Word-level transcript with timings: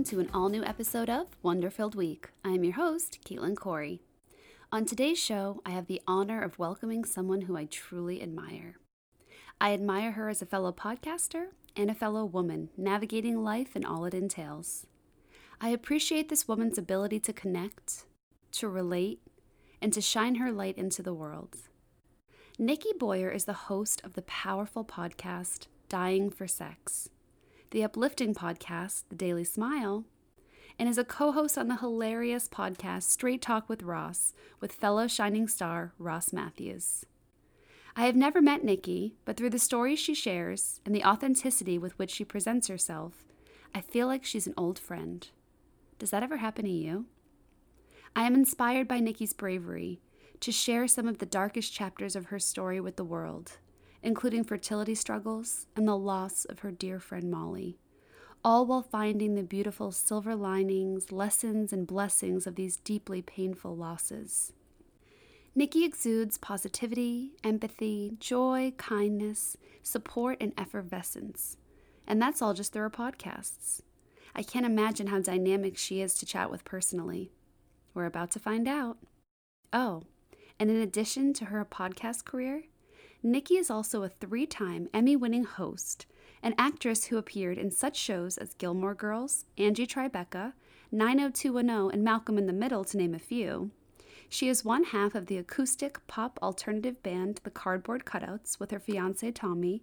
Welcome 0.00 0.18
to 0.18 0.20
an 0.20 0.30
all 0.32 0.48
new 0.48 0.64
episode 0.64 1.10
of 1.10 1.26
Wonder 1.42 1.68
Filled 1.68 1.94
Week. 1.94 2.30
I 2.42 2.52
am 2.52 2.64
your 2.64 2.72
host, 2.72 3.18
Caitlin 3.22 3.54
Corey. 3.54 4.00
On 4.72 4.86
today's 4.86 5.18
show, 5.18 5.60
I 5.66 5.72
have 5.72 5.88
the 5.88 6.00
honor 6.06 6.40
of 6.40 6.58
welcoming 6.58 7.04
someone 7.04 7.42
who 7.42 7.54
I 7.54 7.66
truly 7.66 8.22
admire. 8.22 8.78
I 9.60 9.74
admire 9.74 10.12
her 10.12 10.30
as 10.30 10.40
a 10.40 10.46
fellow 10.46 10.72
podcaster 10.72 11.48
and 11.76 11.90
a 11.90 11.94
fellow 11.94 12.24
woman 12.24 12.70
navigating 12.78 13.44
life 13.44 13.76
and 13.76 13.84
all 13.84 14.06
it 14.06 14.14
entails. 14.14 14.86
I 15.60 15.68
appreciate 15.68 16.30
this 16.30 16.48
woman's 16.48 16.78
ability 16.78 17.20
to 17.20 17.34
connect, 17.34 18.06
to 18.52 18.70
relate, 18.70 19.20
and 19.82 19.92
to 19.92 20.00
shine 20.00 20.36
her 20.36 20.50
light 20.50 20.78
into 20.78 21.02
the 21.02 21.12
world. 21.12 21.58
Nikki 22.58 22.94
Boyer 22.98 23.28
is 23.28 23.44
the 23.44 23.68
host 23.68 24.00
of 24.02 24.14
the 24.14 24.22
powerful 24.22 24.82
podcast 24.82 25.66
Dying 25.90 26.30
for 26.30 26.48
Sex, 26.48 27.10
the 27.70 27.84
uplifting 27.84 28.34
podcast 28.34 29.04
The 29.10 29.14
Daily 29.14 29.44
Smile, 29.44 30.04
and 30.76 30.88
is 30.88 30.98
a 30.98 31.04
co 31.04 31.30
host 31.30 31.56
on 31.56 31.68
the 31.68 31.76
hilarious 31.76 32.48
podcast 32.48 33.04
Straight 33.04 33.40
Talk 33.40 33.68
with 33.68 33.84
Ross 33.84 34.32
with 34.60 34.72
fellow 34.72 35.06
shining 35.06 35.46
star 35.46 35.92
Ross 35.96 36.32
Mathews. 36.32 37.06
I 37.94 38.06
have 38.06 38.16
never 38.16 38.42
met 38.42 38.64
Nikki, 38.64 39.14
but 39.24 39.36
through 39.36 39.50
the 39.50 39.58
stories 39.60 40.00
she 40.00 40.14
shares 40.14 40.80
and 40.84 40.92
the 40.92 41.04
authenticity 41.04 41.78
with 41.78 41.96
which 41.96 42.10
she 42.10 42.24
presents 42.24 42.66
herself, 42.66 43.24
I 43.72 43.80
feel 43.82 44.08
like 44.08 44.24
she's 44.24 44.48
an 44.48 44.54
old 44.56 44.78
friend. 44.78 45.28
Does 46.00 46.10
that 46.10 46.24
ever 46.24 46.38
happen 46.38 46.64
to 46.64 46.70
you? 46.70 47.06
I 48.16 48.26
am 48.26 48.34
inspired 48.34 48.88
by 48.88 48.98
Nikki's 48.98 49.32
bravery 49.32 50.00
to 50.40 50.50
share 50.50 50.88
some 50.88 51.06
of 51.06 51.18
the 51.18 51.26
darkest 51.26 51.72
chapters 51.72 52.16
of 52.16 52.26
her 52.26 52.40
story 52.40 52.80
with 52.80 52.96
the 52.96 53.04
world, 53.04 53.58
including 54.02 54.44
fertility 54.44 54.94
struggles 54.94 55.66
and 55.76 55.86
the 55.86 55.96
loss 55.96 56.44
of 56.44 56.60
her 56.60 56.70
dear 56.70 56.98
friend 56.98 57.30
Molly, 57.30 57.78
all 58.44 58.64
while 58.66 58.82
finding 58.82 59.34
the 59.34 59.42
beautiful 59.42 59.92
silver 59.92 60.34
linings, 60.34 61.12
lessons, 61.12 61.72
and 61.72 61.86
blessings 61.86 62.46
of 62.46 62.54
these 62.54 62.76
deeply 62.78 63.20
painful 63.20 63.76
losses. 63.76 64.52
Nikki 65.54 65.84
exudes 65.84 66.38
positivity, 66.38 67.32
empathy, 67.42 68.16
joy, 68.20 68.72
kindness, 68.76 69.56
support, 69.82 70.38
and 70.40 70.52
effervescence. 70.56 71.56
And 72.06 72.22
that's 72.22 72.40
all 72.40 72.54
just 72.54 72.72
through 72.72 72.82
her 72.82 72.90
podcasts. 72.90 73.82
I 74.34 74.42
can't 74.42 74.64
imagine 74.64 75.08
how 75.08 75.20
dynamic 75.20 75.76
she 75.76 76.00
is 76.00 76.14
to 76.16 76.26
chat 76.26 76.50
with 76.50 76.64
personally. 76.64 77.32
We're 77.94 78.06
about 78.06 78.30
to 78.32 78.38
find 78.38 78.68
out. 78.68 78.98
Oh, 79.72 80.04
and 80.58 80.70
in 80.70 80.76
addition 80.76 81.32
to 81.34 81.46
her 81.46 81.64
podcast 81.64 82.24
career, 82.24 82.64
Nikki 83.22 83.56
is 83.56 83.70
also 83.70 84.02
a 84.02 84.08
three 84.08 84.46
time 84.46 84.88
Emmy 84.94 85.14
winning 85.14 85.44
host, 85.44 86.06
an 86.42 86.54
actress 86.56 87.04
who 87.04 87.18
appeared 87.18 87.58
in 87.58 87.70
such 87.70 87.94
shows 87.96 88.38
as 88.38 88.54
Gilmore 88.54 88.94
Girls, 88.94 89.44
Angie 89.58 89.86
Tribeca, 89.86 90.54
90210, 90.90 91.92
and 91.92 92.02
Malcolm 92.02 92.38
in 92.38 92.46
the 92.46 92.54
Middle, 92.54 92.82
to 92.82 92.96
name 92.96 93.14
a 93.14 93.18
few. 93.18 93.72
She 94.30 94.48
is 94.48 94.64
one 94.64 94.84
half 94.84 95.14
of 95.14 95.26
the 95.26 95.36
acoustic 95.36 96.06
pop 96.06 96.38
alternative 96.42 97.02
band 97.02 97.40
The 97.44 97.50
Cardboard 97.50 98.06
Cutouts 98.06 98.58
with 98.58 98.70
her 98.70 98.80
fiance 98.80 99.30
Tommy, 99.32 99.82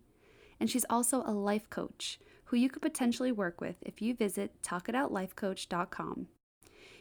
and 0.59 0.67
she's 0.67 0.85
also 0.89 1.21
a 1.21 1.31
life 1.31 1.69
coach 1.69 2.19
who 2.45 2.57
you 2.57 2.69
could 2.69 2.81
potentially 2.81 3.31
work 3.31 3.61
with 3.61 3.75
if 3.83 4.01
you 4.01 4.15
visit 4.15 4.63
talkitoutlifecoach.com. 4.63 6.27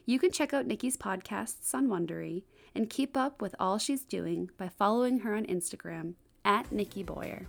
You 0.05 0.19
can 0.19 0.31
check 0.31 0.53
out 0.53 0.67
Nikki's 0.67 0.99
podcasts 0.99 1.75
on 1.75 1.89
Wondery 1.89 2.43
and 2.75 2.91
keep 2.91 3.17
up 3.17 3.41
with 3.41 3.55
all 3.59 3.79
she's 3.79 4.05
doing 4.05 4.51
by 4.59 4.69
following 4.69 5.21
her 5.21 5.35
on 5.35 5.47
Instagram 5.47 6.15
at 6.47 6.71
Nikki 6.73 7.03
Boyer. 7.03 7.43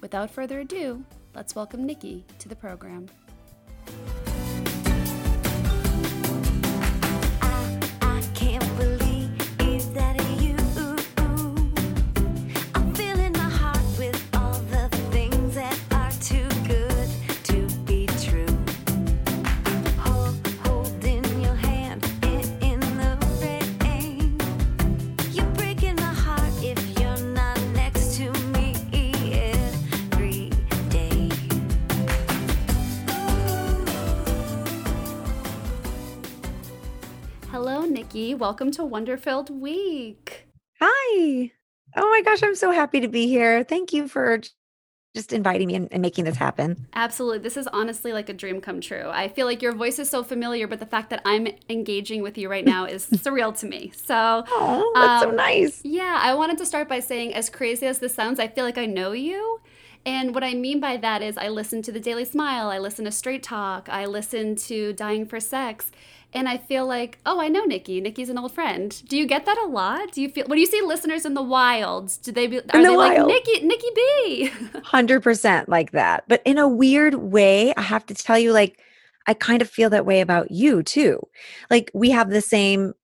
Without 0.00 0.30
further 0.30 0.60
ado, 0.60 1.02
let's 1.34 1.56
welcome 1.56 1.84
Nikki 1.84 2.24
to 2.38 2.48
the 2.48 2.54
program. 2.54 3.08
Welcome 38.36 38.70
to 38.72 38.82
Wonderfilled 38.82 39.48
Week. 39.48 40.46
Hi. 40.80 41.52
Oh 41.96 42.10
my 42.10 42.20
gosh, 42.22 42.42
I'm 42.42 42.54
so 42.54 42.70
happy 42.70 43.00
to 43.00 43.08
be 43.08 43.26
here. 43.28 43.64
Thank 43.64 43.94
you 43.94 44.08
for 44.08 44.40
just 45.14 45.32
inviting 45.32 45.68
me 45.68 45.74
and, 45.74 45.88
and 45.90 46.02
making 46.02 46.26
this 46.26 46.36
happen. 46.36 46.86
Absolutely. 46.92 47.38
This 47.38 47.56
is 47.56 47.66
honestly 47.68 48.12
like 48.12 48.28
a 48.28 48.34
dream 48.34 48.60
come 48.60 48.82
true. 48.82 49.08
I 49.08 49.28
feel 49.28 49.46
like 49.46 49.62
your 49.62 49.72
voice 49.72 49.98
is 49.98 50.10
so 50.10 50.22
familiar, 50.22 50.66
but 50.66 50.80
the 50.80 50.86
fact 50.86 51.08
that 51.10 51.22
I'm 51.24 51.48
engaging 51.70 52.20
with 52.22 52.36
you 52.36 52.50
right 52.50 52.64
now 52.74 52.84
is 52.84 53.06
surreal 53.06 53.58
to 53.60 53.66
me. 53.66 53.92
So, 53.96 54.44
Oh, 54.48 54.92
that's 54.94 55.22
so 55.22 55.30
Um, 55.30 55.36
nice. 55.36 55.80
Yeah, 55.82 56.18
I 56.20 56.34
wanted 56.34 56.58
to 56.58 56.66
start 56.66 56.88
by 56.90 57.00
saying, 57.00 57.32
as 57.32 57.48
crazy 57.48 57.86
as 57.86 58.00
this 58.00 58.14
sounds, 58.14 58.38
I 58.38 58.48
feel 58.48 58.64
like 58.66 58.76
I 58.76 58.84
know 58.84 59.12
you. 59.12 59.60
And 60.04 60.34
what 60.34 60.44
I 60.44 60.52
mean 60.54 60.78
by 60.78 60.98
that 60.98 61.22
is, 61.22 61.38
I 61.38 61.48
listen 61.48 61.80
to 61.82 61.90
the 61.90 61.98
Daily 61.98 62.26
Smile, 62.26 62.68
I 62.68 62.78
listen 62.78 63.06
to 63.06 63.10
Straight 63.10 63.42
Talk, 63.42 63.88
I 63.88 64.04
listen 64.04 64.54
to 64.56 64.92
Dying 64.92 65.26
for 65.26 65.40
Sex, 65.40 65.90
and 66.32 66.48
I 66.48 66.58
feel 66.58 66.86
like, 66.86 67.18
oh, 67.24 67.40
I 67.40 67.48
know 67.48 67.64
Nikki. 67.64 68.00
Nikki's 68.00 68.28
an 68.28 68.38
old 68.38 68.52
friend. 68.52 69.02
Do 69.08 69.16
you 69.16 69.26
get 69.26 69.46
that 69.46 69.58
a 69.58 69.66
lot? 69.66 70.12
Do 70.12 70.20
you 70.20 70.28
feel 70.28 70.46
when 70.46 70.58
you 70.58 70.66
see 70.66 70.82
listeners 70.82 71.24
in 71.24 71.34
the 71.34 71.42
wild? 71.42 72.12
Do 72.22 72.32
they 72.32 72.46
be, 72.46 72.58
are 72.58 72.62
the 72.62 72.82
they 72.82 72.96
like. 72.96 73.26
Nikki, 73.26 73.60
Nikki 73.66 73.88
B? 73.94 74.50
100% 74.74 75.68
like 75.68 75.92
that. 75.92 76.24
But 76.28 76.42
in 76.44 76.58
a 76.58 76.68
weird 76.68 77.14
way, 77.14 77.72
I 77.76 77.82
have 77.82 78.04
to 78.06 78.14
tell 78.14 78.38
you, 78.38 78.52
like, 78.52 78.78
I 79.26 79.34
kind 79.34 79.62
of 79.62 79.70
feel 79.70 79.90
that 79.90 80.06
way 80.06 80.20
about 80.20 80.50
you 80.50 80.82
too. 80.82 81.26
Like, 81.70 81.90
we 81.94 82.10
have 82.10 82.30
the 82.30 82.40
same 82.40 82.94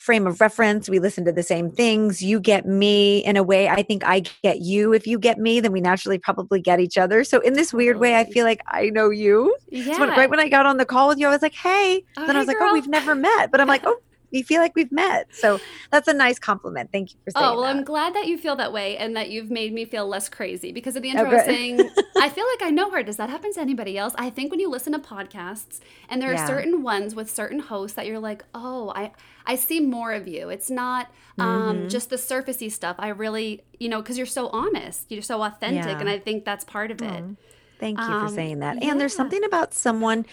frame 0.00 0.26
of 0.26 0.40
reference. 0.40 0.88
We 0.88 0.98
listen 0.98 1.24
to 1.26 1.32
the 1.32 1.42
same 1.42 1.70
things. 1.70 2.22
You 2.22 2.40
get 2.40 2.66
me 2.66 3.18
in 3.18 3.36
a 3.36 3.42
way. 3.42 3.68
I 3.68 3.82
think 3.82 4.02
I 4.04 4.20
get 4.42 4.60
you. 4.60 4.92
If 4.92 5.06
you 5.06 5.18
get 5.18 5.38
me, 5.38 5.60
then 5.60 5.72
we 5.72 5.80
naturally 5.80 6.18
probably 6.18 6.60
get 6.60 6.80
each 6.80 6.98
other. 6.98 7.22
So, 7.22 7.38
in 7.40 7.52
this 7.52 7.72
weird 7.72 7.98
way, 7.98 8.16
I 8.16 8.24
feel 8.24 8.44
like 8.44 8.60
I 8.68 8.90
know 8.90 9.10
you. 9.10 9.54
yeah. 9.68 9.94
So 9.94 10.00
when, 10.00 10.08
right 10.10 10.30
when 10.30 10.40
I 10.40 10.48
got 10.48 10.66
on 10.66 10.78
the 10.78 10.86
call 10.86 11.08
with 11.08 11.18
you, 11.18 11.26
I 11.28 11.30
was 11.30 11.42
like, 11.42 11.54
hey. 11.54 12.02
Oh, 12.16 12.26
then 12.26 12.34
I 12.34 12.38
was 12.38 12.48
like, 12.48 12.58
girl. 12.58 12.70
oh, 12.70 12.72
we've 12.72 12.88
never 12.88 13.14
met. 13.14 13.50
But 13.50 13.60
I'm 13.60 13.68
like, 13.68 13.82
oh, 13.84 13.98
we 14.32 14.42
feel 14.42 14.60
like 14.60 14.74
we've 14.76 14.92
met. 14.92 15.28
So 15.32 15.60
that's 15.90 16.08
a 16.08 16.14
nice 16.14 16.38
compliment. 16.38 16.90
Thank 16.92 17.12
you 17.14 17.20
for 17.24 17.30
saying 17.30 17.36
Oh, 17.42 17.54
well, 17.56 17.64
that. 17.64 17.70
I'm 17.70 17.84
glad 17.84 18.14
that 18.14 18.26
you 18.26 18.36
feel 18.36 18.56
that 18.56 18.72
way 18.72 18.96
and 18.96 19.14
that 19.16 19.30
you've 19.30 19.50
made 19.52 19.72
me 19.72 19.84
feel 19.84 20.06
less 20.08 20.28
crazy 20.28 20.72
because 20.72 20.96
at 20.96 21.02
the 21.02 21.10
Oh, 21.14 21.20
intro 21.20 21.30
I 21.30 21.34
was 21.34 21.44
saying, 21.44 21.92
I 22.18 22.28
feel 22.28 22.44
like 22.44 22.66
I 22.66 22.70
know 22.70 22.90
her. 22.90 23.04
Does 23.04 23.18
that 23.18 23.30
happen 23.30 23.52
to 23.52 23.60
anybody 23.60 23.96
else? 23.96 24.14
I 24.18 24.30
think 24.30 24.50
when 24.50 24.58
you 24.58 24.68
listen 24.68 24.92
to 24.94 24.98
podcasts 24.98 25.78
and 26.08 26.20
there 26.20 26.32
are 26.32 26.36
Yeah. 26.36 26.46
certain 26.46 26.82
ones 26.82 27.14
with 27.14 27.30
certain 27.30 27.60
hosts 27.60 27.94
that 27.94 28.06
you're 28.06 28.18
like, 28.18 28.44
oh, 28.52 28.92
I, 28.96 29.12
I 29.46 29.54
see 29.54 29.78
more 29.78 30.12
of 30.12 30.26
you. 30.26 30.48
It's 30.48 30.70
not 30.70 31.08
um, 31.38 31.86
Mhm. 31.86 31.88
just 31.88 32.10
the 32.10 32.16
surfacey 32.16 32.70
stuff. 32.70 32.96
I 32.98 33.08
really, 33.08 33.62
you 33.78 33.88
know, 33.88 34.02
because 34.02 34.18
you're 34.18 34.26
so 34.26 34.48
honest, 34.48 35.06
you're 35.10 35.22
so 35.22 35.40
authentic. 35.42 36.00
Yeah. 36.00 36.00
And 36.00 36.10
I 36.10 36.18
think 36.18 36.44
that's 36.44 36.64
part 36.64 36.90
of 36.90 37.00
it. 37.00 37.24
Oh, 37.24 37.36
Thank 37.80 37.98
you 37.98 38.04
Um, 38.04 38.28
for 38.28 38.34
saying 38.34 38.58
that. 38.60 38.82
And 38.82 39.00
there's 39.00 39.16
something 39.16 39.42
about 39.42 39.72
someone 39.74 40.26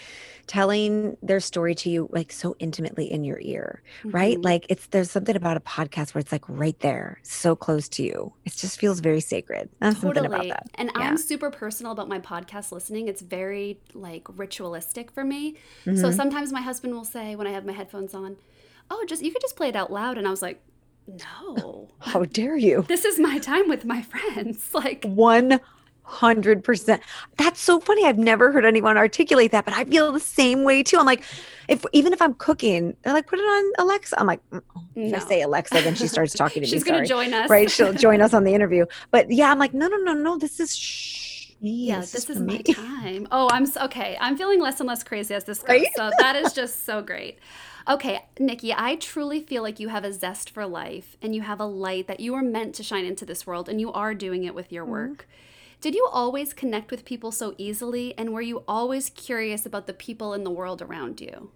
telling 0.46 1.16
their 1.22 1.40
story 1.40 1.74
to 1.74 1.90
you 1.90 2.08
like 2.12 2.30
so 2.32 2.56
intimately 2.58 3.10
in 3.10 3.24
your 3.24 3.38
ear, 3.40 3.82
right? 4.04 4.38
Mhm. 4.38 4.44
Like 4.44 4.66
it's 4.68 4.86
there's 4.88 5.10
something 5.10 5.34
about 5.36 5.56
a 5.56 5.60
podcast 5.60 6.14
where 6.14 6.20
it's 6.20 6.32
like 6.32 6.44
right 6.48 6.78
there, 6.80 7.18
so 7.22 7.56
close 7.56 7.88
to 7.90 8.02
you. 8.02 8.32
It 8.44 8.52
just 8.54 8.78
feels 8.78 9.00
very 9.00 9.20
sacred. 9.20 9.68
There's 9.80 9.98
something 9.98 10.24
about 10.24 10.48
that. 10.48 10.66
And 10.76 10.90
Yeah. 10.94 11.02
I'm 11.02 11.16
super 11.18 11.50
personal 11.50 11.92
about 11.92 12.08
my 12.08 12.18
podcast 12.20 12.70
listening. 12.72 13.08
It's 13.08 13.20
very 13.22 13.80
like 13.94 14.26
ritualistic 14.36 15.10
for 15.10 15.24
me. 15.24 15.56
So 15.84 15.90
Mhm. 15.92 16.14
sometimes 16.14 16.52
my 16.52 16.62
husband 16.62 16.94
will 16.94 17.04
say 17.04 17.34
when 17.36 17.46
I 17.46 17.50
have 17.50 17.64
my 17.66 17.72
headphones 17.72 18.14
on, 18.14 18.36
"Oh, 18.90 19.04
just 19.06 19.22
you 19.22 19.32
could 19.32 19.42
just 19.42 19.56
play 19.56 19.68
it 19.68 19.76
out 19.76 19.92
loud." 19.92 20.16
And 20.18 20.26
I 20.26 20.30
was 20.30 20.40
like, 20.42 20.62
"No. 21.06 21.88
How 22.00 22.24
dare 22.24 22.56
you? 22.56 22.84
This 22.88 23.04
is 23.04 23.18
my 23.18 23.38
time 23.38 23.68
with 23.68 23.84
my 23.84 24.02
friends." 24.02 24.70
Like, 24.74 25.04
One 25.04 25.60
hundred 26.08 26.64
percent. 26.64 27.02
That's 27.36 27.60
so 27.60 27.80
funny. 27.80 28.04
I've 28.04 28.18
never 28.18 28.50
heard 28.50 28.64
anyone 28.64 28.96
articulate 28.96 29.52
that, 29.52 29.64
but 29.64 29.74
I 29.74 29.84
feel 29.84 30.10
the 30.10 30.20
same 30.20 30.64
way 30.64 30.82
too. 30.82 30.98
I'm 30.98 31.06
like, 31.06 31.22
if 31.68 31.84
even 31.92 32.12
if 32.12 32.22
I'm 32.22 32.34
cooking, 32.34 32.96
they're 33.02 33.12
like, 33.12 33.26
put 33.26 33.38
it 33.38 33.42
on 33.42 33.72
Alexa. 33.78 34.18
I'm 34.18 34.26
like, 34.26 34.40
mm, 34.50 34.62
oh. 34.74 34.82
if 34.96 35.14
I 35.14 35.18
say 35.18 35.42
Alexa, 35.42 35.74
then 35.82 35.94
she 35.94 36.08
starts 36.08 36.32
talking 36.32 36.62
to 36.62 36.66
me. 36.66 36.70
she's 36.70 36.84
going 36.84 37.02
to 37.02 37.08
join 37.08 37.32
us. 37.34 37.50
right? 37.50 37.70
She'll 37.70 37.92
join 37.92 38.22
us 38.22 38.32
on 38.32 38.44
the 38.44 38.54
interview. 38.58 38.86
But 39.10 39.30
yeah, 39.30 39.50
I'm 39.50 39.58
like, 39.58 39.74
no, 39.74 39.86
no, 39.86 39.98
no, 39.98 40.14
no. 40.14 40.38
This 40.38 40.60
is 40.60 40.74
shh. 40.74 41.52
Yeah, 41.60 42.00
this, 42.00 42.12
this 42.12 42.30
is 42.30 42.36
is 42.36 42.42
my 42.42 42.58
time. 42.72 43.28
Oh, 43.30 43.48
I'm 43.52 43.66
so, 43.66 43.84
okay. 43.84 44.16
I'm 44.20 44.36
feeling 44.36 44.60
less 44.60 44.80
and 44.80 44.88
less 44.88 45.02
crazy 45.02 45.34
as 45.34 45.44
this 45.44 45.58
goes. 45.58 45.68
Right? 45.68 45.88
So 45.96 46.10
that 46.18 46.36
is 46.36 46.52
just 46.52 46.84
so 46.84 47.02
great. 47.02 47.38
Okay, 47.88 48.20
Nikki, 48.38 48.72
I 48.74 48.96
truly 48.96 49.40
feel 49.40 49.62
like 49.62 49.80
you 49.80 49.88
have 49.88 50.04
a 50.04 50.12
zest 50.12 50.50
for 50.50 50.66
life 50.66 51.16
and 51.22 51.34
you 51.34 51.40
have 51.42 51.58
a 51.58 51.64
light 51.64 52.06
that 52.06 52.20
you 52.20 52.34
are 52.34 52.42
meant 52.42 52.74
to 52.76 52.82
shine 52.82 53.06
into 53.06 53.24
this 53.24 53.46
world 53.46 53.68
and 53.68 53.80
you 53.80 53.90
are 53.92 54.14
doing 54.14 54.44
it 54.44 54.54
with 54.54 54.70
your 54.70 54.84
Mm-hmm. 54.84 54.92
Did 55.80 55.94
you 55.94 56.08
always 56.10 56.52
connect 56.52 56.90
with 56.90 57.04
people 57.04 57.30
so 57.30 57.54
easily? 57.56 58.16
And 58.18 58.32
were 58.32 58.40
you 58.40 58.64
always 58.66 59.10
curious 59.10 59.64
about 59.64 59.86
the 59.86 59.92
people 59.92 60.34
in 60.34 60.42
the 60.42 60.50
world 60.50 60.82
around 60.82 61.20
you? 61.20 61.52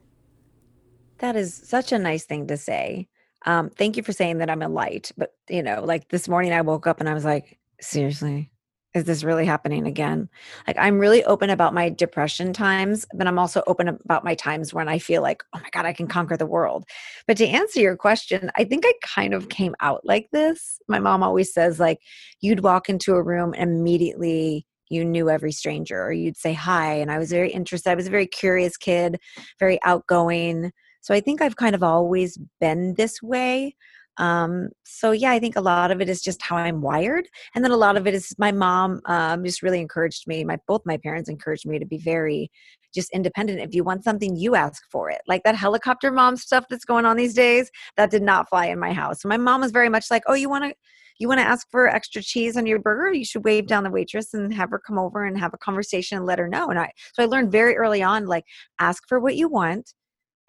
That 1.18 1.34
is 1.34 1.54
such 1.54 1.92
a 1.92 1.98
nice 1.98 2.24
thing 2.24 2.46
to 2.46 2.56
say. 2.56 3.08
Um, 3.46 3.70
thank 3.70 3.96
you 3.96 4.02
for 4.04 4.12
saying 4.12 4.38
that 4.38 4.50
I'm 4.50 4.62
a 4.62 4.68
light. 4.68 5.10
But, 5.16 5.34
you 5.48 5.62
know, 5.62 5.82
like 5.84 6.08
this 6.08 6.28
morning 6.28 6.52
I 6.52 6.60
woke 6.60 6.86
up 6.86 7.00
and 7.00 7.08
I 7.08 7.14
was 7.14 7.24
like, 7.24 7.58
seriously, 7.80 8.52
is 8.94 9.04
this 9.04 9.24
really 9.24 9.46
happening 9.46 9.86
again? 9.86 10.28
Like, 10.66 10.76
I'm 10.78 10.98
really 10.98 11.24
open 11.24 11.50
about 11.50 11.72
my 11.72 11.88
depression 11.88 12.52
times, 12.52 13.06
but 13.14 13.26
I'm 13.26 13.38
also 13.38 13.62
open 13.66 13.88
about 13.88 14.24
my 14.24 14.34
times 14.34 14.74
when 14.74 14.88
I 14.88 14.98
feel 14.98 15.22
like, 15.22 15.42
oh 15.54 15.60
my 15.60 15.70
God, 15.72 15.86
I 15.86 15.92
can 15.92 16.06
conquer 16.06 16.36
the 16.36 16.46
world. 16.46 16.84
But 17.26 17.36
to 17.38 17.46
answer 17.46 17.80
your 17.80 17.96
question, 17.96 18.50
I 18.56 18.64
think 18.64 18.84
I 18.86 18.92
kind 19.02 19.32
of 19.32 19.48
came 19.48 19.74
out 19.80 20.04
like 20.04 20.28
this. 20.30 20.78
My 20.88 20.98
mom 20.98 21.22
always 21.22 21.52
says, 21.52 21.80
like, 21.80 22.00
you'd 22.40 22.60
walk 22.60 22.88
into 22.88 23.14
a 23.14 23.22
room 23.22 23.54
and 23.56 23.78
immediately 23.78 24.66
you 24.90 25.04
knew 25.04 25.30
every 25.30 25.52
stranger 25.52 26.02
or 26.02 26.12
you'd 26.12 26.36
say 26.36 26.52
hi. 26.52 26.92
And 26.92 27.10
I 27.10 27.18
was 27.18 27.30
very 27.30 27.50
interested. 27.50 27.90
I 27.90 27.94
was 27.94 28.06
a 28.06 28.10
very 28.10 28.26
curious 28.26 28.76
kid, 28.76 29.18
very 29.58 29.82
outgoing. 29.82 30.70
So 31.00 31.14
I 31.14 31.20
think 31.20 31.40
I've 31.40 31.56
kind 31.56 31.74
of 31.74 31.82
always 31.82 32.38
been 32.60 32.94
this 32.94 33.22
way. 33.22 33.74
Um, 34.18 34.68
so 34.84 35.12
yeah, 35.12 35.30
I 35.32 35.38
think 35.38 35.56
a 35.56 35.60
lot 35.60 35.90
of 35.90 36.00
it 36.00 36.08
is 36.08 36.22
just 36.22 36.42
how 36.42 36.56
I'm 36.56 36.82
wired, 36.82 37.28
and 37.54 37.64
then 37.64 37.72
a 37.72 37.76
lot 37.76 37.96
of 37.96 38.06
it 38.06 38.14
is 38.14 38.34
my 38.38 38.52
mom 38.52 39.00
um, 39.06 39.44
just 39.44 39.62
really 39.62 39.80
encouraged 39.80 40.26
me. 40.26 40.44
My 40.44 40.58
both 40.68 40.82
my 40.84 40.98
parents 40.98 41.28
encouraged 41.30 41.66
me 41.66 41.78
to 41.78 41.86
be 41.86 41.98
very 41.98 42.50
just 42.94 43.10
independent. 43.12 43.60
If 43.60 43.74
you 43.74 43.84
want 43.84 44.04
something, 44.04 44.36
you 44.36 44.54
ask 44.54 44.82
for 44.90 45.10
it. 45.10 45.22
Like 45.26 45.42
that 45.44 45.56
helicopter 45.56 46.10
mom 46.12 46.36
stuff 46.36 46.66
that's 46.68 46.84
going 46.84 47.06
on 47.06 47.16
these 47.16 47.34
days, 47.34 47.70
that 47.96 48.10
did 48.10 48.22
not 48.22 48.48
fly 48.50 48.66
in 48.66 48.78
my 48.78 48.92
house. 48.92 49.22
So 49.22 49.28
my 49.28 49.38
mom 49.38 49.62
was 49.62 49.72
very 49.72 49.88
much 49.88 50.06
like, 50.10 50.22
"Oh, 50.26 50.34
you 50.34 50.48
want 50.48 50.64
to." 50.64 50.74
You 51.18 51.28
want 51.28 51.38
to 51.40 51.46
ask 51.46 51.68
for 51.70 51.88
extra 51.88 52.20
cheese 52.22 52.56
on 52.56 52.66
your 52.66 52.80
burger? 52.80 53.12
You 53.12 53.24
should 53.24 53.44
wave 53.44 53.68
down 53.68 53.84
the 53.84 53.90
waitress 53.90 54.34
and 54.34 54.52
have 54.54 54.70
her 54.70 54.80
come 54.84 54.98
over 54.98 55.24
and 55.24 55.38
have 55.38 55.54
a 55.54 55.58
conversation 55.58 56.16
and 56.16 56.26
let 56.26 56.40
her 56.40 56.48
know. 56.48 56.68
And 56.68 56.78
I, 56.80 56.90
so 57.12 57.22
I 57.22 57.26
learned 57.26 57.52
very 57.52 57.76
early 57.76 58.02
on, 58.02 58.26
like, 58.26 58.44
ask 58.80 59.04
for 59.08 59.20
what 59.20 59.36
you 59.36 59.48
want, 59.48 59.92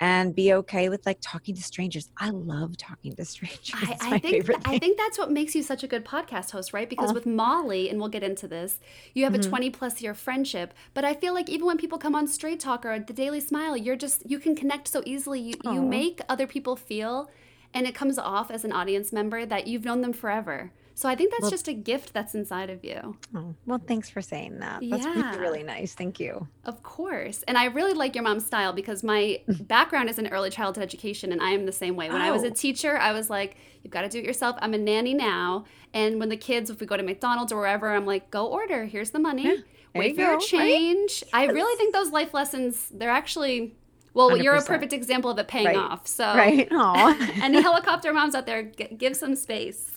and 0.03 0.35
be 0.35 0.51
okay 0.53 0.89
with 0.89 1.05
like 1.05 1.17
talking 1.21 1.55
to 1.55 1.63
strangers. 1.63 2.09
I 2.17 2.29
love 2.31 2.75
talking 2.75 3.15
to 3.15 3.23
strangers. 3.33 3.73
I, 4.01 4.15
I 4.15 4.19
think 4.19 4.49
I 4.65 4.77
think 4.77 4.97
that's 4.97 5.17
what 5.17 5.31
makes 5.31 5.55
you 5.55 5.63
such 5.63 5.81
a 5.81 5.87
good 5.87 6.03
podcast 6.03 6.51
host, 6.51 6.73
right? 6.73 6.89
Because 6.89 7.11
Oh. 7.11 7.13
with 7.13 7.25
Molly, 7.25 7.89
and 7.89 7.99
we'll 7.99 8.09
get 8.17 8.21
into 8.23 8.45
this, 8.47 8.79
you 9.13 9.23
have 9.23 9.33
a 9.33 9.39
Mhm. 9.39 9.49
20 9.49 9.69
plus 9.69 10.01
year 10.01 10.13
friendship. 10.13 10.73
But 10.93 11.05
I 11.05 11.13
feel 11.13 11.33
like 11.33 11.47
even 11.49 11.65
when 11.67 11.77
people 11.77 11.97
come 11.97 12.15
on 12.15 12.27
Straight 12.27 12.59
Talk 12.59 12.85
or 12.85 12.99
the 12.99 13.13
Daily 13.13 13.39
Smile, 13.39 13.77
you're 13.77 13.95
just 13.95 14.29
you 14.29 14.39
can 14.39 14.55
connect 14.55 14.89
so 14.89 15.01
easily. 15.05 15.39
You 15.39 15.55
you 15.63 15.81
make 15.81 16.19
other 16.27 16.47
people 16.47 16.75
feel, 16.75 17.29
and 17.73 17.87
it 17.87 17.95
comes 17.95 18.17
off 18.19 18.51
as 18.51 18.65
an 18.65 18.73
audience 18.73 19.13
member 19.13 19.45
that 19.45 19.67
you've 19.67 19.85
known 19.85 20.01
them 20.01 20.13
forever. 20.13 20.71
So 20.95 21.09
I 21.09 21.15
think 21.15 21.31
that's 21.31 21.41
Well- 21.43 21.51
just 21.51 21.67
a 21.67 21.73
gift 21.73 22.13
that's 22.13 22.35
inside 22.35 22.69
of 22.69 22.83
you. 22.83 23.17
Oh, 23.35 23.55
well, 23.65 23.81
thanks 23.87 24.09
for 24.09 24.21
saying 24.21 24.59
that. 24.59 24.81
That's 24.87 25.03
Yeah. 25.05 25.13
really, 25.31 25.37
really 25.39 25.63
nice. 25.63 25.93
Thank 25.95 26.19
you. 26.19 26.47
Of 26.65 26.83
course. 26.83 27.43
And 27.47 27.57
I 27.57 27.65
really 27.65 27.93
like 27.93 28.13
your 28.15 28.23
mom's 28.23 28.45
style 28.45 28.73
because 28.73 29.03
my 29.03 29.41
background 29.61 30.09
is 30.09 30.19
in 30.19 30.27
early 30.27 30.49
childhood 30.51 30.83
education 30.83 31.31
and 31.31 31.41
I 31.41 31.49
am 31.51 31.65
the 31.65 31.71
same 31.71 31.95
way. 31.95 32.09
When 32.09 32.21
I 32.21 32.31
was 32.31 32.43
a 32.43 32.47
Oh. 32.47 32.53
teacher, 32.53 32.97
I 32.97 33.11
was 33.11 33.29
like, 33.29 33.55
you've 33.81 33.91
got 33.91 34.03
to 34.03 34.09
do 34.09 34.19
it 34.19 34.25
yourself. 34.25 34.55
I'm 34.61 34.73
a 34.73 34.77
nanny 34.77 35.13
now. 35.13 35.65
And 35.93 36.19
when 36.19 36.29
the 36.29 36.37
kids, 36.37 36.69
if 36.69 36.79
we 36.79 36.85
go 36.87 36.97
to 36.97 37.03
McDonald's 37.03 37.51
or 37.51 37.57
wherever, 37.59 37.91
I'm 37.93 38.05
like, 38.05 38.29
go 38.31 38.45
order. 38.47 38.85
Here's 38.85 39.09
the 39.11 39.19
money. 39.19 39.43
Yeah, 39.43 39.55
Wait 39.95 40.09
you 40.09 40.15
for 40.15 40.21
your 40.21 40.29
go, 40.31 40.35
right? 40.37 40.41
change. 40.43 41.23
I 41.33 41.45
really 41.47 41.75
think 41.77 41.93
those 41.93 42.11
life 42.11 42.33
lessons, 42.33 42.89
they're 42.91 43.09
actually, 43.11 43.75
well, 44.15 44.35
you're 44.37 44.55
a 44.55 44.61
perfect 44.63 44.93
example 44.93 45.29
of 45.31 45.37
it 45.39 45.47
paying 45.47 45.65
Right. 45.67 45.75
off. 45.77 46.07
So, 46.07 46.25
Right? 46.35 46.67
Aw. 46.71 47.31
any 47.43 47.61
helicopter 47.69 48.11
moms 48.13 48.33
out 48.35 48.45
there, 48.45 48.63
g- 48.63 48.95
give 48.97 49.15
some 49.15 49.35
space. 49.35 49.91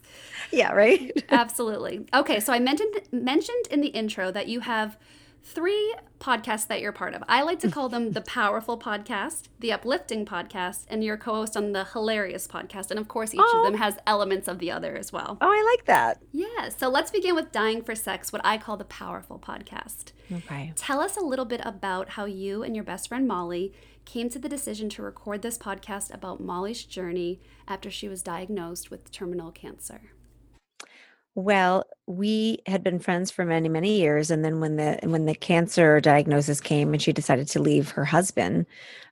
yeah, 0.52 0.72
right? 0.72 1.12
Absolutely. 1.30 2.06
Okay, 2.14 2.40
so 2.40 2.52
I 2.52 2.58
mentioned 2.58 2.94
mentioned 3.12 3.66
in 3.70 3.80
the 3.80 3.88
intro 3.88 4.30
that 4.30 4.48
you 4.48 4.60
have 4.60 4.98
three 5.42 5.94
podcasts 6.18 6.66
that 6.66 6.80
you're 6.80 6.90
part 6.90 7.14
of. 7.14 7.22
I 7.28 7.42
like 7.42 7.60
to 7.60 7.70
call 7.70 7.88
them 7.88 8.10
the 8.12 8.20
Powerful 8.22 8.76
Podcast, 8.76 9.44
the 9.60 9.70
Uplifting 9.72 10.26
Podcast, 10.26 10.86
and 10.88 11.04
your 11.04 11.16
co-host 11.16 11.56
on 11.56 11.70
the 11.70 11.84
Hilarious 11.84 12.48
Podcast. 12.48 12.90
And 12.90 12.98
of 12.98 13.06
course, 13.06 13.32
each 13.32 13.40
Oh. 13.40 13.60
of 13.64 13.70
them 13.70 13.80
has 13.80 13.96
elements 14.08 14.48
of 14.48 14.58
the 14.58 14.72
other 14.72 14.96
as 14.96 15.12
well. 15.12 15.38
Oh, 15.40 15.48
I 15.48 15.76
like 15.76 15.84
that. 15.86 16.20
Yeah. 16.32 16.70
So 16.70 16.88
let's 16.88 17.12
begin 17.12 17.36
with 17.36 17.52
Dying 17.52 17.82
for 17.82 17.94
Sex, 17.94 18.32
what 18.32 18.42
I 18.44 18.58
call 18.58 18.76
the 18.76 18.84
Powerful 18.86 19.38
Podcast. 19.38 20.10
Okay. 20.32 20.72
Tell 20.74 20.98
us 20.98 21.16
a 21.16 21.22
little 21.24 21.44
bit 21.44 21.60
about 21.64 22.10
how 22.10 22.24
you 22.24 22.64
and 22.64 22.74
your 22.74 22.84
best 22.84 23.06
friend 23.08 23.28
Molly 23.28 23.72
came 24.04 24.28
to 24.30 24.40
the 24.40 24.48
decision 24.48 24.88
to 24.88 25.02
record 25.02 25.42
this 25.42 25.58
podcast 25.58 26.12
about 26.12 26.40
Molly's 26.40 26.82
journey 26.84 27.38
after 27.68 27.88
she 27.88 28.08
was 28.08 28.20
diagnosed 28.22 28.90
with 28.90 29.12
terminal 29.12 29.52
cancer. 29.52 30.00
Well, 31.36 31.84
we 32.06 32.60
had 32.66 32.82
been 32.82 32.98
friends 32.98 33.30
for 33.30 33.44
many, 33.44 33.68
many 33.68 34.00
years, 34.00 34.30
and 34.30 34.42
then 34.42 34.58
when 34.58 34.76
the 34.76 34.98
when 35.02 35.26
the 35.26 35.34
cancer 35.34 36.00
diagnosis 36.00 36.62
came, 36.62 36.94
and 36.94 37.02
she 37.02 37.12
decided 37.12 37.46
to 37.48 37.60
leave 37.60 37.90
her 37.90 38.06
husband, 38.06 38.64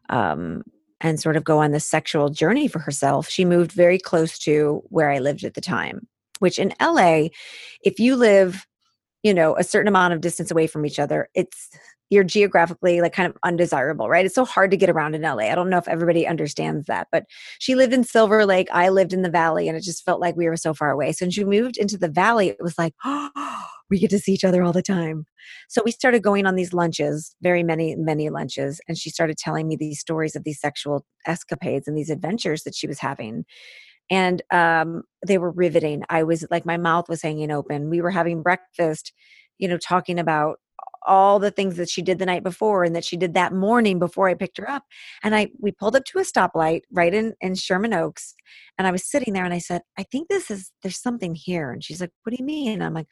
um, 0.09 0.63
and 1.03 1.21
sort 1.21 1.37
of 1.37 1.45
go 1.45 1.59
on 1.59 1.73
this 1.73 1.87
sexual 1.87 2.31
journey 2.31 2.67
for 2.67 2.79
herself, 2.79 3.29
she 3.29 3.45
moved 3.45 3.73
very 3.73 3.99
close 3.99 4.39
to 4.39 4.83
where 4.89 5.11
I 5.11 5.19
lived 5.19 5.45
at 5.45 5.53
the 5.53 5.61
time. 5.61 6.07
Which 6.39 6.59
in 6.59 6.73
LA, 6.81 7.29
if 7.85 8.01
you 8.01 8.17
live, 8.17 8.67
you 9.23 9.35
know, 9.35 9.55
a 9.59 9.63
certain 9.65 9.89
amount 9.89 10.15
of 10.15 10.23
distance 10.23 10.51
away 10.51 10.67
from 10.67 10.87
each 10.87 10.99
other, 10.99 11.29
it's 11.35 11.71
you're 12.11 12.25
geographically 12.25 13.01
like 13.01 13.13
kind 13.13 13.29
of 13.29 13.37
undesirable, 13.43 14.09
right? 14.09 14.25
It's 14.25 14.35
so 14.35 14.45
hard 14.45 14.71
to 14.71 14.77
get 14.77 14.91
around 14.91 15.15
in 15.15 15.23
LA. 15.23 15.51
I 15.51 15.55
don't 15.55 15.71
know 15.71 15.79
if 15.79 15.89
everybody 15.89 16.27
understands 16.27 16.87
that, 16.87 17.09
but 17.11 17.25
she 17.59 17.75
lived 17.75 17.93
in 17.93 18.05
Silver 18.05 18.45
Lake. 18.47 18.69
I 18.73 18.91
lived 18.91 19.13
in 19.13 19.23
the 19.23 19.31
valley, 19.31 19.69
and 19.69 19.77
it 19.77 19.83
just 19.83 20.05
felt 20.05 20.21
like 20.21 20.37
we 20.37 20.49
were 20.49 20.57
so 20.57 20.75
far 20.75 20.91
away. 20.91 21.13
So 21.13 21.25
when 21.25 21.31
she 21.31 21.45
moved 21.45 21.77
into 21.77 21.99
the 21.99 22.09
valley, 22.09 22.49
it 22.49 22.57
was 22.61 22.79
like, 22.79 22.95
oh, 23.05 23.31
we 23.91 23.99
get 23.99 24.11
to 24.11 24.19
see 24.19 24.33
each 24.33 24.45
other 24.45 24.63
all 24.63 24.73
the 24.73 24.83
time. 24.83 25.27
So 25.69 25.83
we 25.85 25.91
started 25.91 26.23
going 26.23 26.47
on 26.47 26.57
these 26.57 26.73
lunches, 26.73 27.35
very 27.43 27.63
many, 27.63 27.95
many 27.97 28.31
lunches. 28.31 28.81
And 28.89 28.97
she 28.97 29.11
started 29.11 29.37
telling 29.37 29.69
me 29.69 29.77
these 29.77 30.01
stories 30.01 30.35
of 30.35 30.45
these 30.45 30.61
sexual 30.61 31.05
escapades 31.27 31.87
and 31.87 31.97
these 31.97 32.11
adventures 32.11 32.63
that 32.65 32.75
she 32.75 32.87
was 32.87 32.99
having. 32.99 33.45
And 34.11 34.43
um, 34.51 35.03
they 35.27 35.39
were 35.39 35.51
riveting. 35.51 36.03
I 36.09 36.23
was 36.23 36.47
like, 36.51 36.67
my 36.67 36.77
mouth 36.77 37.09
was 37.09 37.23
hanging 37.23 37.51
open. 37.51 37.91
We 37.91 38.01
were 38.01 38.11
having 38.11 38.43
breakfast, 38.43 39.13
you 39.59 39.69
know, 39.69 39.79
talking 39.79 40.19
about 40.19 40.59
all 41.07 41.39
the 41.39 41.51
things 41.51 41.77
that 41.77 41.89
she 41.89 42.03
did 42.03 42.19
the 42.19 42.27
night 42.27 42.43
before 42.43 42.83
and 42.83 42.97
that 42.97 43.05
she 43.05 43.17
did 43.17 43.35
that 43.35 43.53
morning 43.53 43.99
before 43.99 44.29
I 44.29 44.35
picked 44.35 44.59
her 44.59 44.69
up. 44.69 44.85
And 45.23 45.35
I 45.35 45.49
we 45.61 45.73
pulled 45.73 45.97
up 45.97 46.05
to 46.07 46.19
a 46.19 46.23
stoplight 46.23 46.83
right 46.91 47.13
in 47.13 47.35
in 47.41 47.55
Sherman 47.55 47.95
Oaks 47.95 48.35
and 48.79 48.87
I 48.87 48.91
was 48.91 49.09
sitting 49.09 49.35
there 49.35 49.45
and 49.45 49.55
I 49.55 49.59
said, 49.59 49.83
"I 49.99 50.05
think 50.05 50.29
this 50.29 50.51
is 50.51 50.73
there's 50.83 51.01
something 51.01 51.35
here." 51.35 51.71
And 51.71 51.85
she's 51.85 52.01
like, 52.01 52.13
"What 52.23 52.31
do 52.31 52.37
you 52.39 52.45
mean?" 52.47 52.73
And 52.73 52.85
I'm 52.85 52.95
like, 52.95 53.09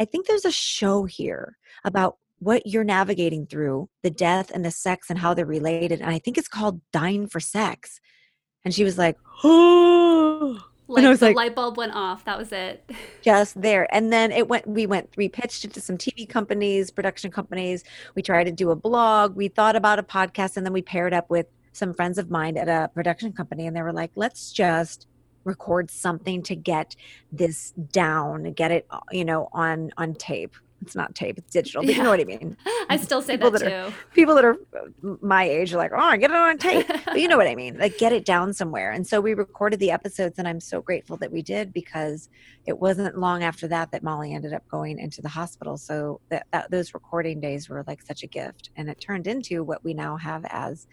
"I 0.00 0.04
think 0.04 0.26
there's 0.26 0.44
a 0.44 0.52
show 0.52 1.04
here 1.04 1.56
about 1.84 2.16
what 2.40 2.66
you're 2.66 2.84
navigating 2.84 3.46
through, 3.46 3.88
the 4.02 4.10
death 4.10 4.50
and 4.52 4.64
the 4.64 4.70
sex 4.70 5.10
and 5.10 5.18
how 5.18 5.34
they're 5.34 5.46
related. 5.46 6.00
And 6.00 6.10
I 6.10 6.18
think 6.18 6.38
it's 6.38 6.48
called 6.48 6.80
Dying 6.92 7.26
for 7.28 7.40
Sex." 7.40 8.00
And 8.64 8.74
she 8.74 8.84
was 8.84 8.98
like, 8.98 9.16
"Oh." 9.44 10.70
Like 10.90 11.04
I 11.04 11.08
was 11.08 11.20
the 11.20 11.26
like- 11.26 11.36
light 11.36 11.54
bulb 11.54 11.76
went 11.76 11.94
off. 11.94 12.24
That 12.24 12.36
was 12.38 12.52
it. 12.52 12.90
just 13.22 13.60
there 13.60 13.86
and 13.94 14.12
then 14.12 14.32
it 14.32 14.48
went 14.48 14.66
we 14.66 14.86
went 14.86 15.08
we 15.16 15.28
pitched 15.28 15.64
it 15.64 15.72
to 15.74 15.80
some 15.80 15.98
tv 15.98 16.28
companies 16.28 16.90
production 16.90 17.30
companies 17.30 17.84
we 18.14 18.22
tried 18.22 18.44
to 18.44 18.52
do 18.52 18.70
a 18.70 18.76
blog 18.76 19.36
we 19.36 19.46
thought 19.48 19.76
about 19.76 19.98
a 19.98 20.02
podcast 20.02 20.56
and 20.56 20.64
then 20.64 20.72
we 20.72 20.80
paired 20.82 21.12
up 21.12 21.28
with 21.28 21.46
some 21.72 21.92
friends 21.92 22.16
of 22.18 22.30
mine 22.30 22.56
at 22.56 22.68
a 22.68 22.90
production 22.94 23.32
company 23.32 23.66
and 23.66 23.76
they 23.76 23.82
were 23.82 23.92
like 23.92 24.10
let's 24.14 24.52
just 24.52 25.06
record 25.44 25.90
something 25.90 26.42
to 26.42 26.56
get 26.56 26.96
this 27.30 27.72
down 27.92 28.50
get 28.52 28.70
it 28.70 28.86
you 29.12 29.24
know 29.24 29.48
on 29.52 29.90
on 29.98 30.14
tape 30.14 30.56
it's 30.82 30.94
not 30.96 31.14
tape 31.14 31.38
it's 31.38 31.52
digital 31.52 31.82
but 31.82 31.94
you 31.94 32.02
know 32.02 32.10
what 32.10 32.20
i 32.20 32.24
mean 32.24 32.56
I 32.90 32.96
still 32.96 33.22
say 33.22 33.34
People 33.34 33.52
that 33.52 33.62
that 33.62 33.88
too. 33.88 33.94
people 34.14 34.34
that 34.34 34.44
are 34.44 34.54
uh, 34.54 35.14
my 35.22 35.44
age 35.44 35.72
are 35.72 35.76
like, 35.76 35.92
oh, 35.94 36.16
get 36.16 36.30
it 36.30 36.36
on 36.36 36.58
tape. 36.66 36.88
but 37.04 37.20
you 37.20 37.28
know 37.28 37.36
what 37.36 37.46
I 37.46 37.54
mean? 37.54 37.78
Like, 37.78 37.98
get 37.98 38.12
it 38.12 38.24
down 38.24 38.52
somewhere. 38.52 38.90
And 38.90 39.06
so 39.06 39.20
we 39.20 39.32
recorded 39.32 39.78
the 39.78 39.92
episodes, 39.92 40.40
and 40.40 40.48
I'm 40.48 40.58
so 40.58 40.82
grateful 40.82 41.16
that 41.18 41.30
we 41.30 41.40
did 41.40 41.72
because 41.72 42.28
it 42.66 42.80
wasn't 42.80 43.16
long 43.16 43.44
after 43.44 43.68
that 43.68 43.92
that 43.92 44.02
Molly 44.02 44.34
ended 44.34 44.52
up 44.52 44.66
going 44.68 44.98
into 44.98 45.22
the 45.22 45.28
hospital. 45.28 45.76
So 45.76 46.20
that, 46.30 46.46
that 46.52 46.72
those 46.72 46.92
recording 46.92 47.38
days 47.40 47.68
were 47.68 47.84
like 47.86 48.02
such 48.02 48.24
a 48.24 48.26
gift, 48.26 48.70
and 48.74 48.90
it 48.90 49.00
turned 49.00 49.28
into 49.28 49.62
what 49.62 49.84
we 49.84 49.94
now 49.94 50.16
have 50.16 50.44
as 50.46 50.88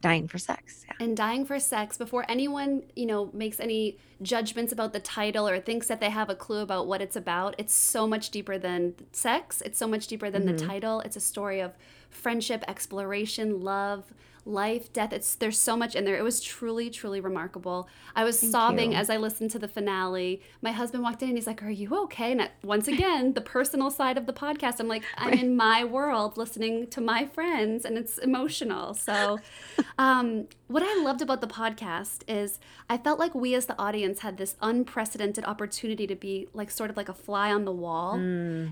dying 0.00 0.28
for 0.28 0.38
sex. 0.38 0.84
Yeah. 0.86 0.94
and 1.04 1.16
dying 1.16 1.44
for 1.44 1.58
sex 1.58 1.96
before 1.98 2.24
anyone 2.28 2.82
you 2.96 3.06
know 3.06 3.30
makes 3.32 3.58
any 3.60 3.98
judgments 4.22 4.72
about 4.72 4.92
the 4.92 5.00
title 5.00 5.48
or 5.48 5.58
thinks 5.60 5.86
that 5.88 6.00
they 6.00 6.10
have 6.10 6.28
a 6.30 6.34
clue 6.34 6.60
about 6.60 6.86
what 6.86 7.00
it's 7.02 7.16
about 7.16 7.54
it's 7.58 7.74
so 7.74 8.06
much 8.06 8.30
deeper 8.30 8.58
than 8.58 8.94
sex 9.12 9.60
it's 9.60 9.78
so 9.78 9.86
much 9.86 10.06
deeper 10.06 10.30
than 10.30 10.46
the 10.46 10.52
Mhm. 10.54 10.66
title 10.66 11.00
it's 11.00 11.16
a 11.16 11.20
story 11.20 11.60
of 11.60 11.72
friendship, 12.10 12.64
exploration, 12.68 13.60
love, 13.60 14.12
life, 14.48 14.92
death. 14.92 15.12
It's 15.12 15.34
there's 15.34 15.58
so 15.58 15.76
much 15.76 15.94
in 15.94 16.04
there. 16.04 16.16
It 16.16 16.24
was 16.24 16.40
truly, 16.40 16.90
truly 16.90 17.20
remarkable. 17.20 17.88
I 18.16 18.24
was 18.24 18.38
sobbing 18.38 18.92
you. 18.92 18.98
as 18.98 19.10
I 19.10 19.16
listened 19.16 19.50
to 19.52 19.58
the 19.58 19.68
finale. 19.68 20.42
My 20.62 20.72
husband 20.72 21.02
walked 21.02 21.22
in 21.22 21.28
and 21.28 21.38
he's 21.38 21.46
like, 21.46 21.62
"Are 21.62 21.70
you 21.70 21.94
okay?" 22.04 22.32
And 22.32 22.42
I, 22.42 22.50
once 22.62 22.88
again, 22.88 23.34
the 23.34 23.40
personal 23.40 23.90
side 23.90 24.16
of 24.18 24.26
the 24.26 24.32
podcast. 24.32 24.80
I'm 24.80 24.88
like, 24.88 25.04
I'm 25.16 25.34
in 25.34 25.56
my 25.56 25.84
world, 25.84 26.36
listening 26.36 26.88
to 26.88 27.00
my 27.00 27.26
friends, 27.26 27.84
and 27.84 27.96
it's 27.98 28.18
emotional. 28.18 28.94
So, 28.94 29.38
um, 29.98 30.48
what 30.68 30.82
I 30.82 31.02
loved 31.02 31.22
about 31.22 31.40
the 31.40 31.46
podcast 31.46 32.22
is 32.26 32.58
I 32.88 32.98
felt 32.98 33.18
like 33.18 33.34
we 33.34 33.54
as 33.54 33.66
the 33.66 33.78
audience 33.78 34.20
had 34.20 34.36
this 34.36 34.56
unprecedented 34.60 35.44
opportunity 35.44 36.06
to 36.06 36.14
be 36.14 36.48
like 36.52 36.70
sort 36.70 36.90
of 36.90 36.96
like 36.96 37.08
a 37.08 37.14
fly 37.14 37.52
on 37.52 37.64
the 37.64 37.72
wall 37.72 38.16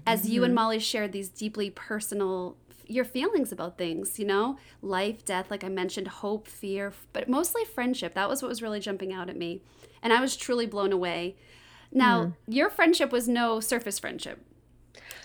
as 0.07 0.29
you 0.29 0.45
and 0.45 0.55
Molly 0.55 0.79
shared 0.79 1.13
these 1.13 1.29
deeply 1.29 1.71
personal 1.71 2.57
your 2.87 3.05
feelings 3.05 3.53
about 3.53 3.79
things, 3.79 4.19
you 4.19 4.25
know, 4.27 4.59
life, 4.83 5.25
death, 5.25 5.51
like 5.51 5.65
I 5.65 5.69
mentioned, 5.69 6.09
hope, 6.09 6.47
fear, 6.49 6.93
but 7.13 7.29
mostly 7.29 7.65
friendship. 7.65 8.15
That 8.15 8.29
was 8.29 8.43
what 8.43 8.49
was 8.49 8.63
really 8.63 8.81
jumping 8.81 9.13
out 9.13 9.29
at 9.29 9.37
me. 9.37 9.63
And 10.03 10.13
I 10.13 10.21
was 10.21 10.37
truly 10.37 10.67
blown 10.67 10.93
away. 10.93 11.37
Now, 11.93 12.33
your 12.47 12.69
friendship 12.69 13.13
was 13.13 13.29
no 13.29 13.61
surface 13.61 13.99
friendship. 13.99 14.41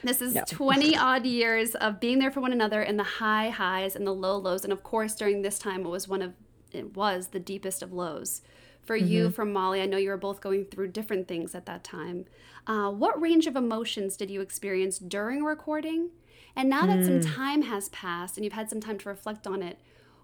This 0.04 0.22
is 0.22 0.36
No. 0.36 0.44
20 0.48 0.96
odd 0.96 1.26
years 1.26 1.76
of 1.76 2.00
being 2.00 2.20
there 2.20 2.32
for 2.32 2.42
one 2.42 2.52
another 2.52 2.82
in 2.82 2.98
the 2.98 3.04
high 3.04 3.50
highs 3.50 3.96
and 3.96 4.06
the 4.08 4.14
low 4.14 4.38
lows. 4.38 4.64
And 4.64 4.74
of 4.74 4.84
course, 4.84 5.16
during 5.16 5.42
this 5.42 5.60
time, 5.60 5.86
it 5.86 5.90
was 5.90 6.08
one 6.08 6.22
of, 6.22 6.34
it 6.72 6.96
was 6.96 7.28
the 7.28 7.40
deepest 7.40 7.84
of 7.84 7.94
lows. 7.94 8.42
For 8.84 8.96
you, 8.96 9.30
for 9.30 9.46
Molly, 9.46 9.80
I 9.82 9.86
know 9.86 9.98
you 9.98 10.10
were 10.10 10.18
both 10.18 10.42
going 10.42 10.66
through 10.66 10.88
different 10.90 11.28
things 11.28 11.54
at 11.54 11.68
that 11.68 11.84
time. 11.84 12.26
Uh, 12.66 12.90
what 12.90 13.22
range 13.22 13.46
of 13.46 13.56
emotions 13.56 14.18
did 14.18 14.32
you 14.32 14.42
experience 14.42 14.98
during 14.98 15.44
recording? 15.44 16.10
And 16.56 16.70
now 16.70 16.86
that 16.86 17.06
some 17.06 17.22
hmm. 17.22 17.34
time 17.34 17.62
has 17.64 17.90
passed 17.90 18.38
and 18.38 18.44
you've 18.44 18.54
had 18.54 18.70
some 18.70 18.82
time 18.82 18.98
to 19.00 19.10
reflect 19.10 19.48
on 19.48 19.62
it, 19.62 19.80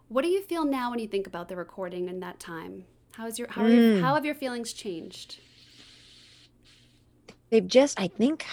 what 0.10 0.24
do 0.24 0.30
you 0.30 0.42
feel 0.42 0.66
now 0.66 0.90
when 0.90 1.00
you 1.00 1.08
think 1.08 1.28
about 1.28 1.50
the 1.50 1.56
recording 1.56 2.10
and 2.10 2.22
that 2.22 2.40
time? 2.40 2.86
How 3.14 3.28
is 3.28 3.40
your 3.40 3.50
how, 3.50 3.64
are 3.64 3.70
your, 3.70 3.96
hmm. 3.96 4.04
how 4.04 4.16
have 4.16 4.26
your 4.26 4.36
feelings 4.36 4.74
changed? 4.74 5.40
they've 7.50 7.68
just 7.68 8.00
i 8.00 8.08
think 8.08 8.46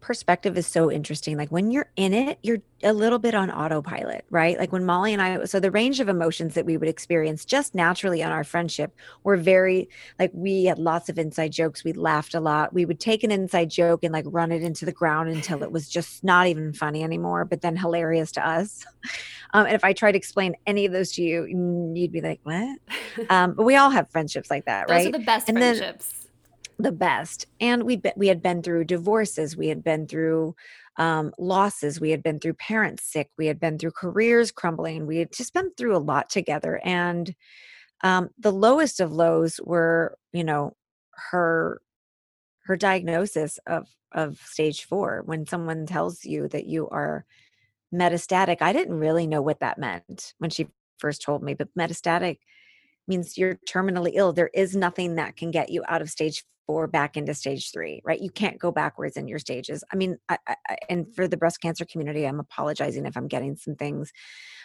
perspective 0.00 0.56
is 0.56 0.66
so 0.66 0.90
interesting 0.92 1.36
like 1.36 1.50
when 1.50 1.70
you're 1.72 1.90
in 1.96 2.14
it 2.14 2.38
you're 2.42 2.58
a 2.84 2.92
little 2.92 3.18
bit 3.18 3.34
on 3.34 3.50
autopilot 3.50 4.24
right? 4.30 4.58
Like 4.58 4.72
when 4.72 4.84
molly 4.84 5.12
and 5.12 5.20
i 5.20 5.44
so 5.44 5.58
the 5.60 5.70
range 5.70 5.98
of 6.00 6.08
emotions 6.08 6.54
that 6.54 6.64
we 6.66 6.76
would 6.76 6.88
experience 6.88 7.44
just 7.44 7.74
naturally 7.74 8.22
on 8.22 8.30
our 8.32 8.44
friendship 8.44 8.94
were 9.24 9.36
very 9.36 9.88
like 10.20 10.30
we 10.34 10.64
had 10.64 10.78
lots 10.78 11.08
of 11.08 11.18
inside 11.18 11.50
jokes 11.52 11.82
we 11.84 11.92
laughed 11.92 12.34
a 12.34 12.40
lot 12.40 12.72
we 12.72 12.84
would 12.84 13.00
take 13.00 13.24
an 13.24 13.30
inside 13.32 13.70
joke 13.70 14.04
and 14.04 14.12
like 14.12 14.24
run 14.28 14.52
it 14.52 14.62
into 14.62 14.84
the 14.84 14.92
ground 14.92 15.28
until 15.28 15.62
it 15.64 15.72
was 15.72 15.88
just 15.88 16.22
not 16.22 16.46
even 16.46 16.72
funny 16.72 17.02
anymore 17.02 17.44
but 17.44 17.60
then 17.62 17.76
hilarious 17.76 18.32
to 18.32 18.46
us. 18.46 18.84
Um, 19.54 19.66
and 19.66 19.74
if 19.74 19.84
i 19.84 19.92
tried 19.92 20.12
to 20.12 20.16
explain 20.18 20.54
any 20.66 20.86
of 20.86 20.92
those 20.92 21.12
to 21.12 21.22
you 21.22 21.44
you'd 21.94 22.10
be 22.12 22.22
like 22.22 22.40
what? 22.44 22.78
Um, 23.28 23.52
but 23.52 23.64
we 23.64 23.76
all 23.76 23.90
have 23.90 24.10
friendships 24.10 24.50
like 24.50 24.64
that 24.64 24.88
Those 24.88 24.94
right? 25.04 25.08
are 25.08 25.18
the 25.18 25.24
best 25.24 25.48
And 25.50 25.60
then- 25.60 25.76
friendships. 25.76 26.21
The 26.78 26.92
best 26.92 27.46
and 27.60 27.84
we 27.84 28.00
we 28.16 28.28
had 28.28 28.42
been 28.42 28.62
through 28.62 28.84
divorces 28.84 29.56
we 29.56 29.68
had 29.68 29.82
been 29.84 30.06
through 30.06 30.54
um, 30.96 31.32
losses 31.38 32.00
we 32.00 32.10
had 32.10 32.22
been 32.22 32.38
through 32.38 32.54
parents 32.54 33.04
sick 33.04 33.30
we 33.38 33.46
had 33.46 33.60
been 33.60 33.78
through 33.78 33.90
careers 33.92 34.50
crumbling 34.50 35.06
we 35.06 35.18
had 35.18 35.32
just 35.32 35.54
been 35.54 35.70
through 35.76 35.96
a 35.96 35.98
lot 35.98 36.28
together 36.28 36.80
and 36.84 37.34
um, 38.02 38.30
the 38.38 38.52
lowest 38.52 39.00
of 39.00 39.12
lows 39.12 39.60
were 39.64 40.16
you 40.32 40.44
know 40.44 40.76
her 41.30 41.80
her 42.64 42.76
diagnosis 42.76 43.58
of 43.66 43.88
of 44.12 44.38
stage 44.44 44.84
four 44.84 45.22
when 45.24 45.46
someone 45.46 45.86
tells 45.86 46.24
you 46.24 46.48
that 46.48 46.66
you 46.66 46.88
are 46.88 47.24
metastatic. 47.92 48.58
I 48.60 48.72
didn't 48.72 48.98
really 48.98 49.26
know 49.26 49.42
what 49.42 49.60
that 49.60 49.78
meant 49.78 50.34
when 50.38 50.50
she 50.50 50.68
first 50.98 51.22
told 51.22 51.42
me 51.42 51.54
but 51.54 51.68
metastatic 51.76 52.38
means 53.08 53.36
you're 53.36 53.58
terminally 53.68 54.12
ill 54.14 54.32
there 54.32 54.50
is 54.54 54.76
nothing 54.76 55.16
that 55.16 55.36
can 55.36 55.50
get 55.50 55.70
you 55.70 55.82
out 55.88 56.02
of 56.02 56.10
stage 56.10 56.44
four 56.66 56.86
back 56.86 57.16
into 57.16 57.34
stage 57.34 57.70
three 57.72 58.00
right? 58.04 58.20
You 58.20 58.30
can't 58.30 58.58
go 58.58 58.70
backwards 58.70 59.16
in 59.16 59.28
your 59.28 59.38
stages. 59.38 59.84
I 59.92 59.96
mean 59.96 60.18
I, 60.28 60.38
I, 60.46 60.56
and 60.88 61.12
for 61.14 61.26
the 61.28 61.36
breast 61.36 61.60
cancer 61.60 61.84
community 61.84 62.26
i'm 62.26 62.40
apologizing 62.40 63.06
if 63.06 63.16
i'm 63.16 63.28
getting 63.28 63.56
some 63.56 63.74
things 63.74 64.12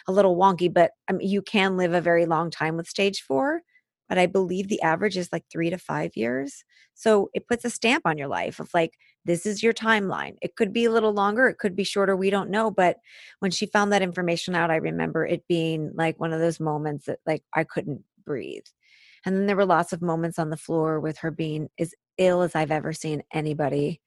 a 0.06 0.12
little 0.12 0.36
wonky 0.36 0.72
but 0.72 0.92
I 1.08 1.12
mean, 1.12 1.28
you 1.28 1.42
can 1.42 1.76
live 1.76 1.92
a 1.94 2.00
very 2.00 2.26
long 2.26 2.50
time 2.50 2.76
with 2.76 2.88
stage 2.88 3.22
four 3.22 3.62
but 4.08 4.18
i 4.18 4.26
believe 4.26 4.68
the 4.68 4.82
average 4.82 5.16
is 5.16 5.28
like 5.32 5.44
three 5.50 5.70
to 5.70 5.78
five 5.78 6.16
years. 6.16 6.64
So 6.94 7.30
it 7.34 7.46
puts 7.46 7.64
a 7.64 7.70
stamp 7.70 8.06
on 8.06 8.18
your 8.18 8.28
life 8.28 8.58
of 8.58 8.70
like 8.74 8.94
this 9.24 9.46
is 9.46 9.62
your 9.62 9.72
timeline. 9.72 10.36
It 10.42 10.56
could 10.56 10.72
be 10.72 10.86
a 10.86 10.90
little 10.90 11.12
longer 11.12 11.48
it 11.48 11.58
could 11.58 11.76
be 11.76 11.84
shorter 11.84 12.16
we 12.16 12.30
don't 12.30 12.50
know 12.50 12.70
but 12.70 12.96
when 13.40 13.50
she 13.50 13.66
found 13.66 13.92
that 13.92 14.02
information 14.02 14.54
out 14.54 14.70
i 14.70 14.76
remember 14.76 15.26
it 15.26 15.46
being 15.48 15.90
like 15.94 16.18
one 16.18 16.32
of 16.32 16.40
those 16.40 16.60
moments 16.60 17.06
that 17.06 17.18
like 17.26 17.42
i 17.54 17.64
couldn't 17.64 18.02
breathe 18.28 18.66
and 19.24 19.36
then 19.36 19.46
there 19.46 19.56
were 19.56 19.66
lots 19.66 19.92
of 19.92 20.02
moments 20.02 20.38
on 20.38 20.50
the 20.50 20.56
floor 20.56 21.00
with 21.00 21.18
her 21.18 21.30
being 21.30 21.68
as 21.78 21.94
ill 22.18 22.42
as 22.42 22.54
I've 22.54 22.70
ever 22.70 22.92
seen 22.92 23.22
anybody. 23.32 24.00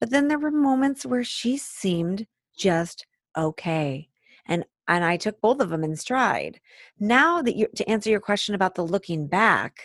But 0.00 0.10
then 0.10 0.28
there 0.28 0.38
were 0.38 0.50
moments 0.50 1.06
where 1.06 1.24
she 1.24 1.56
seemed 1.56 2.26
just 2.56 3.06
okay. 3.36 4.08
And 4.46 4.64
and 4.88 5.04
I 5.04 5.16
took 5.16 5.40
both 5.40 5.60
of 5.60 5.70
them 5.70 5.84
in 5.84 5.96
stride. 5.96 6.60
Now 6.98 7.42
that 7.42 7.56
you 7.56 7.68
to 7.76 7.88
answer 7.88 8.10
your 8.10 8.20
question 8.20 8.54
about 8.54 8.74
the 8.74 8.84
looking 8.84 9.26
back, 9.26 9.80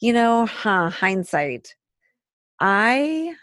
you 0.00 0.12
know, 0.12 0.46
huh, 0.46 0.90
hindsight. 0.90 1.74
I 2.60 3.34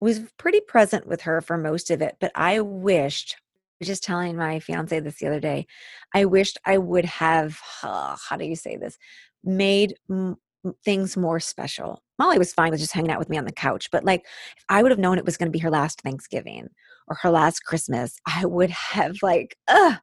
was 0.00 0.20
pretty 0.38 0.60
present 0.60 1.06
with 1.06 1.22
her 1.22 1.40
for 1.40 1.58
most 1.58 1.90
of 1.90 2.02
it, 2.02 2.16
but 2.20 2.32
I 2.34 2.60
wished 2.60 3.36
was 3.80 3.88
just 3.88 4.04
telling 4.04 4.36
my 4.36 4.60
fiance 4.60 5.00
this 5.00 5.18
the 5.18 5.26
other 5.26 5.40
day. 5.40 5.66
I 6.14 6.26
wished 6.26 6.58
I 6.66 6.78
would 6.78 7.06
have, 7.06 7.58
how 7.82 8.36
do 8.38 8.44
you 8.44 8.56
say 8.56 8.76
this, 8.76 8.98
made 9.42 9.94
m- 10.10 10.36
things 10.84 11.16
more 11.16 11.40
special. 11.40 12.02
Molly 12.18 12.38
was 12.38 12.52
fine 12.52 12.70
with 12.70 12.80
just 12.80 12.92
hanging 12.92 13.10
out 13.10 13.18
with 13.18 13.30
me 13.30 13.38
on 13.38 13.46
the 13.46 13.52
couch, 13.52 13.88
but 13.90 14.04
like 14.04 14.20
if 14.20 14.64
I 14.68 14.82
would 14.82 14.92
have 14.92 14.98
known 14.98 15.18
it 15.18 15.24
was 15.24 15.38
going 15.38 15.46
to 15.50 15.56
be 15.56 15.58
her 15.60 15.70
last 15.70 16.02
Thanksgiving 16.02 16.68
or 17.08 17.16
her 17.22 17.30
last 17.30 17.64
Christmas, 17.64 18.14
I 18.26 18.44
would 18.44 18.70
have 18.70 19.16
like, 19.22 19.56
uh, 19.66 19.96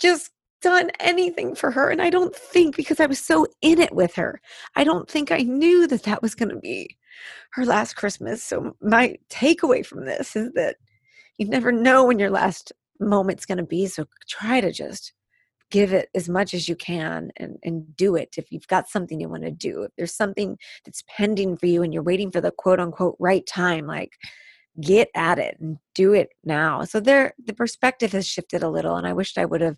just 0.00 0.30
done 0.60 0.90
anything 0.98 1.54
for 1.54 1.70
her. 1.70 1.90
And 1.90 2.02
I 2.02 2.10
don't 2.10 2.34
think 2.34 2.76
because 2.76 2.98
I 2.98 3.06
was 3.06 3.20
so 3.20 3.46
in 3.62 3.80
it 3.80 3.94
with 3.94 4.14
her, 4.16 4.40
I 4.74 4.82
don't 4.82 5.08
think 5.08 5.30
I 5.30 5.38
knew 5.38 5.86
that 5.86 6.02
that 6.02 6.22
was 6.22 6.34
going 6.34 6.48
to 6.48 6.56
be 6.56 6.96
her 7.52 7.64
last 7.64 7.94
Christmas. 7.94 8.42
So 8.42 8.74
my 8.80 9.16
takeaway 9.30 9.86
from 9.86 10.04
this 10.04 10.34
is 10.34 10.52
that 10.54 10.76
you 11.38 11.46
never 11.46 11.72
know 11.72 12.04
when 12.04 12.18
your 12.18 12.30
last 12.30 12.72
moment's 13.00 13.46
going 13.46 13.58
to 13.58 13.64
be. 13.64 13.86
So 13.86 14.06
try 14.28 14.60
to 14.60 14.72
just 14.72 15.12
give 15.70 15.92
it 15.92 16.08
as 16.14 16.28
much 16.28 16.54
as 16.54 16.68
you 16.68 16.74
can 16.74 17.30
and, 17.36 17.58
and 17.62 17.96
do 17.96 18.16
it 18.16 18.34
if 18.36 18.50
you've 18.50 18.66
got 18.68 18.88
something 18.88 19.20
you 19.20 19.28
want 19.28 19.44
to 19.44 19.50
do. 19.50 19.82
If 19.82 19.92
there's 19.96 20.14
something 20.14 20.58
that's 20.84 21.04
pending 21.08 21.56
for 21.58 21.66
you 21.66 21.82
and 21.82 21.92
you're 21.92 22.02
waiting 22.02 22.30
for 22.30 22.40
the 22.40 22.50
quote 22.50 22.80
unquote 22.80 23.16
right 23.18 23.46
time, 23.46 23.86
like 23.86 24.12
get 24.80 25.08
at 25.14 25.38
it 25.38 25.56
and 25.60 25.78
do 25.94 26.12
it 26.12 26.30
now. 26.44 26.84
So 26.84 27.00
there 27.00 27.34
the 27.44 27.52
perspective 27.52 28.12
has 28.12 28.26
shifted 28.26 28.62
a 28.62 28.70
little 28.70 28.96
and 28.96 29.06
I 29.06 29.12
wished 29.12 29.38
I 29.38 29.44
would 29.44 29.60
have 29.60 29.76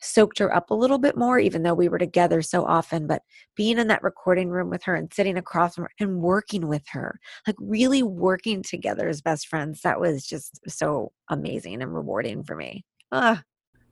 soaked 0.00 0.38
her 0.38 0.54
up 0.54 0.70
a 0.70 0.74
little 0.74 0.98
bit 0.98 1.16
more 1.16 1.38
even 1.38 1.62
though 1.62 1.74
we 1.74 1.88
were 1.88 1.98
together 1.98 2.42
so 2.42 2.64
often 2.64 3.06
but 3.06 3.22
being 3.56 3.78
in 3.78 3.88
that 3.88 4.02
recording 4.02 4.48
room 4.48 4.70
with 4.70 4.82
her 4.82 4.94
and 4.94 5.12
sitting 5.12 5.36
across 5.36 5.74
from 5.74 5.84
her 5.84 5.90
and 6.00 6.20
working 6.20 6.66
with 6.66 6.86
her 6.88 7.18
like 7.46 7.56
really 7.58 8.02
working 8.02 8.62
together 8.62 9.08
as 9.08 9.20
best 9.20 9.48
friends 9.48 9.82
that 9.82 10.00
was 10.00 10.26
just 10.26 10.60
so 10.68 11.12
amazing 11.28 11.82
and 11.82 11.94
rewarding 11.94 12.42
for 12.42 12.56
me 12.56 12.84
ah 13.12 13.42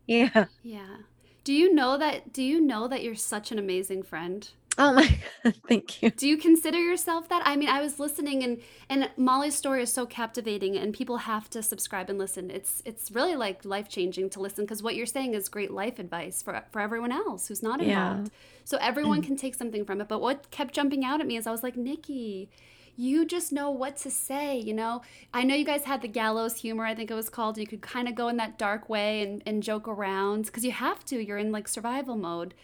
yeah 0.06 0.46
Yeah. 0.62 0.96
Do 1.44 1.54
you 1.54 1.74
know 1.74 1.96
that 1.96 2.32
do 2.32 2.42
you 2.42 2.60
know 2.60 2.88
that 2.88 3.02
you're 3.02 3.14
such 3.14 3.52
an 3.52 3.58
amazing 3.58 4.02
friend? 4.02 4.48
Oh 4.78 4.92
my 4.94 5.18
god 5.44 5.54
thank 5.68 6.02
you 6.02 6.10
Do 6.10 6.28
you 6.28 6.36
consider 6.36 6.78
yourself 6.78 7.28
that? 7.28 7.42
I 7.44 7.56
mean, 7.56 7.68
I 7.68 7.80
was 7.80 7.98
listening 7.98 8.42
and 8.42 8.60
and 8.88 9.10
Molly's 9.16 9.54
story 9.54 9.82
is 9.82 9.92
so 9.92 10.06
captivating 10.06 10.76
and 10.76 10.94
people 10.94 11.18
have 11.18 11.50
to 11.50 11.62
subscribe 11.62 12.08
and 12.08 12.18
listen. 12.18 12.50
It's 12.50 12.82
it's 12.84 13.10
really 13.10 13.36
like 13.36 13.64
life-changing 13.64 14.30
to 14.30 14.40
listen 14.40 14.64
because 14.64 14.82
what 14.82 14.94
you're 14.94 15.06
saying 15.06 15.34
is 15.34 15.48
great 15.48 15.70
life 15.70 15.98
advice 15.98 16.42
for 16.42 16.62
for 16.70 16.80
everyone 16.80 17.12
else 17.12 17.48
who's 17.48 17.62
not 17.62 17.80
involved. 17.80 18.28
Yeah. 18.28 18.38
So 18.64 18.78
everyone 18.78 19.22
can 19.22 19.36
take 19.36 19.54
something 19.54 19.84
from 19.84 20.00
it. 20.00 20.08
But 20.08 20.20
what 20.20 20.50
kept 20.50 20.74
jumping 20.74 21.04
out 21.04 21.20
at 21.20 21.26
me 21.26 21.36
is 21.36 21.46
I 21.46 21.50
was 21.50 21.62
like, 21.62 21.76
"Nikki, 21.76 22.48
you 22.96 23.24
just 23.24 23.52
know 23.52 23.70
what 23.70 23.96
to 23.98 24.10
say, 24.10 24.58
you 24.58 24.74
know? 24.74 25.02
I 25.32 25.44
know 25.44 25.54
you 25.54 25.64
guys 25.64 25.84
had 25.84 26.02
the 26.02 26.08
gallows 26.08 26.56
humor, 26.56 26.84
I 26.84 26.94
think 26.96 27.10
it 27.10 27.14
was 27.14 27.30
called. 27.30 27.56
You 27.56 27.66
could 27.66 27.80
kind 27.80 28.08
of 28.08 28.16
go 28.16 28.26
in 28.28 28.36
that 28.38 28.58
dark 28.58 28.88
way 28.88 29.22
and, 29.22 29.42
and 29.46 29.62
joke 29.62 29.86
around 29.86 30.46
because 30.46 30.64
you 30.64 30.72
have 30.72 31.04
to. 31.06 31.24
You're 31.24 31.38
in 31.38 31.52
like 31.52 31.68
survival 31.68 32.16
mode. 32.16 32.54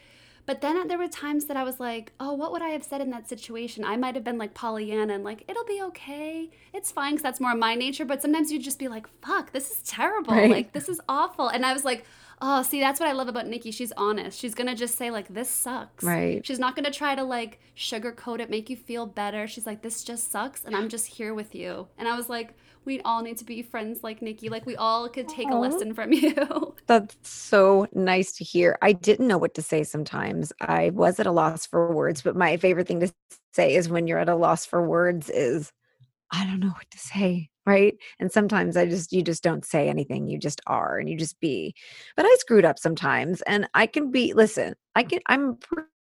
But 0.47 0.61
then 0.61 0.89
there 0.89 0.99
were 0.99 1.09
times 1.09 1.47
that 1.47 1.57
I 1.57 1.65
was 1.65 1.81
like, 1.81 2.13
oh, 2.21 2.35
what 2.35 2.53
would 2.53 2.63
I 2.63 2.69
have 2.69 2.85
said 2.85 3.01
in 3.01 3.11
that 3.11 3.29
situation? 3.29 3.85
I 3.85 3.97
might 3.97 4.15
have 4.15 4.25
been 4.25 4.37
like 4.37 4.53
Pollyanna 4.53 5.15
and 5.15 5.25
like, 5.25 5.45
it'll 5.49 5.65
be 5.65 5.81
okay. 5.83 6.51
It's 6.73 6.93
fine 6.93 7.13
because 7.13 7.23
that's 7.23 7.41
more 7.41 7.55
my 7.55 7.75
nature. 7.75 8.05
But 8.05 8.21
sometimes 8.21 8.53
you'd 8.53 8.63
just 8.63 8.79
be 8.79 8.89
like, 8.89 9.07
fuck, 9.23 9.53
this 9.53 9.71
is 9.71 9.79
terrible. 9.83 10.35
Right. 10.35 10.51
Like, 10.51 10.73
this 10.73 10.89
is 10.89 11.01
awful. 11.09 11.49
And 11.49 11.65
I 11.65 11.73
was 11.73 11.85
like, 11.85 12.05
oh, 12.43 12.63
see, 12.63 12.79
that's 12.79 13.01
what 13.01 13.09
I 13.09 13.13
love 13.13 13.29
about 13.29 13.47
Nikki. 13.47 13.71
She's 13.71 13.93
honest. 13.97 14.39
She's 14.39 14.55
going 14.55 14.67
to 14.67 14.75
just 14.75 14.99
say, 14.99 15.11
like, 15.11 15.33
this 15.33 15.49
sucks. 15.49 16.05
Right. 16.05 16.45
She's 16.45 16.59
not 16.59 16.77
going 16.77 16.85
to 16.85 16.91
try 16.91 17.15
to 17.15 17.23
like 17.23 17.59
sugarcoat 17.75 18.41
it, 18.41 18.51
make 18.51 18.69
you 18.69 18.77
feel 18.77 19.07
better. 19.07 19.47
She's 19.47 19.67
like, 19.67 19.81
this 19.81 20.05
just 20.05 20.31
sucks. 20.31 20.65
And 20.65 20.77
I'm 20.77 20.91
just 20.91 21.07
here 21.07 21.33
with 21.33 21.55
you. 21.55 21.89
And 21.97 22.07
I 22.07 22.17
was 22.17 22.29
like, 22.29 22.55
we 22.85 23.01
all 23.03 23.23
need 23.23 23.39
to 23.39 23.45
be 23.45 23.63
friends 23.63 24.03
like 24.03 24.23
Nikki. 24.23 24.49
Like 24.49 24.67
we 24.67 24.77
all 24.77 25.09
could 25.09 25.29
take 25.29 25.51
a 25.51 25.55
lesson 25.55 25.95
from 25.95 26.13
you. 26.13 26.75
That's 26.87 27.17
so 27.23 27.87
nice 27.93 28.33
to 28.33 28.45
hear. 28.45 28.79
I 28.83 28.93
didn't 28.93 29.29
know 29.29 29.39
what 29.39 29.55
to 29.55 29.63
say 29.63 29.85
sometimes. 29.85 30.53
I 30.61 30.91
was 30.91 31.21
at 31.21 31.27
a 31.27 31.33
loss 31.33 31.67
for 31.67 31.93
words, 31.93 32.23
but 32.23 32.37
my 32.37 32.57
favorite 32.57 32.89
thing 32.89 33.01
to 33.01 33.13
say 33.53 33.75
is 33.75 33.89
when 33.89 34.07
you're 34.07 34.19
at 34.19 34.29
a 34.29 34.37
loss 34.37 34.67
for 34.67 34.87
words 34.87 35.31
is 35.31 35.73
I 36.31 36.45
don't 36.47 36.61
know 36.61 36.69
what 36.69 36.91
to 36.91 36.99
say, 36.99 37.51
right? 37.65 37.95
And 38.19 38.33
sometimes 38.33 38.77
I 38.77 38.87
just 38.87 39.13
you 39.13 39.23
just 39.23 39.43
don't 39.43 39.65
say 39.65 39.89
anything. 39.89 40.27
You 40.27 40.39
just 40.39 40.61
are 40.67 40.99
and 40.99 41.09
you 41.09 41.17
just 41.17 41.39
be. 41.41 41.75
But 42.17 42.27
I 42.27 42.37
screwed 42.41 42.65
up 42.65 42.79
sometimes 42.79 43.43
and 43.43 43.69
I 43.75 43.87
can 43.87 44.11
be 44.11 44.33
listen, 44.33 44.75
I 44.95 45.05
can 45.05 45.21
I'm 45.27 45.59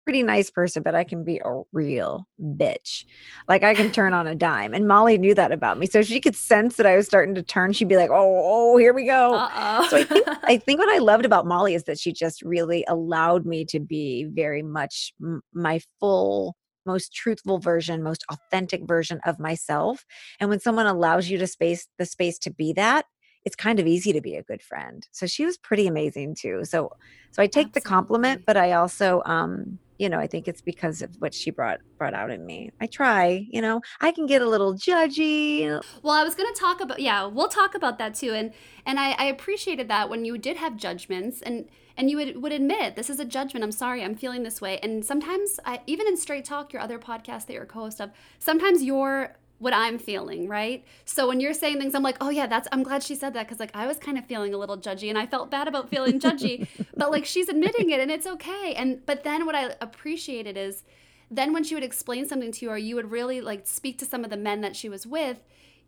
pretty 0.05 0.23
nice 0.23 0.49
person, 0.49 0.83
but 0.83 0.95
I 0.95 1.03
can 1.03 1.23
be 1.23 1.41
a 1.43 1.61
real 1.73 2.27
bitch. 2.39 3.03
Like 3.49 3.63
I 3.63 3.73
can 3.73 3.91
turn 3.91 4.13
on 4.13 4.27
a 4.27 4.35
dime. 4.35 4.73
And 4.73 4.87
Molly 4.87 5.17
knew 5.17 5.33
that 5.33 5.51
about 5.51 5.77
me. 5.77 5.87
So 5.87 6.01
she 6.03 6.21
could 6.21 6.35
sense 6.35 6.77
that 6.77 6.85
I 6.85 6.95
was 6.95 7.07
starting 7.07 7.35
to 7.35 7.43
turn. 7.43 7.73
She'd 7.73 7.87
be 7.87 7.97
like, 7.97 8.11
"Oh, 8.11 8.41
oh, 8.73 8.77
here 8.77 8.93
we 8.93 9.05
go." 9.05 9.33
Uh-oh. 9.33 9.87
so 9.89 9.97
I 9.97 10.03
think 10.03 10.27
I 10.43 10.57
think 10.57 10.79
what 10.79 10.89
I 10.89 10.99
loved 10.99 11.25
about 11.25 11.45
Molly 11.45 11.73
is 11.73 11.83
that 11.85 11.99
she 11.99 12.13
just 12.13 12.41
really 12.43 12.85
allowed 12.87 13.45
me 13.45 13.65
to 13.65 13.79
be 13.79 14.25
very 14.25 14.61
much 14.61 15.11
m- 15.21 15.41
my 15.53 15.81
full 15.99 16.55
most 16.85 17.11
truthful 17.11 17.57
version 17.57 18.03
most 18.03 18.23
authentic 18.29 18.85
version 18.85 19.19
of 19.25 19.39
myself 19.39 20.05
and 20.39 20.51
when 20.51 20.59
someone 20.59 20.85
allows 20.85 21.27
you 21.27 21.37
to 21.39 21.47
space 21.47 21.87
the 21.97 22.05
space 22.05 22.37
to 22.37 22.51
be 22.51 22.73
that 22.73 23.05
it's 23.43 23.55
kind 23.55 23.79
of 23.79 23.87
easy 23.87 24.13
to 24.13 24.21
be 24.21 24.35
a 24.35 24.43
good 24.43 24.61
friend 24.61 25.07
so 25.11 25.25
she 25.25 25.45
was 25.45 25.57
pretty 25.57 25.87
amazing 25.87 26.35
too 26.35 26.59
so 26.63 26.91
so 27.31 27.41
i 27.41 27.47
take 27.47 27.73
the 27.73 27.81
compliment 27.81 28.43
but 28.45 28.55
i 28.55 28.71
also 28.73 29.23
um 29.25 29.79
you 29.97 30.09
know 30.09 30.19
i 30.19 30.27
think 30.27 30.47
it's 30.47 30.61
because 30.61 31.01
of 31.01 31.15
what 31.19 31.33
she 31.33 31.51
brought 31.51 31.79
brought 31.97 32.13
out 32.13 32.29
in 32.29 32.45
me 32.45 32.69
i 32.81 32.85
try 32.85 33.45
you 33.49 33.61
know 33.61 33.81
i 34.01 34.11
can 34.11 34.25
get 34.25 34.41
a 34.41 34.49
little 34.49 34.73
judgy 34.73 35.81
Well, 36.03 36.13
I 36.13 36.23
was 36.23 36.35
to 36.53 36.59
talk 36.59 36.81
about 36.81 36.99
yeah, 36.99 37.25
we'll 37.25 37.47
talk 37.47 37.75
about 37.75 37.97
that 37.99 38.15
too, 38.15 38.33
and 38.33 38.53
and 38.85 38.99
I, 38.99 39.11
I 39.11 39.25
appreciated 39.25 39.87
that 39.89 40.09
when 40.09 40.25
you 40.25 40.37
did 40.37 40.57
have 40.57 40.75
judgments 40.77 41.41
and 41.41 41.67
and 41.97 42.09
you 42.09 42.17
would, 42.17 42.41
would 42.41 42.51
admit 42.51 42.95
this 42.95 43.09
is 43.09 43.19
a 43.19 43.25
judgment. 43.25 43.63
I'm 43.63 43.71
sorry, 43.71 44.03
I'm 44.03 44.15
feeling 44.15 44.43
this 44.43 44.59
way. 44.59 44.79
And 44.83 45.05
sometimes, 45.05 45.61
I, 45.65 45.79
even 45.87 46.07
in 46.07 46.17
Straight 46.17 46.43
Talk, 46.43 46.73
your 46.73 46.81
other 46.81 46.99
podcast 46.99 47.45
that 47.45 47.53
you're 47.53 47.65
co-host 47.65 48.01
of, 48.01 48.11
sometimes 48.37 48.83
you're 48.83 49.37
what 49.65 49.73
I'm 49.73 49.97
feeling, 49.97 50.47
right? 50.47 50.85
So 51.05 51.27
when 51.27 51.39
you're 51.39 51.55
saying 51.55 51.79
things, 51.79 51.95
I'm 51.95 52.03
like, 52.03 52.17
oh 52.21 52.29
yeah, 52.29 52.45
that's. 52.45 52.67
I'm 52.71 52.83
glad 52.83 53.01
she 53.01 53.15
said 53.15 53.33
that 53.33 53.47
because 53.47 53.59
like 53.59 53.71
I 53.73 53.87
was 53.87 53.97
kind 53.97 54.15
of 54.15 54.25
feeling 54.27 54.53
a 54.53 54.57
little 54.59 54.77
judgy, 54.77 55.09
and 55.09 55.17
I 55.17 55.25
felt 55.25 55.49
bad 55.49 55.67
about 55.67 55.89
feeling 55.89 56.19
judgy, 56.19 56.67
but 56.95 57.09
like 57.09 57.25
she's 57.25 57.49
admitting 57.49 57.89
it, 57.89 57.99
and 57.99 58.11
it's 58.11 58.27
okay. 58.27 58.75
And 58.77 59.03
but 59.07 59.23
then 59.23 59.47
what 59.47 59.55
I 59.55 59.73
appreciated 59.81 60.55
is 60.55 60.83
then 61.31 61.51
when 61.51 61.63
she 61.63 61.73
would 61.73 61.83
explain 61.83 62.27
something 62.27 62.51
to 62.51 62.65
you 62.65 62.71
or 62.71 62.77
you 62.77 62.95
would 62.95 63.09
really 63.09 63.41
like 63.41 63.65
speak 63.65 63.97
to 63.97 64.05
some 64.05 64.23
of 64.23 64.29
the 64.29 64.37
men 64.37 64.61
that 64.61 64.75
she 64.75 64.87
was 64.87 65.07
with 65.07 65.39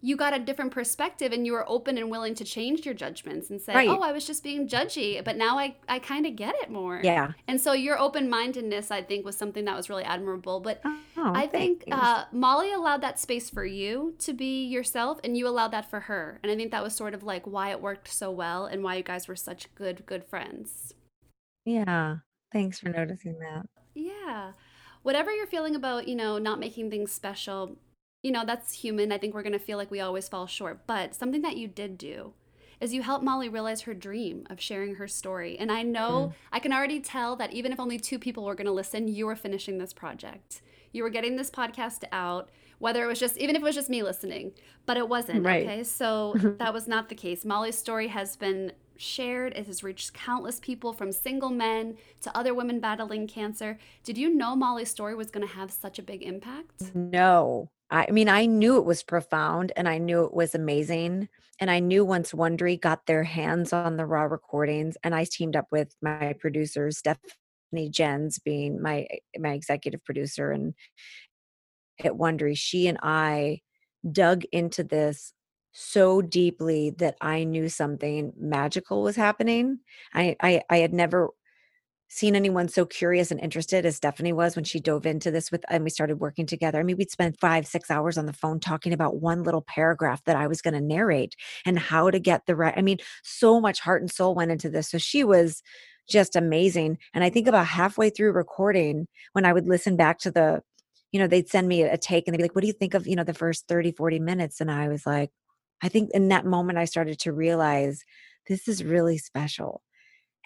you 0.02 0.16
got 0.16 0.34
a 0.34 0.40
different 0.40 0.72
perspective 0.72 1.32
and 1.32 1.46
you 1.46 1.54
were 1.54 1.68
open 1.68 1.98
and 1.98 2.12
willing 2.12 2.36
to 2.36 2.44
change 2.44 2.86
your 2.86 2.94
judgments 2.94 3.50
and 3.50 3.60
say 3.60 3.74
Right. 3.74 3.90
oh 3.90 4.02
i 4.02 4.12
was 4.12 4.26
just 4.28 4.44
being 4.44 4.68
judgy 4.68 5.24
but 5.24 5.38
now 5.38 5.58
i, 5.58 5.76
I 5.90 6.00
kind 6.00 6.26
of 6.26 6.36
get 6.36 6.56
it 6.62 6.70
more. 6.70 7.02
Yeah. 7.04 7.32
And 7.48 7.60
so 7.60 7.74
your 7.74 7.98
open-mindedness 8.00 8.92
i 8.92 9.02
think 9.02 9.26
was 9.26 9.36
something 9.36 9.66
that 9.66 9.76
was 9.76 9.90
really 9.90 10.04
admirable 10.04 10.60
but 10.60 10.82
oh, 10.86 11.32
i 11.34 11.48
think 11.48 11.84
uh, 11.92 12.26
molly 12.32 12.72
allowed 12.72 13.02
that 13.02 13.20
space 13.20 13.50
for 13.50 13.66
you 13.66 14.14
to 14.20 14.34
be 14.34 14.66
yourself 14.66 15.20
and 15.24 15.36
you 15.36 15.48
allowed 15.48 15.72
that 15.72 15.90
for 15.90 16.02
her. 16.02 16.40
And 16.44 16.52
i 16.52 16.56
think 16.56 16.72
that 16.72 16.84
was 16.84 16.96
sort 16.96 17.14
of 17.14 17.24
like 17.24 17.48
why 17.48 17.72
it 17.72 17.82
worked 17.82 18.08
so 18.12 18.30
well 18.32 18.66
and 18.66 18.84
why 18.84 18.96
you 18.96 19.04
guys 19.04 19.28
were 19.28 19.36
such 19.36 19.74
good 19.76 20.06
good 20.06 20.24
friends. 20.24 20.94
Yeah. 21.66 22.18
Thanks 22.54 22.80
for 22.80 22.90
noticing 22.90 23.40
that. 23.40 23.66
Yeah. 23.94 24.54
Whatever 25.04 25.32
you're 25.32 25.48
feeling 25.48 25.76
about, 25.76 26.08
you 26.08 26.16
know, 26.16 26.38
not 26.38 26.60
making 26.60 26.90
things 26.90 27.12
special, 27.12 27.78
you 28.28 28.34
know, 28.34 28.44
that's 28.44 28.74
human. 28.74 29.14
I 29.14 29.18
think 29.18 29.34
we're 29.34 29.42
going 29.42 29.54
to 29.54 29.60
feel 29.60 29.78
like 29.78 29.90
we 29.90 30.02
always 30.02 30.28
fall 30.28 30.48
short. 30.48 30.86
But 30.86 31.16
something 31.16 31.42
that 31.44 31.56
you 31.56 31.66
did 31.66 31.98
do 31.98 32.34
is 32.82 32.94
you 32.94 33.02
helped 33.02 33.24
Molly 33.24 33.48
realize 33.48 33.84
her 33.84 33.94
dream 33.94 34.46
of 34.50 34.60
sharing 34.60 34.96
her 34.96 35.08
story. 35.08 35.58
And 35.58 35.72
I 35.72 35.82
know, 35.82 36.34
mm. 36.34 36.34
I 36.52 36.60
can 36.60 36.74
already 36.74 37.00
tell 37.00 37.38
that 37.38 37.54
even 37.54 37.72
if 37.72 37.80
only 37.80 37.98
two 37.98 38.20
people 38.20 38.44
were 38.44 38.54
going 38.54 38.68
to 38.68 38.74
listen, 38.74 39.08
you 39.08 39.28
were 39.28 39.38
finishing 39.38 39.78
this 39.78 39.94
project. 39.94 40.62
You 40.92 41.04
were 41.04 41.10
getting 41.10 41.38
this 41.38 41.50
podcast 41.50 42.04
out, 42.12 42.50
whether 42.80 43.02
it 43.02 43.08
was 43.08 43.18
just, 43.18 43.38
even 43.38 43.56
if 43.56 43.62
it 43.62 43.66
was 43.66 43.76
just 43.76 43.90
me 43.90 44.04
listening, 44.04 44.52
but 44.86 44.98
it 44.98 45.08
wasn't. 45.08 45.46
Right. 45.46 45.66
Okay. 45.66 45.84
So 45.86 46.34
that 46.60 46.74
was 46.74 46.86
not 46.86 47.08
the 47.08 47.16
case. 47.16 47.46
Molly's 47.46 47.78
story 47.78 48.10
has 48.10 48.36
been 48.36 48.74
shared. 48.98 49.54
It 49.56 49.68
has 49.68 49.84
reached 49.84 50.14
countless 50.14 50.60
people 50.60 50.92
from 50.92 51.14
single 51.14 51.50
men 51.50 51.96
to 52.24 52.38
other 52.38 52.54
women 52.54 52.82
battling 52.82 53.26
cancer. 53.26 53.80
Did 54.04 54.18
you 54.18 54.36
know 54.36 54.54
Molly's 54.54 54.92
story 54.92 55.16
was 55.16 55.32
going 55.32 55.48
to 55.48 55.54
have 55.54 55.72
such 55.72 55.98
a 55.98 56.04
big 56.04 56.24
impact? 56.24 56.94
No. 56.94 57.70
I 57.90 58.12
mean, 58.12 58.28
I 58.28 58.46
knew 58.46 58.78
it 58.78 58.86
was 58.86 59.04
profound 59.04 59.72
and 59.78 59.88
I 59.88 59.98
knew 59.98 60.26
it 60.26 60.34
was 60.34 60.54
amazing. 60.54 61.30
And 61.60 61.72
I 61.72 61.80
knew 61.80 62.04
once 62.06 62.34
Wondery 62.34 62.80
got 62.80 63.06
their 63.06 63.24
hands 63.24 63.74
on 63.74 63.98
the 63.98 64.06
raw 64.06 64.24
recordings 64.24 64.98
and 65.04 65.16
I 65.16 65.26
teamed 65.30 65.56
up 65.56 65.68
with 65.72 65.96
my 66.02 66.36
producers, 66.40 66.98
Stephanie 66.98 67.90
Jens 67.90 68.40
being 68.40 68.82
my 68.82 69.08
my 69.40 69.52
executive 69.52 70.04
producer 70.04 70.52
and 70.52 70.74
at 72.04 72.14
Wondery, 72.14 72.58
she 72.58 72.88
and 72.88 73.00
I 73.02 73.62
dug 74.12 74.44
into 74.52 74.84
this 74.84 75.34
so 75.72 76.22
deeply 76.22 76.92
that 76.98 77.16
I 77.22 77.44
knew 77.44 77.70
something 77.70 78.34
magical 78.38 79.04
was 79.04 79.16
happening. 79.16 79.80
I 80.14 80.36
I, 80.42 80.62
I 80.70 80.78
had 80.78 80.94
never 80.94 81.30
seen 82.10 82.36
anyone 82.36 82.70
so 82.70 82.86
curious 82.86 83.32
and 83.32 83.40
interested 83.40 83.86
as 83.86 83.98
Stephanie 83.98 84.34
was 84.34 84.56
when 84.56 84.64
she 84.66 84.80
dove 84.80 85.06
into 85.06 85.30
this 85.30 85.52
with 85.52 85.66
and 85.70 85.84
we 85.84 85.90
started 85.90 86.20
working 86.20 86.46
together. 86.46 86.80
I 86.80 86.84
mean, 86.84 86.98
we'd 86.98 87.12
spend 87.12 87.40
five, 87.40 87.68
six 87.68 87.92
hours 87.92 88.18
on 88.18 88.26
the 88.26 88.34
phone 88.34 88.60
talking 88.60 88.94
about 88.94 89.22
one 89.22 89.44
little 89.44 89.62
paragraph 89.62 90.24
that 90.26 90.38
I 90.38 90.48
was 90.48 90.62
going 90.62 90.74
to 90.74 90.82
narrate 90.82 91.36
and 91.66 91.78
how 91.78 92.10
to 92.10 92.20
get 92.20 92.46
the 92.46 92.56
right. 92.56 92.74
I 92.78 92.82
mean, 92.82 93.00
so 93.24 93.60
much 93.60 93.80
heart 93.80 94.02
and 94.02 94.12
soul 94.12 94.36
went 94.36 94.52
into 94.52 94.70
this. 94.70 94.90
So 94.90 94.98
she 94.98 95.24
was 95.24 95.62
just 96.10 96.36
amazing. 96.36 96.98
And 97.14 97.24
I 97.24 97.30
think 97.30 97.48
about 97.48 97.68
halfway 97.68 98.10
through 98.10 98.32
recording, 98.32 99.08
when 99.34 99.46
I 99.46 99.54
would 99.54 99.68
listen 99.68 99.98
back 99.98 100.20
to 100.20 100.32
the, 100.32 100.62
you 101.12 101.20
know, 101.20 101.28
they'd 101.28 101.50
send 101.50 101.68
me 101.68 101.84
a 101.84 101.98
take 101.98 102.26
and 102.28 102.34
they'd 102.34 102.38
be 102.38 102.44
like, 102.44 102.56
What 102.56 102.62
do 102.62 102.68
you 102.68 102.74
think 102.74 102.94
of, 102.94 103.08
you 103.08 103.16
know, 103.16 103.24
the 103.24 103.34
first 103.34 103.68
30, 103.68 103.92
40 103.92 104.20
minutes? 104.20 104.62
And 104.62 104.72
I 104.72 104.88
was 104.88 105.06
like, 105.06 105.32
I 105.82 105.90
think 105.90 106.10
in 106.14 106.30
that 106.30 106.46
moment 106.46 106.80
I 106.80 106.86
started 106.86 107.20
to 107.20 107.34
realize 107.34 108.04
this 108.48 108.68
is 108.68 108.84
really 108.84 109.18
special. 109.18 109.82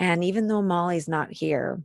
And 0.01 0.23
even 0.23 0.47
though 0.47 0.63
Molly's 0.63 1.07
not 1.07 1.31
here, 1.31 1.81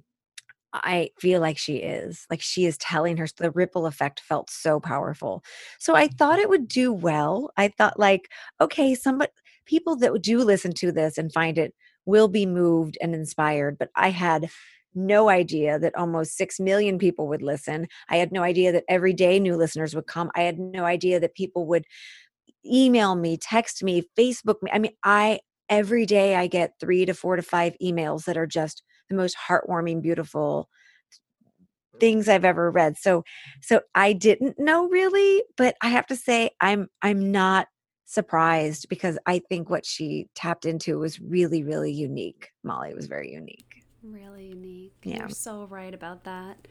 I 0.72 1.10
feel 1.20 1.40
like 1.40 1.58
she 1.58 1.76
is. 1.76 2.26
Like 2.30 2.40
she 2.40 2.64
is 2.64 2.78
telling 2.78 3.18
her 3.18 3.26
the 3.36 3.50
ripple 3.50 3.86
effect 3.86 4.20
felt 4.20 4.48
so 4.48 4.80
powerful. 4.80 5.44
So 5.78 5.94
I 5.94 6.06
mm-hmm. 6.06 6.16
thought 6.16 6.38
it 6.38 6.48
would 6.48 6.66
do 6.66 6.92
well. 6.92 7.50
I 7.58 7.68
thought 7.68 7.98
like, 7.98 8.30
okay, 8.60 8.94
somebody 8.94 9.30
people 9.66 9.96
that 9.96 10.22
do 10.22 10.38
listen 10.38 10.72
to 10.72 10.92
this 10.92 11.18
and 11.18 11.32
find 11.32 11.58
it 11.58 11.74
will 12.06 12.28
be 12.28 12.46
moved 12.46 12.96
and 13.02 13.14
inspired, 13.14 13.76
but 13.78 13.90
I 13.96 14.10
had 14.10 14.48
no 14.94 15.28
idea 15.28 15.78
that 15.78 15.94
almost 15.94 16.36
6 16.38 16.58
million 16.58 16.98
people 16.98 17.28
would 17.28 17.42
listen. 17.42 17.86
I 18.08 18.16
had 18.16 18.32
no 18.32 18.42
idea 18.42 18.72
that 18.72 18.84
every 18.88 19.12
day 19.12 19.38
new 19.38 19.56
listeners 19.56 19.94
would 19.94 20.06
come. 20.06 20.30
I 20.34 20.42
had 20.42 20.58
no 20.58 20.84
idea 20.84 21.20
that 21.20 21.34
people 21.34 21.66
would 21.66 21.84
email 22.64 23.14
me, 23.14 23.36
text 23.36 23.82
me, 23.82 24.04
Facebook 24.18 24.62
me. 24.62 24.70
I 24.72 24.78
mean, 24.78 24.92
I 25.04 25.40
every 25.68 26.06
day 26.06 26.36
I 26.36 26.46
get 26.46 26.74
3 26.80 27.06
to 27.06 27.14
4 27.14 27.36
to 27.36 27.42
5 27.42 27.76
emails 27.82 28.24
that 28.24 28.36
are 28.36 28.46
just 28.46 28.82
the 29.08 29.16
most 29.16 29.36
heartwarming, 29.48 30.02
beautiful 30.02 30.68
things 31.98 32.28
I've 32.28 32.44
ever 32.44 32.70
read. 32.70 32.96
So 32.98 33.24
so 33.62 33.80
I 33.94 34.12
didn't 34.12 34.58
know 34.58 34.88
really, 34.88 35.42
but 35.56 35.76
I 35.82 35.88
have 35.88 36.06
to 36.08 36.16
say 36.16 36.50
I'm 36.60 36.88
I'm 37.02 37.32
not 37.32 37.68
surprised 38.04 38.88
because 38.88 39.18
I 39.26 39.40
think 39.48 39.68
what 39.68 39.84
she 39.84 40.28
tapped 40.34 40.66
into 40.66 40.98
was 40.98 41.20
really 41.20 41.62
really 41.62 41.92
unique. 41.92 42.50
Molly 42.62 42.94
was 42.94 43.06
very 43.06 43.32
unique. 43.32 43.84
Really 44.02 44.46
unique. 44.48 44.94
Yeah. 45.02 45.18
You're 45.18 45.28
so 45.30 45.66
right 45.66 45.92
about 45.92 46.24
that. 46.24 46.68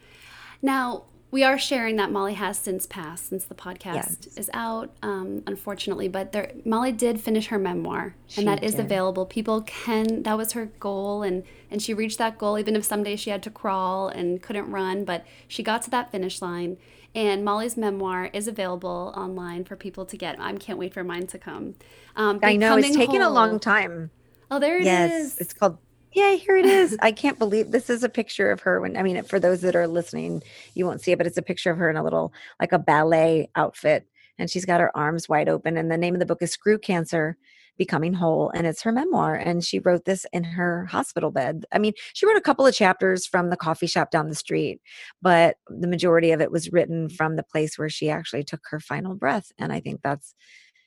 Now, 0.62 1.05
we 1.36 1.43
are 1.43 1.60
sharing 1.60 1.98
that 1.98 2.10
Molly 2.13 2.36
has 2.36 2.58
since 2.58 2.86
passed, 2.86 3.28
since 3.28 3.43
the 3.43 3.54
podcast 3.54 4.24
Yes. 4.24 4.38
is 4.38 4.50
out, 4.54 4.95
um, 5.04 5.43
unfortunately. 5.45 6.08
But 6.08 6.32
there, 6.32 6.54
Molly 6.63 6.93
did 6.93 7.19
finish 7.19 7.48
her 7.48 7.60
memoir, 7.60 8.15
and 8.38 8.48
that 8.48 8.60
She 8.62 8.67
is 8.67 8.80
available. 8.80 9.26
People 9.26 9.62
can. 9.63 10.24
That 10.24 10.38
was 10.38 10.54
her 10.54 10.67
goal, 10.80 11.24
and 11.24 11.43
and 11.69 11.82
she 11.82 11.93
reached 11.93 12.19
that 12.19 12.38
goal, 12.38 12.58
even 12.58 12.74
if 12.78 12.86
someday 12.86 13.17
she 13.17 13.32
had 13.32 13.43
to 13.43 13.50
crawl 13.50 14.08
and 14.08 14.41
couldn't 14.41 14.71
run. 14.71 15.04
But 15.04 15.26
she 15.50 15.62
got 15.62 15.82
to 15.82 15.89
that 15.89 16.10
finish 16.10 16.41
line, 16.41 16.78
and 17.13 17.43
Molly's 17.43 17.76
memoir 17.76 18.30
is 18.32 18.48
available 18.48 19.13
online 19.17 19.65
for 19.65 19.76
people 19.76 20.06
to 20.06 20.15
get. 20.15 20.39
I 20.39 20.54
can't 20.54 20.80
wait 20.80 20.93
for 20.93 21.04
mine 21.04 21.28
to 21.28 21.38
come. 21.38 21.76
Um, 22.15 22.39
I 22.43 22.56
know 22.56 22.78
it's 22.78 22.95
taken 22.95 23.21
a 23.21 23.30
long 23.30 23.60
time. 23.60 24.10
Oh, 24.50 24.60
there 24.60 24.78
it 24.78 24.84
is. 24.84 24.86
yes, 24.86 25.38
it's 25.41 25.54
called 25.54 25.80
Yeah, 26.15 26.36
here 26.36 26.56
it 26.56 26.65
is. 26.65 26.97
I 27.01 27.12
can't 27.12 27.38
believe 27.38 27.71
this 27.71 27.89
is 27.89 28.01
a 28.01 28.08
picture 28.10 28.49
of 28.49 28.62
her 28.62 28.80
when 28.80 28.95
I 28.95 29.04
mean 29.04 29.21
for 29.23 29.38
those 29.38 29.60
that 29.62 29.75
are 29.75 29.86
listening, 29.86 30.43
you 30.73 30.86
won't 30.86 31.01
see 31.01 31.12
it, 31.12 31.17
but 31.17 31.28
it's 31.28 31.38
a 31.38 31.41
picture 31.41 31.71
of 31.71 31.78
her 31.78 31.89
in 31.89 31.97
a 31.97 32.04
little 32.04 32.34
like 32.58 32.71
a 32.71 32.80
ballet 32.80 33.49
outfit 33.58 34.08
and 34.39 34.49
she's 34.49 34.63
got 34.63 34.80
her 34.80 34.95
arms 34.95 35.28
wide 35.28 35.49
open 35.49 35.75
and 35.75 35.91
the 35.91 35.97
name 35.97 36.15
of 36.15 36.21
the 36.21 36.25
book 36.25 36.41
is 36.41 36.51
Screw 36.54 36.78
Cancer 36.78 37.38
Becoming 37.78 38.13
Whole 38.13 38.49
and 38.56 38.65
it's 38.65 38.82
her 38.84 38.93
memoir 38.93 39.36
and 39.36 39.62
she 39.62 39.80
wrote 39.80 40.06
this 40.06 40.25
in 40.32 40.45
her 40.45 40.86
hospital 40.86 41.32
bed. 41.32 41.65
I 41.73 41.80
mean, 41.80 41.91
she 42.13 42.25
wrote 42.25 42.38
a 42.38 42.41
couple 42.41 42.65
of 42.65 42.73
chapters 42.73 43.25
from 43.25 43.49
the 43.49 43.58
coffee 43.58 43.88
shop 43.88 44.10
down 44.10 44.30
the 44.30 44.36
street, 44.36 44.80
but 45.21 45.58
the 45.67 45.88
majority 45.88 46.32
of 46.32 46.39
it 46.39 46.49
was 46.49 46.71
written 46.71 47.10
from 47.10 47.36
the 47.36 47.43
place 47.43 47.78
where 47.78 47.89
she 47.89 48.10
actually 48.10 48.45
took 48.45 48.62
her 48.69 48.80
final 48.80 49.15
breath 49.15 49.51
and 49.58 49.73
I 49.73 49.82
think 49.82 49.99
that's 50.01 50.34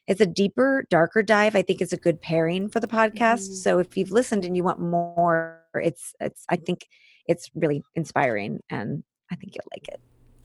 it's 0.09 0.21
a 0.23 0.27
deeper, 0.27 0.87
darker 0.91 1.23
dive. 1.23 1.55
I 1.55 1.63
think 1.63 1.81
it's 1.81 1.93
a 1.93 1.99
good 1.99 2.21
pairing 2.21 2.69
for 2.69 2.81
the 2.81 2.89
podcast. 2.89 3.49
Mhm. 3.49 3.55
So 3.63 3.79
if 3.79 3.97
you've 3.97 4.11
listened 4.11 4.45
and 4.45 4.57
you 4.57 4.65
want 4.65 4.81
more, 4.81 5.63
it's 5.75 6.15
it's 6.19 6.45
I 6.49 6.57
think 6.57 6.89
it's 7.27 7.51
really 7.55 7.85
inspiring 7.95 8.61
and 8.71 9.05
I 9.31 9.37
think 9.37 9.55
you'll 9.55 9.69
like 9.73 9.87
it. 9.89 10.01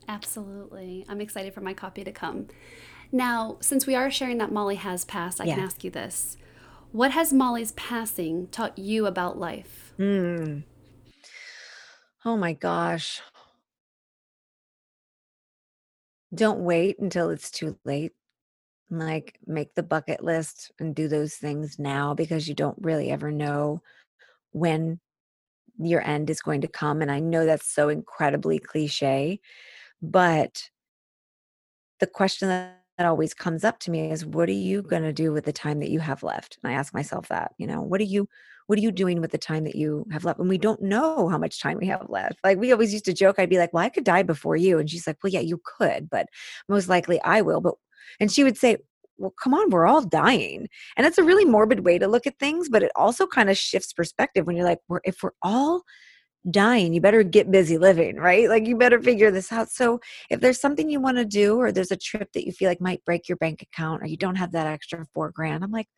Absolutely. 0.06 1.06
I'm 1.08 1.22
excited 1.22 1.54
for 1.54 1.62
my 1.62 1.72
copy 1.72 2.04
to 2.04 2.12
come. 2.12 2.48
Now, 3.10 3.56
since 3.60 3.86
we 3.86 3.94
are 3.94 4.10
sharing 4.10 4.38
that 4.38 4.52
Molly 4.52 4.76
has 4.76 5.04
passed, 5.06 5.40
I 5.40 5.46
can 5.46 5.60
ask 5.60 5.82
you 5.82 5.90
this. 5.90 6.36
What 6.92 7.12
has 7.12 7.32
Molly's 7.32 7.72
passing 7.72 8.48
taught 8.48 8.78
you 8.78 9.06
about 9.06 9.38
life? 9.38 9.94
Hmm. 9.96 10.60
Oh 12.24 12.36
my 12.36 12.52
gosh. 12.52 13.22
Don't 16.34 16.60
wait 16.60 16.98
until 16.98 17.30
it's 17.30 17.50
too 17.50 17.78
late. 17.84 18.12
Like, 18.90 19.38
make 19.46 19.74
the 19.74 19.82
bucket 19.82 20.22
list 20.22 20.70
and 20.78 20.94
do 20.94 21.08
those 21.08 21.34
things 21.34 21.78
now 21.78 22.14
because 22.14 22.48
you 22.48 22.54
don't 22.54 22.76
really 22.80 23.10
ever 23.10 23.30
know 23.30 23.82
when 24.52 25.00
your 25.78 26.06
end 26.06 26.30
is 26.30 26.40
going 26.40 26.60
to 26.60 26.68
come. 26.68 27.02
And 27.02 27.10
I 27.10 27.18
know 27.18 27.44
that's 27.46 27.72
so 27.72 27.88
incredibly 27.88 28.58
cliche, 28.58 29.40
but 30.00 30.68
the 32.00 32.06
question 32.06 32.48
that, 32.48 32.80
always 33.00 33.34
comes 33.34 33.64
up 33.64 33.80
to 33.80 33.90
me 33.90 34.12
is 34.12 34.24
what 34.24 34.48
are 34.48 34.52
you 34.52 34.80
going 34.80 35.02
to 35.02 35.12
do 35.12 35.32
with 35.32 35.44
the 35.44 35.52
time 35.52 35.80
that 35.80 35.90
you 35.90 35.98
have 35.98 36.22
left? 36.22 36.58
And 36.62 36.72
I 36.72 36.76
ask 36.76 36.94
myself 36.94 37.26
that, 37.26 37.50
you 37.58 37.66
know, 37.66 37.82
what 37.82 38.00
are 38.00 38.04
you 38.04 38.28
what 38.66 38.78
are 38.78 38.82
you 38.82 38.92
doing 38.92 39.20
with 39.20 39.32
the 39.32 39.38
time 39.38 39.64
that 39.64 39.74
you 39.74 40.06
have 40.10 40.24
left? 40.24 40.38
And 40.38 40.48
we 40.48 40.58
don't 40.58 40.80
know 40.80 41.28
how 41.28 41.36
much 41.36 41.60
time 41.60 41.78
we 41.78 41.86
have 41.88 42.06
left. 42.08 42.36
Like 42.44 42.58
we 42.58 42.72
always 42.72 42.92
used 42.92 43.04
to 43.06 43.12
joke, 43.12 43.38
I'd 43.38 43.50
be 43.50 43.58
like, 43.58 43.72
well, 43.72 43.84
I 43.84 43.88
could 43.88 44.04
die 44.04 44.22
before 44.22 44.56
you. 44.56 44.78
And 44.78 44.88
she's 44.88 45.06
like, 45.06 45.18
well, 45.22 45.32
yeah, 45.32 45.40
you 45.40 45.60
could, 45.64 46.08
but 46.08 46.28
most 46.68 46.88
likely 46.88 47.20
I 47.22 47.42
will. 47.42 47.60
But, 47.60 47.74
and 48.20 48.30
she 48.30 48.44
would 48.44 48.56
say, 48.56 48.78
well, 49.16 49.34
come 49.40 49.54
on, 49.54 49.70
we're 49.70 49.86
all 49.86 50.02
dying. 50.02 50.68
And 50.96 51.06
it's 51.06 51.18
a 51.18 51.24
really 51.24 51.44
morbid 51.44 51.84
way 51.84 51.98
to 51.98 52.08
look 52.08 52.26
at 52.26 52.38
things, 52.38 52.68
but 52.68 52.82
it 52.82 52.92
also 52.96 53.26
kind 53.26 53.48
of 53.48 53.56
shifts 53.56 53.92
perspective 53.92 54.46
when 54.46 54.56
you're 54.56 54.64
like, 54.64 54.80
we're, 54.88 55.00
if 55.04 55.22
we're 55.22 55.30
all 55.42 55.82
dying, 56.50 56.92
you 56.92 57.00
better 57.00 57.22
get 57.22 57.50
busy 57.50 57.78
living, 57.78 58.16
right? 58.16 58.48
Like 58.48 58.66
you 58.66 58.76
better 58.76 59.00
figure 59.00 59.30
this 59.30 59.52
out. 59.52 59.70
So 59.70 60.00
if 60.30 60.40
there's 60.40 60.60
something 60.60 60.90
you 60.90 61.00
want 61.00 61.16
to 61.16 61.24
do, 61.24 61.56
or 61.58 61.72
there's 61.72 61.92
a 61.92 61.96
trip 61.96 62.32
that 62.34 62.44
you 62.44 62.52
feel 62.52 62.68
like 62.68 62.80
might 62.80 63.04
break 63.04 63.28
your 63.28 63.36
bank 63.36 63.62
account, 63.62 64.02
or 64.02 64.06
you 64.06 64.16
don't 64.16 64.36
have 64.36 64.52
that 64.52 64.66
extra 64.66 65.06
four 65.14 65.30
grand, 65.30 65.64
I'm 65.64 65.70
like, 65.70 65.88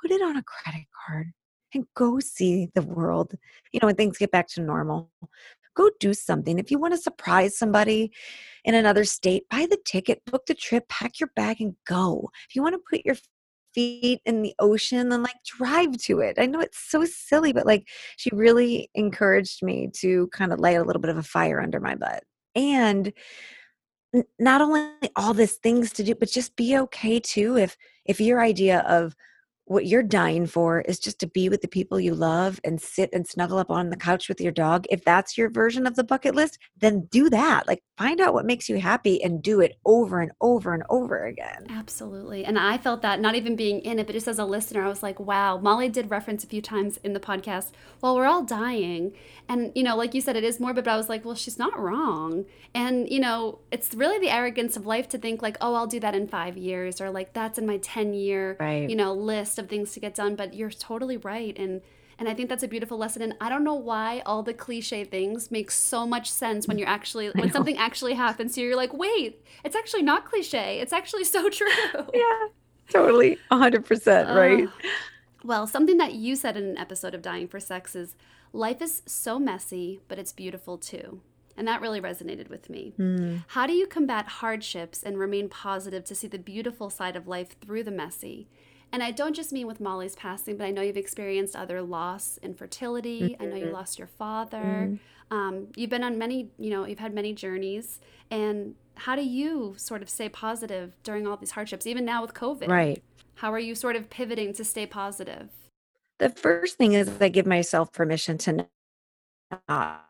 put 0.00 0.10
it 0.10 0.22
on 0.22 0.36
a 0.36 0.42
credit 0.42 0.86
card 1.06 1.32
and 1.74 1.84
go 1.94 2.18
see 2.20 2.68
the 2.74 2.82
world. 2.82 3.34
You 3.72 3.80
know, 3.82 3.86
when 3.86 3.96
things 3.96 4.18
get 4.18 4.30
back 4.30 4.48
to 4.50 4.62
normal, 4.62 5.10
go 5.78 5.90
do 6.00 6.12
something. 6.12 6.58
If 6.58 6.70
you 6.70 6.78
want 6.78 6.94
to 6.94 7.00
surprise 7.00 7.56
somebody 7.56 8.12
in 8.64 8.74
another 8.74 9.04
state, 9.04 9.44
buy 9.48 9.66
the 9.70 9.78
ticket, 9.84 10.24
book 10.26 10.46
the 10.46 10.54
trip, 10.54 10.88
pack 10.88 11.20
your 11.20 11.30
bag, 11.36 11.60
and 11.60 11.76
go. 11.86 12.28
If 12.48 12.56
you 12.56 12.62
want 12.62 12.74
to 12.74 12.82
put 12.90 13.06
your 13.06 13.16
feet 13.74 14.20
in 14.24 14.42
the 14.42 14.54
ocean, 14.58 15.08
then 15.08 15.22
like 15.22 15.36
drive 15.44 15.96
to 15.98 16.20
it. 16.20 16.36
I 16.38 16.46
know 16.46 16.60
it's 16.60 16.90
so 16.90 17.04
silly, 17.04 17.52
but 17.52 17.66
like 17.66 17.88
she 18.16 18.30
really 18.32 18.90
encouraged 18.94 19.62
me 19.62 19.88
to 20.00 20.26
kind 20.28 20.52
of 20.52 20.58
light 20.58 20.76
a 20.76 20.84
little 20.84 21.00
bit 21.00 21.10
of 21.10 21.16
a 21.18 21.22
fire 21.22 21.60
under 21.60 21.80
my 21.80 21.94
butt. 21.94 22.24
And 22.56 23.12
not 24.38 24.60
only 24.60 24.90
all 25.16 25.34
these 25.34 25.56
things 25.56 25.92
to 25.92 26.02
do, 26.02 26.14
but 26.14 26.30
just 26.30 26.56
be 26.56 26.76
okay 26.76 27.20
too 27.20 27.56
if 27.56 27.76
if 28.04 28.20
your 28.20 28.40
idea 28.40 28.80
of 28.80 29.14
what 29.68 29.86
you're 29.86 30.02
dying 30.02 30.46
for 30.46 30.80
is 30.82 30.98
just 30.98 31.20
to 31.20 31.26
be 31.26 31.48
with 31.48 31.60
the 31.60 31.68
people 31.68 32.00
you 32.00 32.14
love 32.14 32.58
and 32.64 32.80
sit 32.80 33.10
and 33.12 33.26
snuggle 33.26 33.58
up 33.58 33.70
on 33.70 33.90
the 33.90 33.96
couch 33.96 34.28
with 34.28 34.40
your 34.40 34.52
dog. 34.52 34.86
If 34.90 35.04
that's 35.04 35.36
your 35.36 35.50
version 35.50 35.86
of 35.86 35.94
the 35.94 36.04
bucket 36.04 36.34
list, 36.34 36.58
then 36.78 37.02
do 37.10 37.28
that. 37.30 37.66
Like 37.68 37.82
find 37.98 38.20
out 38.20 38.32
what 38.32 38.46
makes 38.46 38.68
you 38.68 38.78
happy 38.80 39.22
and 39.22 39.42
do 39.42 39.60
it 39.60 39.76
over 39.84 40.20
and 40.20 40.32
over 40.40 40.72
and 40.72 40.82
over 40.88 41.26
again. 41.26 41.66
Absolutely. 41.68 42.44
And 42.44 42.58
I 42.58 42.78
felt 42.78 43.02
that 43.02 43.20
not 43.20 43.34
even 43.34 43.56
being 43.56 43.80
in 43.80 43.98
it, 43.98 44.06
but 44.06 44.12
just 44.14 44.28
as 44.28 44.38
a 44.38 44.44
listener, 44.44 44.84
I 44.84 44.88
was 44.88 45.02
like, 45.02 45.20
wow, 45.20 45.58
Molly 45.58 45.88
did 45.88 46.10
reference 46.10 46.44
a 46.44 46.46
few 46.46 46.62
times 46.62 46.98
in 47.04 47.12
the 47.12 47.20
podcast, 47.20 47.72
well, 48.00 48.16
we're 48.16 48.26
all 48.26 48.44
dying. 48.44 49.12
And, 49.48 49.72
you 49.74 49.82
know, 49.82 49.96
like 49.96 50.14
you 50.14 50.20
said, 50.20 50.36
it 50.36 50.44
is 50.44 50.60
morbid, 50.60 50.84
but 50.84 50.92
I 50.92 50.96
was 50.96 51.08
like, 51.08 51.24
well, 51.24 51.34
she's 51.34 51.58
not 51.58 51.78
wrong. 51.78 52.44
And, 52.74 53.08
you 53.10 53.20
know, 53.20 53.58
it's 53.70 53.94
really 53.94 54.18
the 54.18 54.30
arrogance 54.30 54.76
of 54.76 54.86
life 54.86 55.08
to 55.10 55.18
think 55.18 55.42
like, 55.42 55.56
oh, 55.60 55.74
I'll 55.74 55.86
do 55.86 56.00
that 56.00 56.14
in 56.14 56.28
five 56.28 56.56
years 56.56 57.00
or 57.00 57.10
like 57.10 57.32
that's 57.32 57.58
in 57.58 57.66
my 57.66 57.78
10 57.78 58.14
year, 58.14 58.56
Right. 58.60 58.88
you 58.88 58.96
know, 58.96 59.12
list 59.12 59.57
of 59.58 59.68
things 59.68 59.92
to 59.92 60.00
get 60.00 60.14
done. 60.14 60.36
But 60.36 60.54
you're 60.54 60.70
totally 60.70 61.16
right. 61.16 61.56
And, 61.58 61.80
and 62.18 62.28
I 62.28 62.34
think 62.34 62.48
that's 62.48 62.62
a 62.62 62.68
beautiful 62.68 62.98
lesson. 62.98 63.22
And 63.22 63.34
I 63.40 63.48
don't 63.48 63.64
know 63.64 63.74
why 63.74 64.22
all 64.26 64.42
the 64.42 64.54
cliche 64.54 65.04
things 65.04 65.50
make 65.50 65.70
so 65.70 66.06
much 66.06 66.30
sense 66.30 66.66
when 66.66 66.78
you're 66.78 66.88
actually, 66.88 67.28
when 67.34 67.50
something 67.50 67.76
actually 67.76 68.14
happens 68.14 68.54
to 68.54 68.60
you, 68.60 68.68
you're 68.68 68.76
like, 68.76 68.92
wait, 68.92 69.44
it's 69.64 69.76
actually 69.76 70.02
not 70.02 70.24
cliche. 70.24 70.80
It's 70.80 70.92
actually 70.92 71.24
so 71.24 71.48
true. 71.50 71.68
Yeah, 72.14 72.48
totally. 72.90 73.38
100%, 73.50 74.34
right? 74.34 74.64
Ugh. 74.64 74.90
Well, 75.44 75.66
something 75.66 75.98
that 75.98 76.14
you 76.14 76.36
said 76.36 76.56
in 76.56 76.64
an 76.64 76.78
episode 76.78 77.14
of 77.14 77.22
Dying 77.22 77.48
for 77.48 77.60
Sex 77.60 77.94
is 77.94 78.16
life 78.52 78.82
is 78.82 79.02
so 79.06 79.38
messy, 79.38 80.00
but 80.08 80.18
it's 80.18 80.32
beautiful 80.32 80.78
too. 80.78 81.20
And 81.56 81.66
that 81.66 81.80
really 81.80 82.00
resonated 82.00 82.48
with 82.48 82.70
me. 82.70 82.94
Mm. 82.98 83.44
How 83.48 83.66
do 83.66 83.72
you 83.72 83.86
combat 83.86 84.26
hardships 84.26 85.02
and 85.02 85.18
remain 85.18 85.48
positive 85.48 86.04
to 86.04 86.14
see 86.14 86.28
the 86.28 86.38
beautiful 86.38 86.88
side 86.88 87.16
of 87.16 87.26
life 87.26 87.58
through 87.60 87.82
the 87.82 87.90
messy? 87.90 88.48
And 88.92 89.02
I 89.02 89.10
don't 89.10 89.34
just 89.34 89.52
mean 89.52 89.66
with 89.66 89.80
Molly's 89.80 90.16
passing, 90.16 90.56
but 90.56 90.64
I 90.64 90.70
know 90.70 90.80
you've 90.80 90.96
experienced 90.96 91.54
other 91.54 91.82
loss, 91.82 92.38
infertility. 92.42 93.36
I 93.38 93.44
know 93.44 93.56
you 93.56 93.70
lost 93.70 93.98
your 93.98 94.08
father. 94.08 94.98
Um, 95.30 95.68
you've 95.76 95.90
been 95.90 96.04
on 96.04 96.16
many, 96.16 96.50
you 96.58 96.70
know, 96.70 96.86
you've 96.86 96.98
had 96.98 97.14
many 97.14 97.34
journeys. 97.34 98.00
And 98.30 98.74
how 98.94 99.14
do 99.14 99.22
you 99.22 99.74
sort 99.76 100.00
of 100.02 100.08
stay 100.08 100.28
positive 100.28 100.94
during 101.02 101.26
all 101.26 101.36
these 101.36 101.50
hardships, 101.50 101.86
even 101.86 102.04
now 102.04 102.22
with 102.22 102.32
COVID? 102.34 102.68
Right. 102.68 103.02
How 103.34 103.52
are 103.52 103.58
you 103.58 103.74
sort 103.74 103.94
of 103.94 104.08
pivoting 104.08 104.54
to 104.54 104.64
stay 104.64 104.86
positive? 104.86 105.50
The 106.18 106.30
first 106.30 106.76
thing 106.76 106.94
is 106.94 107.10
I 107.20 107.28
give 107.28 107.46
myself 107.46 107.92
permission 107.92 108.38
to 108.38 108.66
not 109.68 110.04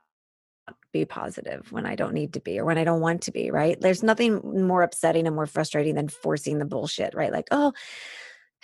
be 0.92 1.04
positive 1.04 1.70
when 1.70 1.84
I 1.84 1.94
don't 1.94 2.14
need 2.14 2.32
to 2.34 2.40
be 2.40 2.58
or 2.58 2.64
when 2.64 2.78
I 2.78 2.84
don't 2.84 3.00
want 3.00 3.22
to 3.22 3.32
be, 3.32 3.50
right? 3.50 3.78
There's 3.78 4.02
nothing 4.02 4.66
more 4.66 4.82
upsetting 4.82 5.26
and 5.26 5.36
more 5.36 5.46
frustrating 5.46 5.94
than 5.94 6.08
forcing 6.08 6.58
the 6.58 6.64
bullshit, 6.64 7.14
right? 7.14 7.32
Like, 7.32 7.48
oh, 7.50 7.72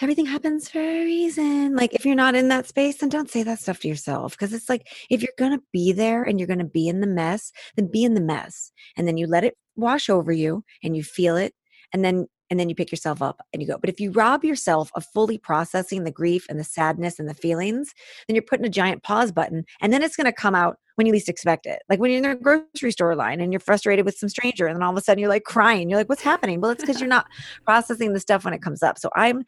everything 0.01 0.27
happens 0.27 0.69
for 0.69 0.81
a 0.81 1.05
reason. 1.05 1.77
Like, 1.77 1.95
if 1.95 2.05
you're 2.05 2.15
not 2.15 2.35
in 2.35 2.49
that 2.49 2.67
space, 2.67 2.99
then 2.99 3.09
don't 3.09 3.31
say 3.31 3.43
that 3.43 3.61
stuff 3.61 3.81
to 3.81 3.89
yourself. 3.89 4.33
Because 4.33 4.53
it's 4.53 4.69
like, 4.69 4.89
if 5.11 5.23
you're 5.23 5.51
to 5.53 5.63
be 5.73 5.93
there 5.93 6.23
and 6.23 6.39
you're 6.39 6.47
to 6.49 6.65
be 6.65 6.89
in 6.89 7.01
the 7.01 7.07
mess, 7.07 7.53
then 7.77 7.91
be 7.91 8.05
in 8.05 8.15
the 8.15 8.21
mess. 8.21 8.73
And 8.97 9.07
then 9.07 9.17
you 9.17 9.27
let 9.27 9.45
it 9.45 9.57
wash 9.77 10.09
over 10.09 10.33
you 10.33 10.65
and 10.83 10.97
you 10.97 11.03
feel 11.03 11.37
it. 11.37 11.55
And 11.93 12.05
then 12.05 12.27
and 12.51 12.61
then 12.61 12.69
you 12.69 12.75
pick 12.75 12.93
yourself 12.93 13.23
up 13.23 13.41
and 13.53 13.63
you 13.63 13.69
go. 13.69 13.79
But 13.79 13.91
if 13.91 13.99
you 13.99 14.13
rob 14.13 14.45
yourself 14.45 14.91
of 14.95 15.05
fully 15.07 15.39
processing 15.39 16.05
the 16.05 16.11
grief 16.11 16.47
and 16.49 16.59
the 16.59 16.65
sadness 16.65 17.19
and 17.19 17.29
the 17.29 17.35
feelings, 17.35 17.93
then 18.29 18.35
you're 18.35 18.43
putting 18.43 18.67
a 18.67 18.71
giant 18.71 19.03
pause 19.03 19.33
button 19.33 19.65
and 19.81 19.93
then 19.93 20.03
it's 20.03 20.15
going 20.15 20.27
to 20.27 20.33
come 20.33 20.55
out 20.55 20.77
when 20.97 21.07
you 21.07 21.13
least 21.13 21.29
expect 21.29 21.67
it. 21.67 21.83
Like 21.89 21.99
when 21.99 22.11
you're 22.11 22.23
in 22.23 22.31
a 22.31 22.37
grocery 22.37 22.93
store 22.93 23.17
line 23.17 23.41
and 23.41 23.53
you're 23.53 23.61
frustrated 23.61 24.05
with 24.05 24.17
some 24.17 24.29
stranger 24.29 24.67
and 24.67 24.77
then 24.77 24.83
all 24.83 24.93
of 24.93 24.97
a 24.97 25.01
sudden 25.01 25.21
you're 25.21 25.31
like 25.31 25.45
crying. 25.45 25.91
You're 25.91 25.99
like, 25.99 26.09
what's 26.09 26.23
happening? 26.23 26.61
Well, 26.61 26.71
it's 26.71 26.83
because 26.83 27.01
you're 27.01 27.09
not 27.09 27.27
processing 27.65 28.13
the 28.13 28.21
stuff 28.21 28.45
when 28.45 28.55
it 28.55 28.63
comes 28.63 28.83
up. 28.83 28.99
So 28.99 29.11
I'm 29.17 29.45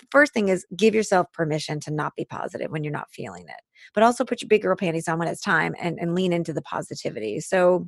the 0.00 0.06
first 0.10 0.32
thing 0.32 0.48
is 0.48 0.66
give 0.76 0.94
yourself 0.94 1.32
permission 1.32 1.80
to 1.80 1.90
not 1.90 2.14
be 2.16 2.24
positive 2.24 2.70
when 2.70 2.84
you're 2.84 2.92
not 2.92 3.10
feeling 3.10 3.44
it. 3.48 3.60
But 3.94 4.02
also 4.02 4.24
put 4.24 4.40
your 4.42 4.48
big 4.48 4.62
girl 4.62 4.76
panties 4.76 5.08
on 5.08 5.18
when 5.18 5.28
it's 5.28 5.40
time 5.40 5.74
and, 5.80 5.98
and 6.00 6.14
lean 6.14 6.32
into 6.32 6.52
the 6.52 6.62
positivity. 6.62 7.40
So 7.40 7.86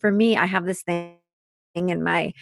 for 0.00 0.10
me, 0.10 0.36
I 0.36 0.46
have 0.46 0.66
this 0.66 0.82
thing 0.82 1.16
in 1.74 2.02
my 2.02 2.32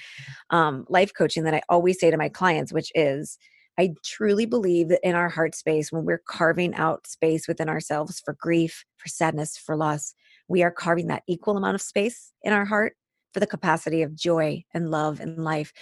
um, 0.51 0.85
life 0.89 1.13
coaching 1.17 1.45
that 1.45 1.55
I 1.55 1.63
always 1.69 1.99
say 1.99 2.11
to 2.11 2.17
my 2.17 2.29
clients, 2.29 2.73
which 2.73 2.91
is 2.95 3.39
I 3.79 3.95
truly 4.05 4.47
believe 4.47 4.89
that 4.89 5.01
in 5.03 5.15
our 5.15 5.29
heart 5.29 5.55
space, 5.55 5.91
when 5.91 6.05
we're 6.05 6.23
carving 6.29 6.75
out 6.75 7.07
space 7.07 7.49
within 7.49 7.69
ourselves 7.69 8.21
for 8.25 8.37
grief, 8.39 8.85
for 8.99 9.09
sadness, 9.09 9.57
for 9.57 9.77
loss, 9.77 10.15
we 10.49 10.63
are 10.63 10.71
carving 10.71 11.07
that 11.07 11.23
equal 11.27 11.57
amount 11.57 11.75
of 11.75 11.81
space 11.81 12.33
in 12.43 12.53
our 12.53 12.67
heart 12.67 12.95
for 13.33 13.41
the 13.41 13.47
capacity 13.47 14.03
of 14.03 14.15
joy 14.15 14.63
and 14.75 14.91
love 14.91 15.21
and 15.21 15.43
life. 15.43 15.73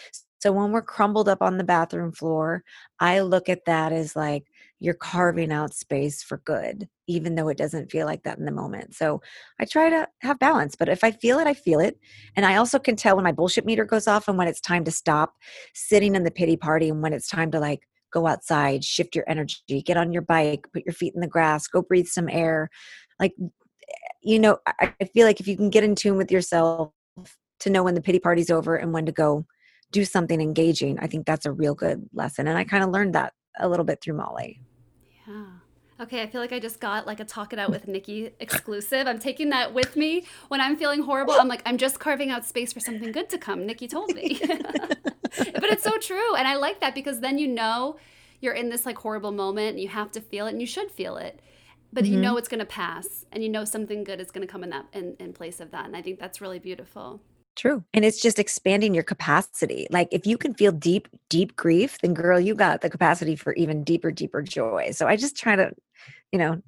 So 0.41 0.53
when 0.53 0.73
we're 0.73 0.83
crumbled 0.83 1.29
up 1.29 1.43
on 1.43 1.59
the 1.59 1.65
bathroom 1.65 2.13
floor, 2.13 2.65
I 2.99 3.21
look 3.21 3.49
at 3.49 3.67
that 3.67 3.93
as 3.93 4.17
like 4.17 4.45
you're 4.79 4.95
carving 4.95 5.53
out 5.53 5.75
space 5.75 6.23
for 6.23 6.39
good, 6.39 6.89
even 7.07 7.35
though 7.35 7.49
it 7.49 7.59
doesn't 7.59 7.91
feel 7.91 8.07
like 8.07 8.23
that 8.23 8.39
in 8.39 8.47
the 8.47 8.53
moment. 8.53 8.95
So 8.95 9.21
I 9.61 9.67
try 9.67 9.91
to 9.91 10.09
have 10.23 10.39
balance, 10.39 10.75
but 10.77 10.89
if 10.89 11.05
I 11.05 11.11
feel 11.11 11.39
it, 11.39 11.47
I 11.47 11.53
feel 11.53 11.79
it. 11.79 11.99
And 12.37 12.47
I 12.47 12.57
also 12.57 12.79
can 12.79 12.97
tell 12.97 13.17
when 13.17 13.25
my 13.25 13.33
bullshit 13.33 13.67
meter 13.67 13.85
goes 13.85 14.09
off 14.09 14.29
and 14.29 14.39
when 14.39 14.49
it's 14.49 14.63
time 14.63 14.85
to 14.85 14.91
stop 14.91 15.35
sitting 15.75 16.15
in 16.15 16.25
the 16.25 16.31
pity 16.31 16.57
party 16.57 16.89
and 16.89 17.03
when 17.03 17.13
it's 17.13 17.29
time 17.29 17.51
to 17.51 17.61
like 17.61 17.81
go 18.11 18.27
outside, 18.27 18.83
shift 18.83 19.15
your 19.15 19.25
energy, 19.29 19.83
get 19.85 19.99
on 19.99 20.11
your 20.11 20.23
bike, 20.23 20.67
put 20.73 20.85
your 20.87 20.95
feet 20.95 21.15
in 21.15 21.21
the 21.21 21.29
grass, 21.29 21.67
go 21.67 21.83
breathe 21.83 22.07
some 22.07 22.31
air. 22.31 22.71
Like, 23.19 23.35
you 24.23 24.39
know, 24.39 24.59
I, 24.67 24.95
feel 25.13 25.27
like 25.27 25.41
if 25.41 25.47
you 25.47 25.57
can 25.57 25.69
get 25.69 25.85
in 25.85 25.95
tune 25.95 26.17
with 26.17 26.33
yourself 26.33 26.93
to 27.61 27.71
know 27.71 27.83
when 27.83 27.95
the 27.95 28.01
pity 28.01 28.19
party's 28.19 28.51
over 28.51 28.77
and 28.77 28.93
when 28.93 29.05
to 29.05 29.13
go 29.13 29.45
do 29.93 30.05
something 30.05 30.41
engaging, 30.41 30.99
I 30.99 31.07
think 31.07 31.27
that's 31.27 31.47
a 31.47 31.53
real 31.53 31.75
good 31.75 32.09
lesson. 32.13 32.47
And 32.49 32.57
I 32.59 32.65
kind 32.65 32.85
of 32.85 32.91
learned 32.91 33.15
that 33.15 33.35
a 33.59 33.69
little 33.69 33.85
bit 33.85 34.01
through 34.01 34.15
Molly. 34.15 34.61
Yeah. 35.27 35.47
Okay, 36.01 36.23
I 36.23 36.27
feel 36.27 36.41
like 36.41 36.53
I 36.53 36.59
just 36.59 36.81
got 36.81 37.07
like 37.07 37.21
a 37.21 37.25
talk 37.25 37.53
it 37.53 37.59
out 37.59 37.71
with 37.71 37.87
Nikki 37.87 38.31
exclusive. 38.41 39.07
I'm 39.07 39.19
taking 39.19 39.51
that 39.51 39.75
with 39.75 39.97
me 39.97 40.25
when 40.49 40.61
I'm 40.61 40.77
feeling 40.77 41.03
horrible. 41.03 41.35
I'm 41.35 41.49
like, 41.49 41.63
I'm 41.67 41.77
just 41.77 41.99
carving 42.01 42.31
out 42.31 42.47
space 42.47 42.73
for 42.73 42.81
something 42.81 43.13
good 43.13 43.29
to 43.31 43.39
come. 43.39 43.67
Nikki 43.67 43.87
told 43.87 44.15
me. 44.15 44.41
but 44.49 45.71
it's 45.71 45.85
so 45.85 45.99
true. 45.99 46.35
And 46.37 46.49
I 46.49 46.57
like 46.57 46.81
that 46.81 46.95
because 46.95 47.21
then 47.21 47.37
you 47.39 47.47
know 47.49 47.97
you're 48.41 48.55
in 48.55 48.71
this 48.71 48.87
like 48.87 48.97
horrible 48.99 49.33
moment 49.33 49.71
and 49.71 49.81
you 49.81 49.89
have 49.89 50.11
to 50.13 50.21
feel 50.23 50.47
it 50.47 50.53
and 50.53 50.61
you 50.61 50.67
should 50.67 50.91
feel 50.91 51.17
it. 51.19 51.41
But 51.93 52.07
you 52.07 52.17
Mhm. 52.17 52.21
know 52.21 52.37
it's 52.39 52.49
going 52.49 52.61
to 52.61 52.67
pass 52.67 53.27
and 53.33 53.43
you 53.43 53.51
know 53.51 53.65
something 53.65 54.05
good 54.05 54.21
is 54.21 54.31
going 54.31 54.47
to 54.47 54.51
come 54.51 54.65
in 54.65 54.71
that 54.71 54.87
in, 54.95 55.17
in 55.19 55.33
place 55.35 55.61
of 55.61 55.71
that. 55.73 55.85
And 55.85 55.97
I 55.97 56.03
think 56.03 56.19
that's 56.19 56.41
really 56.41 56.59
beautiful. 56.61 57.21
True. 57.61 57.85
And 57.93 58.07
it's 58.07 58.23
just 58.23 58.39
expanding 58.39 58.95
your 58.95 59.05
capacity. 59.05 59.87
Like 59.91 60.09
if 60.13 60.27
you 60.27 60.39
can 60.39 60.55
feel 60.55 60.73
deep, 60.73 61.09
deep 61.29 61.57
grief, 61.57 61.99
then 61.99 62.15
girl, 62.15 62.41
you 62.41 62.55
got 62.55 62.81
the 62.81 62.89
capacity 62.89 63.37
for 63.37 63.53
even 63.53 63.85
deeper, 63.85 64.11
deeper 64.11 64.41
joy. 64.41 64.93
So 64.93 65.07
I 65.07 65.17
just 65.17 65.37
try 65.37 65.57
to, 65.57 65.71
you 66.33 66.39
know, 66.39 66.63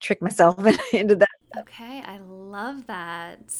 trick 0.00 0.22
myself 0.22 0.58
into 0.94 1.16
that. 1.16 1.28
Okay, 1.58 2.02
I 2.06 2.20
love 2.24 2.86
that. 2.86 3.54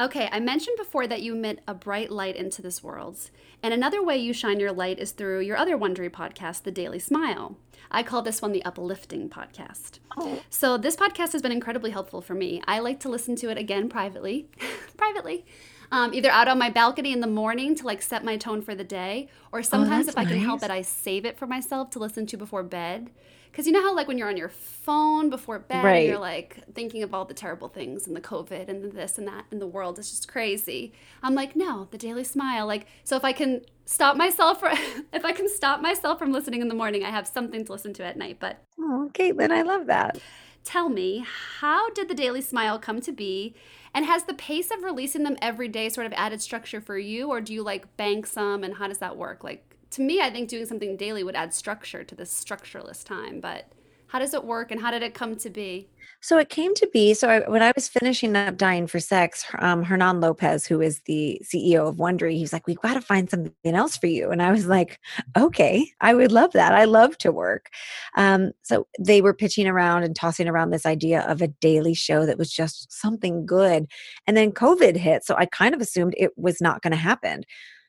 Okay, 0.00 0.28
I 0.32 0.40
mentioned 0.40 0.76
before 0.76 1.06
that 1.06 1.22
you 1.22 1.36
emit 1.36 1.60
a 1.68 1.74
bright 1.74 2.10
light 2.10 2.34
into 2.34 2.60
this 2.60 2.82
world. 2.82 3.30
And 3.62 3.72
another 3.72 4.02
way 4.02 4.16
you 4.16 4.32
shine 4.32 4.58
your 4.58 4.72
light 4.72 4.98
is 4.98 5.12
through 5.12 5.42
your 5.42 5.56
other 5.56 5.78
Wondery 5.78 6.10
podcast, 6.10 6.64
The 6.64 6.72
Daily 6.72 6.98
Smile. 6.98 7.56
I 7.92 8.02
call 8.02 8.20
this 8.22 8.42
one 8.42 8.50
the 8.50 8.64
Uplifting 8.64 9.30
Podcast. 9.30 10.00
Oh. 10.16 10.42
So 10.50 10.76
this 10.76 10.96
podcast 10.96 11.30
has 11.30 11.42
been 11.42 11.52
incredibly 11.52 11.92
helpful 11.92 12.20
for 12.20 12.34
me. 12.34 12.60
I 12.66 12.80
like 12.80 12.98
to 13.00 13.08
listen 13.08 13.36
to 13.36 13.50
it 13.50 13.58
again 13.58 13.88
privately, 13.88 14.48
privately, 14.96 15.44
um, 15.92 16.14
either 16.14 16.30
out 16.30 16.48
on 16.48 16.58
my 16.58 16.70
balcony 16.70 17.12
in 17.12 17.20
the 17.20 17.26
morning 17.26 17.74
to 17.76 17.84
like 17.84 18.02
set 18.02 18.24
my 18.24 18.36
tone 18.36 18.62
for 18.62 18.74
the 18.74 18.84
day, 18.84 19.28
or 19.52 19.62
sometimes 19.62 20.06
that's 20.06 20.16
if 20.16 20.18
I 20.18 20.24
can 20.24 20.38
help 20.40 20.62
it, 20.62 20.70
I 20.70 20.82
save 20.82 21.24
it 21.24 21.38
for 21.38 21.46
myself 21.46 21.90
to 21.90 21.98
listen 21.98 22.26
to 22.26 22.36
before 22.36 22.62
bed. 22.62 23.10
Because 23.50 23.66
you 23.68 23.72
know 23.72 23.82
how 23.82 23.94
like 23.94 24.08
when 24.08 24.18
you're 24.18 24.28
on 24.28 24.36
your 24.36 24.48
phone 24.48 25.30
before 25.30 25.60
bed, 25.60 25.76
and 25.76 25.84
Right. 25.84 26.06
you're 26.08 26.18
like 26.18 26.58
thinking 26.74 27.04
of 27.04 27.14
all 27.14 27.24
the 27.24 27.34
terrible 27.34 27.68
things 27.68 28.06
and 28.08 28.16
the 28.16 28.20
COVID 28.20 28.68
and 28.68 28.92
this 28.92 29.16
and 29.16 29.28
that 29.28 29.44
in 29.52 29.60
the 29.60 29.66
world 29.66 29.98
is 30.00 30.10
just 30.10 30.26
crazy. 30.26 30.92
I'm 31.22 31.34
like, 31.36 31.54
no, 31.54 31.86
the 31.92 31.98
Daily 31.98 32.24
Smile. 32.24 32.66
Like, 32.66 32.86
so 33.04 33.16
if 33.16 33.24
I 33.24 33.32
can 33.32 33.62
stop 33.86 34.16
myself, 34.16 34.58
for, 34.58 34.70
if 35.12 35.24
I 35.24 35.30
can 35.32 35.48
stop 35.48 35.80
myself 35.80 36.18
from 36.18 36.32
listening 36.32 36.62
in 36.62 36.68
the 36.68 36.74
morning, 36.74 37.04
I 37.04 37.10
have 37.10 37.28
something 37.28 37.64
to 37.64 37.72
listen 37.72 37.94
to 37.94 38.04
at 38.04 38.16
night. 38.16 38.38
But 38.40 38.58
Oh, 38.78 39.08
Caitlin, 39.14 39.52
I 39.52 39.62
love 39.62 39.86
that. 39.86 40.18
Tell 40.64 40.88
me, 40.88 41.24
how 41.60 41.90
did 41.90 42.08
the 42.08 42.14
Daily 42.14 42.40
Smile 42.40 42.78
come 42.78 43.00
to 43.02 43.12
be? 43.12 43.54
And 43.92 44.06
has 44.06 44.24
the 44.24 44.34
pace 44.34 44.70
of 44.70 44.82
releasing 44.82 45.22
them 45.22 45.36
every 45.40 45.68
day 45.68 45.88
sort 45.88 46.06
of 46.06 46.12
added 46.14 46.42
structure 46.42 46.80
for 46.80 46.98
you, 46.98 47.28
or 47.28 47.40
do 47.40 47.52
you 47.52 47.62
like 47.62 47.96
bank 47.96 48.26
some? 48.26 48.64
And 48.64 48.74
how 48.74 48.88
does 48.88 48.98
that 48.98 49.16
work? 49.16 49.44
Like, 49.44 49.76
to 49.90 50.02
me, 50.02 50.20
I 50.20 50.30
think 50.30 50.48
doing 50.48 50.66
something 50.66 50.96
daily 50.96 51.22
would 51.22 51.36
add 51.36 51.54
structure 51.54 52.02
to 52.02 52.14
this 52.14 52.30
structureless 52.30 53.04
time. 53.04 53.40
But 53.40 53.70
how 54.14 54.20
does 54.20 54.32
it 54.32 54.44
work 54.44 54.70
and 54.70 54.80
how 54.80 54.92
did 54.92 55.02
it 55.02 55.12
come 55.12 55.34
to 55.34 55.50
be? 55.50 55.88
So 56.20 56.38
it 56.38 56.48
came 56.48 56.72
to 56.76 56.88
be. 56.92 57.14
So 57.14 57.28
I, 57.28 57.50
when 57.50 57.62
I 57.64 57.72
was 57.74 57.88
finishing 57.88 58.36
up 58.36 58.56
Dying 58.56 58.86
for 58.86 59.00
Sex, 59.00 59.44
um, 59.58 59.82
Hernan 59.82 60.20
Lopez, 60.20 60.64
who 60.64 60.80
is 60.80 61.00
the 61.06 61.42
CEO 61.42 61.88
of 61.88 61.96
Wondery, 61.96 62.36
he's 62.36 62.52
like, 62.52 62.68
"We've 62.68 62.80
got 62.80 62.94
to 62.94 63.00
find 63.00 63.28
something 63.28 63.74
else 63.74 63.96
for 63.96 64.06
you." 64.06 64.30
And 64.30 64.40
I 64.40 64.52
was 64.52 64.66
like, 64.66 65.00
"Okay, 65.36 65.90
I 66.00 66.14
would 66.14 66.30
love 66.30 66.52
that. 66.52 66.72
I 66.72 66.84
love 66.84 67.18
to 67.18 67.32
work." 67.32 67.70
Um, 68.16 68.52
so 68.62 68.86
they 69.00 69.20
were 69.20 69.34
pitching 69.34 69.66
around 69.66 70.04
and 70.04 70.14
tossing 70.14 70.46
around 70.46 70.70
this 70.70 70.86
idea 70.86 71.22
of 71.22 71.42
a 71.42 71.48
daily 71.48 71.94
show 71.94 72.24
that 72.24 72.38
was 72.38 72.52
just 72.52 72.92
something 72.92 73.44
good, 73.44 73.86
and 74.28 74.36
then 74.36 74.52
COVID 74.52 74.94
hit, 74.96 75.24
so 75.24 75.34
I 75.36 75.46
kind 75.46 75.74
of 75.74 75.80
assumed 75.80 76.14
it 76.16 76.30
was 76.36 76.60
not 76.60 76.82
going 76.82 76.92
to 76.92 76.96
happen. 76.96 77.42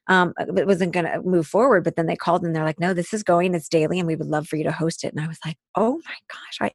Um, 0.07 0.33
it 0.37 0.67
wasn't 0.67 0.93
going 0.93 1.05
to 1.05 1.21
move 1.23 1.47
forward, 1.47 1.83
but 1.83 1.95
then 1.95 2.05
they 2.05 2.15
called 2.15 2.43
and 2.43 2.55
they're 2.55 2.63
like, 2.63 2.79
"No, 2.79 2.93
this 2.93 3.13
is 3.13 3.23
going. 3.23 3.55
It's 3.55 3.69
daily, 3.69 3.99
and 3.99 4.07
we 4.07 4.15
would 4.15 4.27
love 4.27 4.47
for 4.47 4.55
you 4.55 4.63
to 4.63 4.71
host 4.71 5.03
it." 5.03 5.13
And 5.13 5.23
I 5.23 5.27
was 5.27 5.39
like, 5.45 5.57
"Oh 5.75 5.99
my 6.05 6.15
gosh!" 6.29 6.57
I 6.61 6.71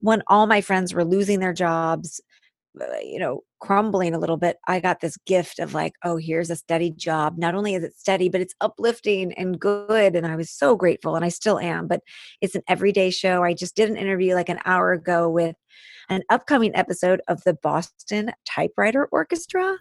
when 0.00 0.22
all 0.26 0.46
my 0.46 0.60
friends 0.60 0.92
were 0.94 1.04
losing 1.04 1.40
their 1.40 1.52
jobs, 1.52 2.20
uh, 2.80 2.84
you 3.02 3.18
know, 3.18 3.42
crumbling 3.60 4.14
a 4.14 4.18
little 4.18 4.36
bit, 4.36 4.58
I 4.66 4.80
got 4.80 5.00
this 5.00 5.16
gift 5.26 5.58
of 5.58 5.74
like, 5.74 5.94
oh, 6.02 6.16
here's 6.16 6.50
a 6.50 6.56
steady 6.56 6.90
job. 6.90 7.38
Not 7.38 7.54
only 7.54 7.74
is 7.74 7.84
it 7.84 7.96
steady, 7.96 8.28
but 8.28 8.40
it's 8.40 8.54
uplifting 8.60 9.32
and 9.34 9.58
good. 9.58 10.16
And 10.16 10.26
I 10.26 10.36
was 10.36 10.50
so 10.50 10.76
grateful, 10.76 11.14
and 11.16 11.24
I 11.24 11.28
still 11.28 11.58
am. 11.58 11.86
But 11.86 12.00
it's 12.40 12.54
an 12.54 12.62
everyday 12.68 13.10
show. 13.10 13.44
I 13.44 13.54
just 13.54 13.76
did 13.76 13.88
an 13.90 13.96
interview 13.96 14.34
like 14.34 14.48
an 14.48 14.60
hour 14.64 14.92
ago 14.92 15.28
with 15.30 15.56
an 16.08 16.22
upcoming 16.30 16.74
episode 16.74 17.22
of 17.28 17.42
the 17.44 17.54
Boston 17.54 18.32
Typewriter 18.44 19.06
Orchestra. 19.06 19.76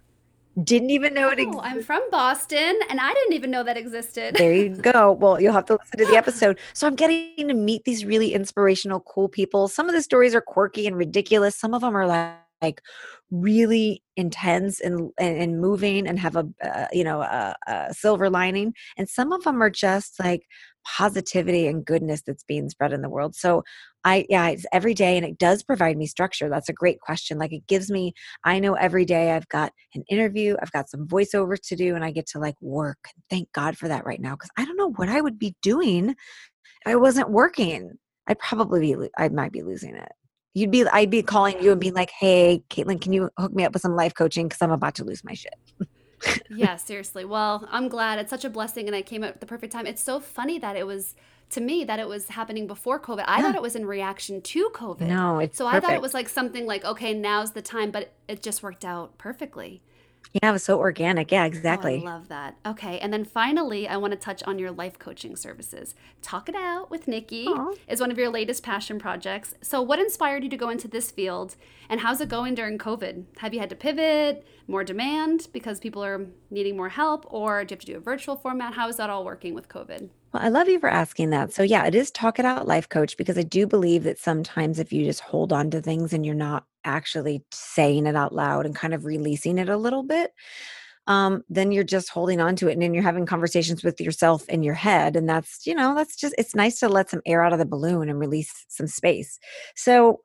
Didn't 0.62 0.92
even 0.92 1.14
know 1.14 1.30
it 1.30 1.40
Oh, 1.40 1.44
existed. 1.44 1.62
I'm 1.64 1.82
from 1.82 2.02
Boston 2.12 2.80
and 2.90 3.00
I 3.00 3.14
didn't 3.14 3.34
even 3.34 3.50
know 3.50 3.64
that 3.64 3.78
existed. 3.78 4.36
There 4.36 4.54
you 4.54 4.70
go. 4.70 5.12
Well, 5.24 5.40
you'll 5.42 5.54
have 5.54 5.66
to 5.66 5.74
listen 5.74 5.98
to 6.00 6.06
the 6.06 6.18
episode. 6.18 6.60
So 6.74 6.86
I'm 6.86 6.96
getting 6.96 7.48
to 7.48 7.54
meet 7.54 7.86
these 7.86 8.06
really 8.06 8.34
inspirational, 8.34 9.00
cool 9.02 9.30
people. 9.30 9.68
Some 9.68 9.88
of 9.90 9.96
the 9.96 10.02
stories 10.02 10.36
are 10.36 10.42
quirky 10.42 10.86
and 10.86 10.96
ridiculous. 10.96 11.56
Some 11.56 11.74
of 11.74 11.82
them 11.82 11.96
are 11.96 12.06
like, 12.08 12.38
like 12.62 12.82
really 13.30 14.02
intense 14.16 14.80
and, 14.80 15.12
and 15.20 15.38
and 15.38 15.60
moving 15.60 16.08
and 16.08 16.18
have 16.18 16.36
a 16.38 16.48
uh, 16.64 16.88
you 16.94 17.04
know 17.04 17.22
a, 17.22 17.56
a 17.68 17.94
silver 17.94 18.30
lining. 18.30 18.74
And 18.96 19.10
some 19.10 19.34
of 19.34 19.44
them 19.44 19.62
are 19.62 19.70
just 19.70 20.18
like 20.20 20.44
positivity 20.86 21.68
and 21.68 21.86
goodness 21.86 22.22
that's 22.26 22.44
being 22.44 22.70
spread 22.70 22.94
in 22.94 23.02
the 23.02 23.10
world. 23.10 23.36
So 23.36 23.64
I 24.06 24.26
yeah, 24.30 24.50
it's 24.50 24.66
every 24.74 24.94
day 24.94 25.18
and 25.18 25.26
it 25.26 25.38
does 25.38 25.64
provide 25.64 25.98
me 25.98 26.08
structure. 26.08 26.50
That's 26.50 26.70
a 26.70 26.74
great 26.74 27.00
question. 27.00 27.38
Like 27.38 27.54
it 27.54 27.68
gives 27.68 27.90
me 27.90 28.14
I 28.44 28.60
know 28.60 28.74
every 28.74 29.06
day 29.06 29.32
I've 29.32 29.48
got 29.50 29.72
an 29.96 30.04
interview, 30.10 30.56
I've 30.62 30.72
got 30.72 30.90
some 30.90 31.08
voiceovers 31.08 31.62
to 31.68 31.76
do 31.76 31.96
and 31.96 32.04
I 32.04 32.12
get 32.12 32.28
to 32.28 32.40
like 32.40 32.56
work. 32.62 33.00
Thank 33.30 33.52
God 33.54 33.78
for 33.78 33.88
that 33.88 34.06
right 34.06 34.20
now 34.20 34.36
cuz 34.36 34.50
I 34.58 34.66
don't 34.66 34.78
know 34.78 34.92
what 34.92 35.10
I 35.10 35.22
would 35.22 35.40
be 35.40 35.56
doing 35.62 36.10
if 36.10 36.18
I 36.86 36.96
wasn't 36.96 37.30
working. 37.30 37.94
I'd 38.28 38.40
probably 38.40 38.96
be 38.96 39.10
I 39.18 39.30
might 39.30 39.52
be 39.52 39.64
losing 39.64 39.96
it. 39.96 40.12
You'd 40.54 40.72
be 40.72 40.86
I'd 40.86 41.10
be 41.10 41.24
calling 41.24 41.62
you 41.62 41.72
and 41.72 41.82
being 41.82 41.96
like, 41.96 42.12
"Hey, 42.12 42.64
Caitlin, 42.70 43.02
can 43.02 43.12
you 43.12 43.30
hook 43.40 43.54
me 43.54 43.66
up 43.66 43.74
with 43.74 43.82
some 43.82 43.96
life 43.96 44.14
coaching 44.14 44.50
cuz 44.50 44.62
I'm 44.62 44.72
about 44.72 44.96
to 44.96 45.04
lose 45.04 45.24
my 45.24 45.34
shit." 45.34 45.54
yeah, 46.50 46.76
seriously. 46.76 47.26
Well, 47.26 47.68
I'm 47.72 47.88
glad. 47.88 48.20
It's 48.20 48.30
such 48.30 48.46
a 48.46 48.50
blessing 48.50 48.88
and 48.88 48.96
I 48.96 49.02
came 49.02 49.24
at 49.24 49.40
the 49.40 49.46
perfect 49.46 49.74
time. 49.74 49.88
It's 49.88 50.02
so 50.02 50.20
funny 50.20 50.60
that 50.60 50.76
it 50.76 50.86
was 50.86 51.16
to 51.54 51.62
me 51.62 51.84
that 51.86 52.00
it 52.00 52.08
was 52.08 52.28
happening 52.30 52.68
before 52.68 53.00
COVID. 53.00 53.24
I 53.28 53.38
Yeah. 53.38 53.44
thought 53.44 53.56
it 53.56 53.62
was 53.62 53.76
in 53.76 53.86
reaction 53.86 54.42
to 54.42 54.70
COVID. 54.74 55.02
No, 55.08 55.40
it's 55.40 55.58
So 55.58 55.66
I 55.68 55.80
thought 55.80 55.94
it 55.94 56.02
was 56.02 56.14
like 56.14 56.30
something 56.30 56.66
like, 56.66 56.84
okay, 56.86 57.14
now's 57.14 57.52
the 57.52 57.62
time, 57.62 57.92
but 57.92 58.14
it 58.28 58.42
just 58.44 58.62
worked 58.64 58.86
out 58.86 59.18
perfectly. 59.18 59.82
Yeah, 60.42 60.50
it 60.50 60.54
was 60.54 60.64
so 60.64 60.80
organic. 60.80 61.32
Yeah, 61.32 61.44
Oh, 61.44 61.46
exactly. 61.46 62.02
I 62.02 62.04
love 62.04 62.28
that. 62.30 62.56
Okay, 62.66 62.98
and 63.00 63.14
then 63.14 63.24
finally, 63.24 63.88
I 63.88 63.98
want 63.98 64.14
to 64.14 64.18
touch 64.20 64.42
on 64.44 64.58
your 64.58 64.72
life 64.72 64.98
coaching 64.98 65.36
services. 65.36 65.94
Talk 66.24 66.50
It 66.50 66.56
Out 66.56 66.90
with 66.90 67.08
Nikki 67.08 67.46
Aw. 67.48 67.74
is 67.88 68.02
one 68.02 68.10
of 68.10 68.18
your 68.18 68.30
latest 68.30 68.64
passion 68.64 68.98
projects. 68.98 69.54
So, 69.62 69.80
what 69.80 70.00
inspired 70.00 70.44
you 70.44 70.50
to 70.50 70.58
go 70.58 70.70
into 70.70 70.88
this 70.88 71.12
field, 71.12 71.56
and 71.88 72.00
how's 72.00 72.20
it 72.20 72.30
going 72.30 72.56
during 72.56 72.80
COVID? 72.80 73.26
Have 73.40 73.54
you 73.54 73.60
had 73.60 73.70
to 73.70 73.76
pivot, 73.76 74.44
more 74.68 74.84
demand 74.84 75.50
because 75.54 75.80
people 75.80 76.04
are 76.04 76.26
needing 76.50 76.76
more 76.78 76.90
help, 76.90 77.32
or 77.32 77.64
do 77.64 77.74
you 77.74 77.76
have 77.76 77.82
to 77.82 77.92
do 77.92 77.98
a 77.98 78.00
virtual 78.00 78.36
format? 78.36 78.74
How 78.74 78.88
is 78.90 78.96
that 78.96 79.12
all 79.12 79.24
working 79.24 79.54
with 79.54 79.70
COVID? 79.70 80.10
Well, 80.34 80.44
I 80.44 80.50
love 80.50 80.68
you 80.68 80.80
for 80.80 80.90
asking 80.90 81.30
that. 81.30 81.54
So, 81.54 81.62
yeah, 81.62 81.86
it 81.86 81.94
is 81.94 82.10
Talk 82.10 82.40
It 82.40 82.46
Out 82.46 82.68
Life 82.68 82.90
Coach 82.90 83.18
because 83.18 83.38
I 83.38 83.44
do 83.44 83.68
believe 83.68 84.04
that 84.04 84.18
sometimes 84.18 84.80
if 84.80 84.92
you 84.92 85.06
just 85.06 85.20
hold 85.20 85.54
on 85.54 85.70
to 85.72 85.82
things 85.82 86.12
and 86.12 86.26
you're 86.26 86.34
not 86.36 86.66
actually 86.84 87.44
saying 87.52 88.08
it 88.08 88.16
out 88.16 88.34
loud 88.34 88.66
and 88.66 88.76
kind 88.76 88.94
of 88.94 89.06
releasing 89.06 89.60
it 89.60 89.70
a 89.70 89.78
little 89.78 90.04
bit, 90.04 90.32
um, 91.08 91.44
then 91.50 91.72
you're 91.72 91.84
just 91.84 92.10
holding 92.10 92.42
on 92.42 92.56
to 92.56 92.68
it 92.68 92.74
and 92.74 92.82
then 92.82 92.94
you're 92.94 93.04
having 93.04 93.26
conversations 93.26 93.84
with 93.84 94.02
yourself 94.02 94.48
in 94.50 94.64
your 94.64 94.74
head. 94.74 95.16
And 95.16 95.30
that's, 95.30 95.68
you 95.68 95.76
know, 95.76 95.94
that's 95.96 96.16
just, 96.16 96.34
it's 96.38 96.56
nice 96.56 96.80
to 96.80 96.90
let 96.90 97.10
some 97.10 97.22
air 97.26 97.44
out 97.44 97.54
of 97.54 97.60
the 97.60 97.66
balloon 97.66 98.10
and 98.10 98.20
release 98.20 98.66
some 98.70 98.88
space. 98.88 99.40
So, 99.76 100.22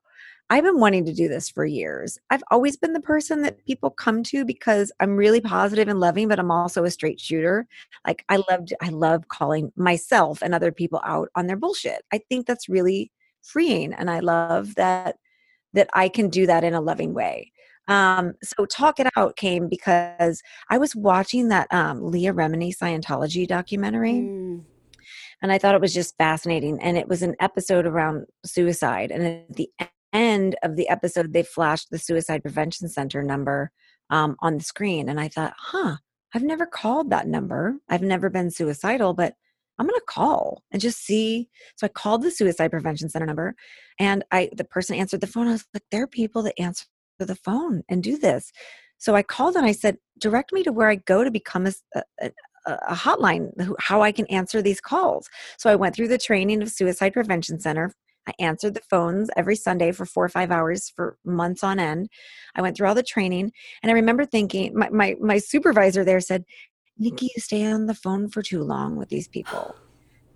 I've 0.51 0.65
been 0.65 0.81
wanting 0.81 1.05
to 1.05 1.13
do 1.13 1.29
this 1.29 1.51
for 1.51 1.67
years. 1.67 2.19
I've 2.31 2.43
always 2.51 2.77
been 2.77 2.95
the 2.95 3.01
person 3.01 3.43
that 3.43 3.65
people 3.67 3.91
come 3.91 4.23
to 4.25 4.45
because 4.45 4.91
I'm 4.99 5.17
really 5.17 5.41
positive 5.41 5.89
and 5.89 6.01
loving, 6.01 6.29
but 6.29 6.39
I'm 6.39 6.51
also 6.51 6.85
a 6.85 6.91
straight 6.91 7.21
shooter 7.21 7.67
like 8.07 8.25
i 8.29 8.39
loved 8.51 8.73
i 8.83 8.89
love 8.89 9.29
calling 9.29 9.73
myself 9.77 10.43
and 10.43 10.55
other 10.55 10.73
people 10.73 11.01
out 11.05 11.29
on 11.35 11.47
their 11.47 11.57
bullshit 11.57 12.03
i 12.13 12.19
think 12.29 12.47
that's 12.47 12.69
really 12.69 13.11
freeing 13.43 13.93
and 13.93 14.11
i 14.11 14.21
love 14.21 14.75
that 14.75 15.17
that 15.73 15.89
i 15.95 16.09
can 16.09 16.29
do 16.29 16.47
that 16.47 16.65
in 16.65 16.75
a 16.75 16.81
loving 16.81 17.15
way 17.15 17.53
um 17.89 18.35
so 18.43 18.65
talk 18.67 18.99
it 18.99 19.07
out 19.17 19.37
came 19.37 19.69
because 19.69 20.43
i 20.71 20.79
was 20.79 20.97
watching 20.97 21.49
that 21.49 21.73
um 21.73 22.11
leah 22.11 22.33
remini 22.33 22.75
scientology 22.77 23.47
documentary 23.47 24.29
Mm, 24.29 24.65
and 25.41 25.53
I 25.53 25.59
thought 25.59 25.77
it 25.77 25.81
was 25.81 25.95
just 25.95 26.17
fascinating. 26.19 26.83
And 26.83 26.97
it 26.97 27.07
was 27.07 27.23
an 27.23 27.37
episode 27.39 27.87
around 27.87 28.27
suicide. 28.45 29.13
And 29.13 29.25
at 29.25 29.55
the 29.55 29.71
end 30.13 30.57
of 30.63 30.77
the 30.77 30.89
episode, 30.89 31.33
they 31.33 31.43
flashed 31.43 31.91
the 31.91 31.99
Suicide 31.99 32.43
Prevention 32.43 32.89
Center 32.89 33.23
number 33.23 33.71
um, 34.11 34.37
on 34.41 34.59
the 34.59 34.65
screen. 34.65 35.09
And 35.09 35.21
I 35.21 35.29
thought, 35.29 35.55
huh, 35.57 35.97
I've 36.35 36.43
never 36.43 36.67
called 36.67 37.11
that 37.11 37.27
number. 37.27 37.77
I've 37.89 38.03
never 38.03 38.31
been 38.31 38.51
suicidal, 38.51 39.15
but 39.15 39.35
I'm 39.79 39.87
going 39.87 39.99
to 39.99 40.05
call 40.07 40.63
and 40.73 40.83
just 40.83 41.05
see. 41.05 41.49
So 41.77 41.87
I 41.87 41.89
called 41.89 42.23
the 42.23 42.31
Suicide 42.31 42.71
Prevention 42.71 43.09
Center 43.09 43.27
number, 43.27 43.55
and 43.99 44.25
I 44.33 44.51
the 44.57 44.65
person 44.65 44.97
answered 44.97 45.21
the 45.21 45.27
phone. 45.27 45.47
I 45.47 45.53
was 45.53 45.67
like, 45.73 45.85
there 45.91 46.03
are 46.03 46.09
people 46.09 46.43
that 46.43 46.61
answer 46.61 46.85
the 47.19 47.37
phone 47.37 47.83
and 47.89 48.03
do 48.03 48.19
this. 48.19 48.53
So 48.99 49.15
I 49.15 49.23
called 49.23 49.55
and 49.55 49.65
I 49.65 49.73
said, 49.73 49.99
direct 50.19 50.53
me 50.53 50.65
to 50.65 50.73
where 50.73 50.89
I 50.89 50.97
go 50.97 51.23
to 51.23 51.31
become 51.31 51.67
a 51.67 52.95
hotline, 52.95 53.51
how 53.79 54.03
I 54.03 54.13
can 54.13 54.27
answer 54.27 54.61
these 54.61 54.81
calls. 54.81 55.29
So 55.57 55.71
I 55.71 55.77
went 55.77 55.95
through 55.95 56.09
the 56.09 56.19
training 56.19 56.61
of 56.63 56.71
Suicide 56.71 57.13
Prevention 57.13 57.61
Center. 57.61 57.95
I 58.29 58.33
answered 58.39 58.75
the 58.75 58.81
phones 58.81 59.31
every 59.37 59.57
Sunday 59.57 59.91
for 59.93 60.05
four 60.05 60.25
or 60.25 60.29
five 60.29 60.51
hours 60.51 60.93
for 60.95 61.17
months 61.25 61.65
on 61.65 61.81
end. 61.81 62.09
I 62.55 62.63
went 62.63 62.77
through 62.77 62.89
all 62.89 62.95
the 62.95 63.03
training, 63.03 63.53
and 63.83 63.91
I 63.91 63.95
remember 63.95 64.27
thinking, 64.27 64.77
my 64.77 64.91
my, 64.91 65.17
my 65.21 65.39
supervisor 65.39 66.05
there 66.05 66.21
said, 66.21 66.45
Nikki, 66.99 67.31
you 67.35 67.41
stay 67.41 67.65
on 67.65 67.87
the 67.87 67.95
phone 67.95 68.29
for 68.29 68.43
too 68.43 68.63
long 68.63 68.97
with 68.97 69.09
these 69.09 69.29
people. 69.29 69.75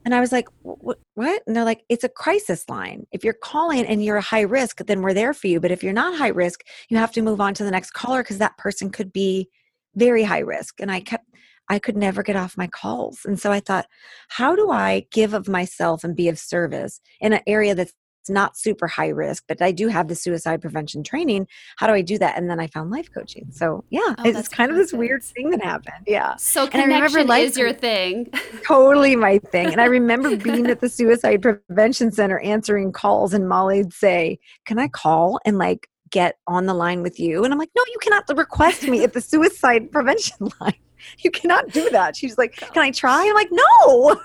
And 0.05 0.16
I 0.16 0.20
was 0.20 0.33
like, 0.33 0.48
what? 0.62 0.98
what? 1.14 1.44
And 1.46 1.55
they're 1.55 1.64
like, 1.64 1.85
it's 1.88 2.02
a 2.02 2.09
crisis 2.09 2.68
line. 2.68 3.07
If 3.12 3.22
you're 3.22 3.33
calling 3.33 3.87
and 3.87 4.05
you're 4.05 4.18
high 4.18 4.40
risk, 4.40 4.78
then 4.78 5.00
we're 5.00 5.14
there 5.14 5.33
for 5.33 5.46
you. 5.46 5.61
But 5.61 5.70
if 5.70 5.85
you're 5.85 5.92
not 5.92 6.18
high 6.18 6.26
risk, 6.26 6.64
you 6.88 6.96
have 6.96 7.12
to 7.12 7.22
move 7.22 7.40
on 7.40 7.55
to 7.55 7.62
the 7.62 7.70
next 7.70 7.92
caller 7.92 8.24
because 8.24 8.38
that 8.38 8.59
person 8.59 8.90
could 8.90 9.12
be 9.12 9.48
very 9.94 10.24
high 10.24 10.40
risk. 10.40 10.81
And 10.81 10.90
I 10.90 11.02
kept, 11.02 11.26
I 11.68 11.79
could 11.79 11.96
never 11.96 12.22
get 12.22 12.37
off 12.37 12.57
my 12.57 12.66
calls. 12.66 13.20
And 13.25 13.38
so 13.40 13.51
I 13.53 13.61
thought, 13.61 13.87
how 14.29 14.55
do 14.55 14.70
I 14.70 15.07
give 15.11 15.35
of 15.35 15.48
myself 15.48 16.05
and 16.05 16.16
be 16.16 16.29
of 16.29 16.38
service 16.38 17.01
in 17.20 17.33
an 17.33 17.40
area 17.46 17.75
that's 17.75 17.92
not 18.29 18.57
super 18.57 18.87
high 18.87 19.09
risk, 19.09 19.44
but 19.48 19.61
I 19.61 19.72
do 19.72 19.88
have 19.88 20.09
the 20.09 20.14
suicide 20.14 20.61
prevention 20.61 21.03
training. 21.03 21.46
How 21.77 21.87
do 21.87 21.92
I 21.92 22.03
do 22.03 22.18
that? 22.18 22.37
And 22.37 22.48
then 22.48 22.61
I 22.61 22.66
found 22.66 22.90
life 22.90 23.09
coaching. 23.12 23.48
So 23.51 23.85
yeah, 23.90 24.14
Oh, 24.18 24.22
it's 24.25 24.48
kind 24.48 24.70
of 24.70 24.77
this 24.77 24.92
weird 24.92 25.22
thing 25.22 25.51
that 25.51 25.62
happened. 25.62 26.05
Yeah. 26.07 26.37
So 26.37 26.64
And 26.66 26.77
I 26.77 26.83
remember 26.85 27.09
connection 27.09 27.27
life 27.29 27.48
is 27.48 27.57
your 27.59 27.72
thing. 27.72 28.31
totally 28.66 29.16
my 29.16 29.38
thing. 29.38 29.72
And 29.72 29.81
I 29.81 29.87
remember 29.87 30.37
being 30.37 30.66
at 30.68 30.81
the 30.81 30.88
suicide 30.88 31.42
prevention 31.42 32.12
center 32.12 32.38
answering 32.40 32.92
calls, 32.92 33.35
and 33.35 33.48
Molly'd 33.48 33.92
say, 33.92 34.38
Can 34.66 34.79
I 34.79 34.88
call 34.88 35.40
and 35.44 35.59
like 35.59 35.88
get 36.12 36.37
on 36.46 36.66
the 36.66 36.75
line 36.75 37.03
with 37.03 37.18
you? 37.18 37.42
And 37.44 37.53
I'm 37.53 37.59
like, 37.59 37.70
No, 37.75 37.83
you 37.88 37.98
cannot 38.01 38.25
request 38.37 38.85
me 38.87 39.03
at 39.03 39.12
the 39.12 39.20
suicide 39.20 39.90
prevention 39.90 40.48
line. 40.61 40.75
You 41.18 41.33
cannot 41.33 41.70
do 41.72 41.90
that. 41.90 42.14
She's 42.14 42.38
like, 42.38 42.55
Can 42.57 42.83
I 42.83 42.92
try? 42.92 43.27
I'm 43.27 43.35
like, 43.35 43.51
No. 43.51 44.20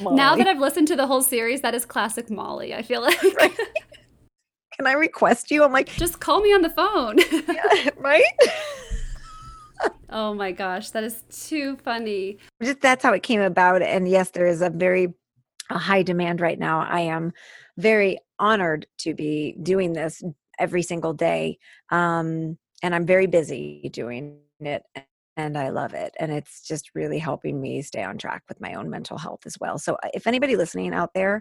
now 0.12 0.34
that 0.36 0.46
I've 0.46 0.58
listened 0.58 0.88
to 0.88 0.96
the 0.96 1.06
whole 1.06 1.22
series, 1.22 1.60
that 1.60 1.74
is 1.74 1.84
classic 1.84 2.30
Molly. 2.30 2.74
I 2.74 2.82
feel 2.82 3.02
like 3.02 3.20
can 4.76 4.86
I 4.86 4.92
request 4.92 5.50
you? 5.50 5.62
I'm 5.62 5.72
like, 5.72 5.88
just 5.96 6.20
call 6.20 6.40
me 6.40 6.52
on 6.54 6.62
the 6.62 6.70
phone. 6.70 7.18
yeah, 7.54 7.90
right? 7.96 8.24
oh 10.10 10.32
my 10.34 10.52
gosh, 10.52 10.90
that 10.90 11.04
is 11.04 11.22
too 11.30 11.76
funny. 11.84 12.38
just 12.62 12.80
that's 12.80 13.02
how 13.02 13.12
it 13.12 13.22
came 13.22 13.40
about 13.40 13.82
and 13.82 14.08
yes 14.08 14.30
there 14.30 14.46
is 14.46 14.62
a 14.62 14.70
very 14.70 15.12
a 15.70 15.78
high 15.78 16.02
demand 16.02 16.40
right 16.40 16.58
now 16.58 16.80
i 16.80 17.00
am 17.00 17.32
very 17.78 18.18
honored 18.42 18.86
to 18.98 19.14
be 19.14 19.56
doing 19.62 19.92
this 19.92 20.22
every 20.58 20.82
single 20.82 21.14
day 21.14 21.56
um 21.90 22.58
and 22.82 22.94
i'm 22.94 23.06
very 23.06 23.26
busy 23.26 23.88
doing 23.92 24.38
it 24.60 24.82
and 25.36 25.56
i 25.56 25.68
love 25.70 25.94
it 25.94 26.12
and 26.18 26.32
it's 26.32 26.66
just 26.66 26.90
really 26.94 27.18
helping 27.18 27.60
me 27.60 27.80
stay 27.80 28.02
on 28.02 28.18
track 28.18 28.42
with 28.48 28.60
my 28.60 28.74
own 28.74 28.90
mental 28.90 29.16
health 29.16 29.46
as 29.46 29.56
well 29.60 29.78
so 29.78 29.94
uh, 30.02 30.08
if 30.12 30.26
anybody 30.26 30.56
listening 30.56 30.92
out 30.92 31.14
there 31.14 31.40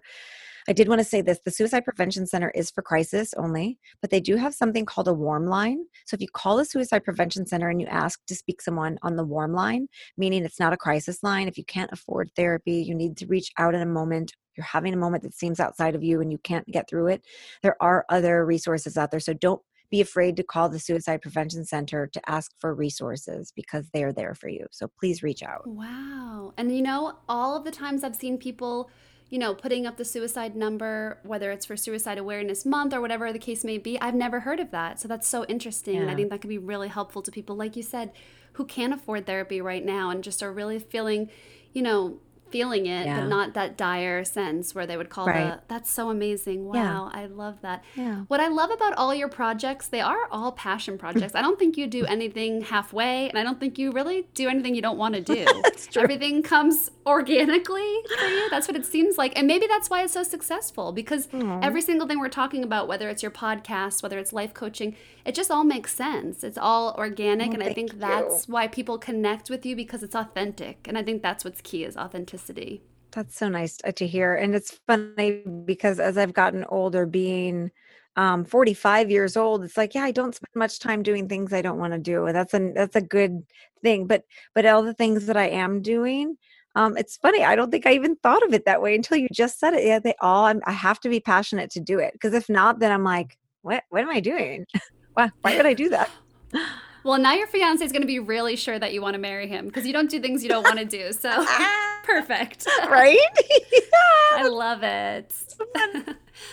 I 0.68 0.74
did 0.74 0.88
want 0.88 1.00
to 1.00 1.06
say 1.06 1.22
this 1.22 1.40
the 1.44 1.52
Suicide 1.52 1.84
Prevention 1.84 2.28
Center 2.28 2.52
is 2.52 2.70
for 2.70 2.82
crisis 2.84 3.34
only, 3.36 3.80
but 4.00 4.12
they 4.12 4.20
do 4.20 4.36
have 4.36 4.54
something 4.54 4.86
called 4.86 5.08
a 5.08 5.14
warm 5.14 5.48
line. 5.48 5.86
So 6.06 6.16
if 6.16 6.22
you 6.22 6.28
call 6.32 6.58
the 6.58 6.66
Suicide 6.66 7.04
Prevention 7.04 7.48
Center 7.48 7.70
and 7.70 7.82
you 7.82 7.88
ask 7.88 8.20
to 8.28 8.36
speak 8.36 8.62
someone 8.62 9.00
on 9.02 9.16
the 9.16 9.24
warm 9.24 9.54
line, 9.54 9.88
meaning 10.18 10.46
it's 10.46 10.60
not 10.60 10.74
a 10.74 10.78
crisis 10.78 11.24
line, 11.24 11.48
if 11.48 11.58
you 11.58 11.66
can't 11.66 11.92
afford 11.92 12.30
therapy, 12.36 12.74
you 12.74 12.94
need 12.94 13.18
to 13.18 13.26
reach 13.26 13.52
out 13.58 13.74
in 13.74 13.82
a 13.82 13.88
moment, 13.88 14.34
you're 14.56 14.66
having 14.66 14.94
a 14.94 14.98
moment 14.98 15.24
that 15.24 15.34
seems 15.34 15.60
outside 15.60 15.96
of 15.96 16.04
you 16.04 16.22
and 16.22 16.32
you 16.32 16.38
can't 16.38 16.68
get 16.68 16.90
through 16.90 17.08
it, 17.08 17.26
there 17.62 17.82
are 17.82 18.06
other 18.10 18.46
resources 18.46 18.98
out 18.98 19.12
there. 19.12 19.20
So 19.20 19.34
don't 19.34 19.62
be 19.90 20.02
afraid 20.02 20.38
to 20.38 20.44
call 20.44 20.70
the 20.70 20.80
Suicide 20.80 21.22
Prevention 21.22 21.66
Center 21.66 22.08
to 22.08 22.30
ask 22.30 22.52
for 22.60 22.74
resources 22.74 23.52
because 23.56 23.90
they're 23.90 24.14
there 24.14 24.34
for 24.34 24.48
you. 24.48 24.66
So 24.72 24.90
please 25.00 25.22
reach 25.22 25.44
out. 25.44 25.68
Wow. 25.68 26.54
And 26.58 26.76
you 26.76 26.82
know, 26.82 27.20
all 27.28 27.58
of 27.58 27.66
the 27.66 27.72
times 27.72 28.04
I've 28.04 28.16
seen 28.16 28.38
people, 28.38 28.90
you 29.30 29.38
know, 29.38 29.54
putting 29.54 29.86
up 29.86 29.98
the 29.98 30.06
suicide 30.06 30.56
number, 30.56 31.20
whether 31.24 31.52
it's 31.52 31.66
for 31.66 31.76
Suicide 31.76 32.18
Awareness 32.18 32.66
Month 32.66 32.94
or 32.94 33.02
whatever 33.02 33.32
the 33.34 33.40
case 33.40 33.66
may 33.66 33.78
be, 33.78 34.00
I've 34.00 34.16
never 34.16 34.40
heard 34.40 34.62
of 34.62 34.72
that. 34.72 35.00
So 35.00 35.08
that's 35.08 35.28
so 35.28 35.46
interesting. 35.46 35.98
And 35.98 36.10
I 36.10 36.16
think 36.16 36.30
that 36.30 36.42
could 36.42 36.50
be 36.50 36.58
really 36.58 36.88
helpful 36.88 37.22
to 37.22 37.32
people, 37.32 37.56
like 37.56 37.76
you 37.76 37.84
said, 37.84 38.12
who 38.54 38.66
can't 38.66 38.94
afford 38.94 39.26
therapy 39.26 39.62
right 39.62 39.84
now 39.84 40.10
and 40.10 40.24
just 40.24 40.42
are 40.42 40.52
really 40.52 40.80
feeling, 40.80 41.30
you 41.74 41.82
know, 41.82 42.20
feeling 42.52 42.86
it, 42.86 43.06
Yeah. 43.06 43.22
but 43.22 43.28
not 43.30 43.54
that 43.54 43.78
dire 43.78 44.24
sense 44.24 44.76
where 44.76 44.86
they 44.86 44.98
would 44.98 45.10
call 45.10 45.28
Right. 45.28 45.52
the, 45.52 45.60
that's 45.68 45.90
so 45.90 46.10
amazing. 46.10 46.66
Yeah. 46.66 46.72
Wow. 46.72 47.12
I 47.14 47.26
love 47.28 47.62
that. 47.62 47.84
Yeah. 47.96 48.22
What 48.28 48.40
I 48.40 48.48
love 48.48 48.72
about 48.72 48.94
all 48.94 49.14
your 49.16 49.30
projects, 49.30 49.88
they 49.88 50.02
are 50.02 50.28
all 50.32 50.52
passion 50.52 50.98
projects. 50.98 51.36
I 51.36 51.42
don't 51.42 51.58
think 51.58 51.78
you 51.78 51.88
do 51.88 52.06
anything 52.16 52.62
halfway, 52.62 53.30
and 53.30 53.38
I 53.38 53.44
don't 53.44 53.60
think 53.60 53.78
you 53.80 53.92
really 53.92 54.28
do 54.34 54.48
anything 54.50 54.76
you 54.76 54.82
don't 54.82 54.98
want 54.98 55.16
to 55.16 55.22
do. 55.22 55.46
That's 55.64 55.88
true. 55.88 56.02
Everything 56.04 56.44
comes 56.44 56.92
organically 57.06 57.96
for 58.20 58.26
you. 58.28 58.50
That's 58.50 58.68
what 58.68 58.76
it 58.76 58.86
seems 58.86 59.18
like. 59.18 59.34
And 59.38 59.48
maybe 59.48 59.68
that's 59.68 59.90
why 59.90 60.04
it's 60.04 60.14
so 60.14 60.24
successful 60.24 60.92
because 60.92 61.28
every 61.62 61.82
single 61.82 62.08
thing 62.08 62.20
we're 62.20 62.30
talking 62.30 62.64
about, 62.64 62.88
whether 62.88 63.10
it's 63.10 63.22
your 63.24 63.32
podcast, 63.32 64.04
whether 64.04 64.18
it's 64.20 64.34
life 64.34 64.54
coaching, 64.54 64.96
it 65.26 65.36
just 65.36 65.52
all 65.52 65.64
makes 65.64 65.94
sense. 65.94 66.44
It's 66.44 66.58
all 66.58 66.96
organic. 66.98 67.52
Oh, 67.52 67.54
and 67.54 67.64
I 67.64 67.74
think 67.74 67.94
you. 67.94 68.00
that's 68.00 68.48
why 68.48 68.68
people 68.68 68.98
connect 68.98 69.50
with 69.50 69.66
you 69.66 69.76
because 69.76 70.04
it's 70.04 70.16
authentic. 70.16 70.88
And 70.88 70.98
I 70.98 71.04
think 71.04 71.22
that's 71.22 71.44
what's 71.44 71.62
key 71.62 71.84
is 71.84 71.98
authenticity. 71.98 72.82
That's 73.12 73.38
so 73.38 73.50
nice 73.50 73.78
uh, 73.84 73.92
to 73.94 74.08
hear. 74.08 74.36
And 74.36 74.56
it's 74.56 74.80
funny 74.88 75.44
because 75.66 76.00
as 76.00 76.18
I've 76.18 76.34
gotten 76.34 76.66
older, 76.66 77.06
being 77.06 77.72
um 78.18 78.44
45 78.44 79.10
years 79.10 79.38
old, 79.38 79.64
it's 79.64 79.78
like, 79.78 79.96
yeah, 79.96 80.04
I 80.04 80.12
don't 80.12 80.36
spend 80.36 80.56
much 80.56 80.80
time 80.80 81.04
doing 81.04 81.28
things 81.28 81.54
I 81.54 81.62
don't 81.62 81.80
want 81.80 81.94
to 81.94 82.00
do. 82.00 82.26
And 82.26 82.36
that's 82.36 82.54
a 82.54 82.72
that's 82.74 82.96
a 82.96 83.02
good 83.02 83.44
thing. 83.84 84.08
But 84.08 84.24
but 84.56 84.66
all 84.66 84.84
the 84.84 84.94
things 84.94 85.26
that 85.28 85.38
I 85.38 85.50
am 85.50 85.82
doing, 85.82 86.38
um, 86.76 86.98
it's 86.98 87.18
funny. 87.18 87.44
I 87.44 87.56
don't 87.56 87.72
think 87.72 87.86
I 87.86 87.94
even 87.94 88.16
thought 88.18 88.44
of 88.44 88.54
it 88.54 88.66
that 88.66 88.82
way 88.82 88.96
until 88.96 89.18
you 89.18 89.28
just 89.34 89.60
said 89.60 89.74
it. 89.74 89.86
Yeah, 89.86 90.00
they 90.00 90.16
all 90.22 90.46
I'm, 90.46 90.62
I 90.66 90.72
have 90.72 91.00
to 91.02 91.10
be 91.10 91.20
passionate 91.20 91.72
to 91.72 91.80
do 91.80 92.00
it. 92.00 92.14
Because 92.14 92.34
if 92.34 92.50
not, 92.50 92.80
then 92.80 92.92
I'm 92.92 93.04
like, 93.04 93.38
what 93.62 93.84
what 93.90 94.02
am 94.02 94.10
I 94.10 94.20
doing? 94.22 94.66
why 95.14 95.32
why 95.42 95.58
would 95.58 95.66
I 95.66 95.74
do 95.74 95.90
that? 95.90 96.10
Well, 97.04 97.18
now 97.18 97.34
your 97.34 97.48
fiance 97.48 97.84
is 97.84 97.92
going 97.92 98.04
to 98.04 98.08
be 98.08 98.20
really 98.20 98.56
sure 98.56 98.78
that 98.78 98.94
you 98.94 99.02
want 99.02 99.16
to 99.16 99.20
marry 99.20 99.48
him 99.48 99.66
because 99.66 99.88
you 99.88 99.92
don't 99.94 100.08
do 100.08 100.20
things 100.20 100.44
you 100.44 100.50
don't 100.50 100.64
want 100.64 100.78
to 100.78 100.86
do. 100.86 101.12
So 101.14 101.32
perfect. 102.04 102.68
right? 102.88 103.18
I 104.34 104.48
love 104.48 104.84
it. 104.84 105.34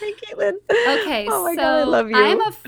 Hey, 0.01 0.15
Caitlin. 0.15 0.55
Okay, 0.71 1.27
Oh 1.29 1.45
my 1.45 1.55
so 1.55 1.61
God, 1.61 1.65
I 1.81 1.83
love 1.85 2.09
you. 2.09 2.17
I'm 2.17 2.41
a. 2.41 2.47
f- 2.47 2.67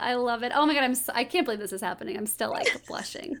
I 0.00 0.14
love 0.14 0.42
it. 0.42 0.52
Oh 0.54 0.64
my 0.64 0.72
god, 0.72 0.84
I'm. 0.84 0.94
So, 0.94 1.12
I 1.14 1.24
can't 1.24 1.44
believe 1.44 1.60
this 1.60 1.74
is 1.74 1.82
happening. 1.82 2.16
I'm 2.16 2.24
still 2.24 2.48
like 2.50 2.86
blushing. 2.86 3.36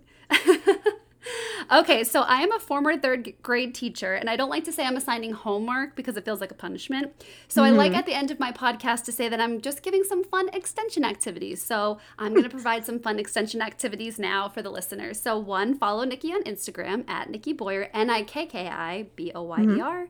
Okay, 1.72 2.04
so 2.04 2.22
I 2.22 2.42
am 2.42 2.52
a 2.52 2.58
former 2.58 2.96
third 2.96 3.32
grade 3.42 3.74
teacher, 3.74 4.14
and 4.14 4.28
I 4.30 4.36
don't 4.36 4.50
like 4.50 4.64
to 4.64 4.72
say 4.72 4.84
I'm 4.84 4.96
assigning 4.96 5.32
homework 5.32 5.96
because 5.96 6.16
it 6.16 6.24
feels 6.24 6.40
like 6.40 6.50
a 6.50 6.54
punishment. 6.54 7.12
So 7.48 7.62
I 7.62 7.68
Mm-hmm. 7.68 7.78
like 7.78 7.94
at 7.94 8.06
the 8.06 8.14
end 8.14 8.30
of 8.30 8.38
my 8.40 8.52
podcast 8.52 9.04
to 9.04 9.12
say 9.12 9.28
that 9.28 9.40
I'm 9.40 9.60
just 9.60 9.82
giving 9.82 10.04
some 10.04 10.24
fun 10.24 10.48
extension 10.52 11.04
activities. 11.04 11.62
So 11.62 11.98
I'm 12.18 12.32
going 12.32 12.44
to 12.44 12.50
provide 12.50 12.84
some 12.86 12.98
fun 12.98 13.18
extension 13.18 13.60
activities 13.62 14.18
now 14.18 14.48
for 14.48 14.62
the 14.62 14.70
listeners. 14.70 15.20
So 15.20 15.38
one, 15.38 15.74
follow 15.78 16.04
Nikki 16.04 16.32
on 16.32 16.42
Instagram 16.44 17.08
at 17.08 17.30
Nikki 17.30 17.52
Boyer, 17.52 17.90
N 17.92 18.10
I 18.10 18.22
K 18.22 18.46
K 18.46 18.68
I 18.68 19.06
B 19.16 19.32
O 19.34 19.42
Y 19.42 19.62
E 19.62 19.80
R. 19.80 20.08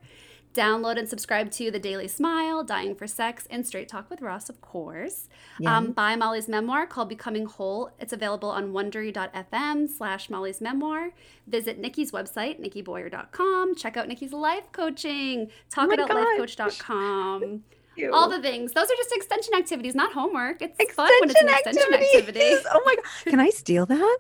Download 0.55 0.99
and 0.99 1.09
subscribe 1.09 1.51
to 1.53 1.71
The 1.71 1.79
Daily 1.79 2.09
Smile, 2.09 2.65
Dying 2.65 2.95
for 2.95 3.07
Sex, 3.07 3.47
and 3.51 3.67
Straight 3.67 3.89
Talk 3.89 4.11
with 4.11 4.21
Ross, 4.23 4.49
of 4.49 4.61
course. 4.61 5.29
Um, 5.65 5.93
buy 5.93 6.17
Molly's 6.17 6.49
memoir 6.49 6.87
called 6.87 7.09
Becoming 7.09 7.47
Whole. 7.47 7.91
It's 8.01 8.13
available 8.13 8.49
on 8.49 8.73
wondery.fm 8.73 9.89
slash 9.89 10.31
Molly's 10.31 10.61
memoir. 10.61 11.11
Visit 11.47 11.79
Nikki's 11.79 12.13
website, 12.13 12.59
nikkiboyer.com. 12.61 13.75
Check 13.77 13.97
out 13.97 14.09
Nikki's 14.09 14.33
life 14.33 14.73
coaching. 14.73 15.51
Talk 15.71 15.89
my 15.89 15.95
about 15.95 16.09
gosh. 16.09 16.39
lifecoach.com. 16.57 17.63
You. 17.99 18.15
All 18.15 18.29
the 18.29 18.41
things. 18.41 18.71
Those 18.75 18.85
are 18.85 18.95
just 18.97 19.11
extension 19.13 19.55
activities, 19.55 19.97
not 19.97 20.13
homework. 20.13 20.63
It's 20.63 20.95
fun 20.95 21.11
when 21.19 21.31
it's 21.31 21.41
an 21.41 21.49
extension 21.49 21.93
activities. 21.93 22.15
activity. 22.59 22.69
Oh 22.73 22.81
my 22.87 22.95
god. 22.95 23.05
Can 23.25 23.41
I 23.41 23.51
steal 23.51 23.87
that? 23.87 24.19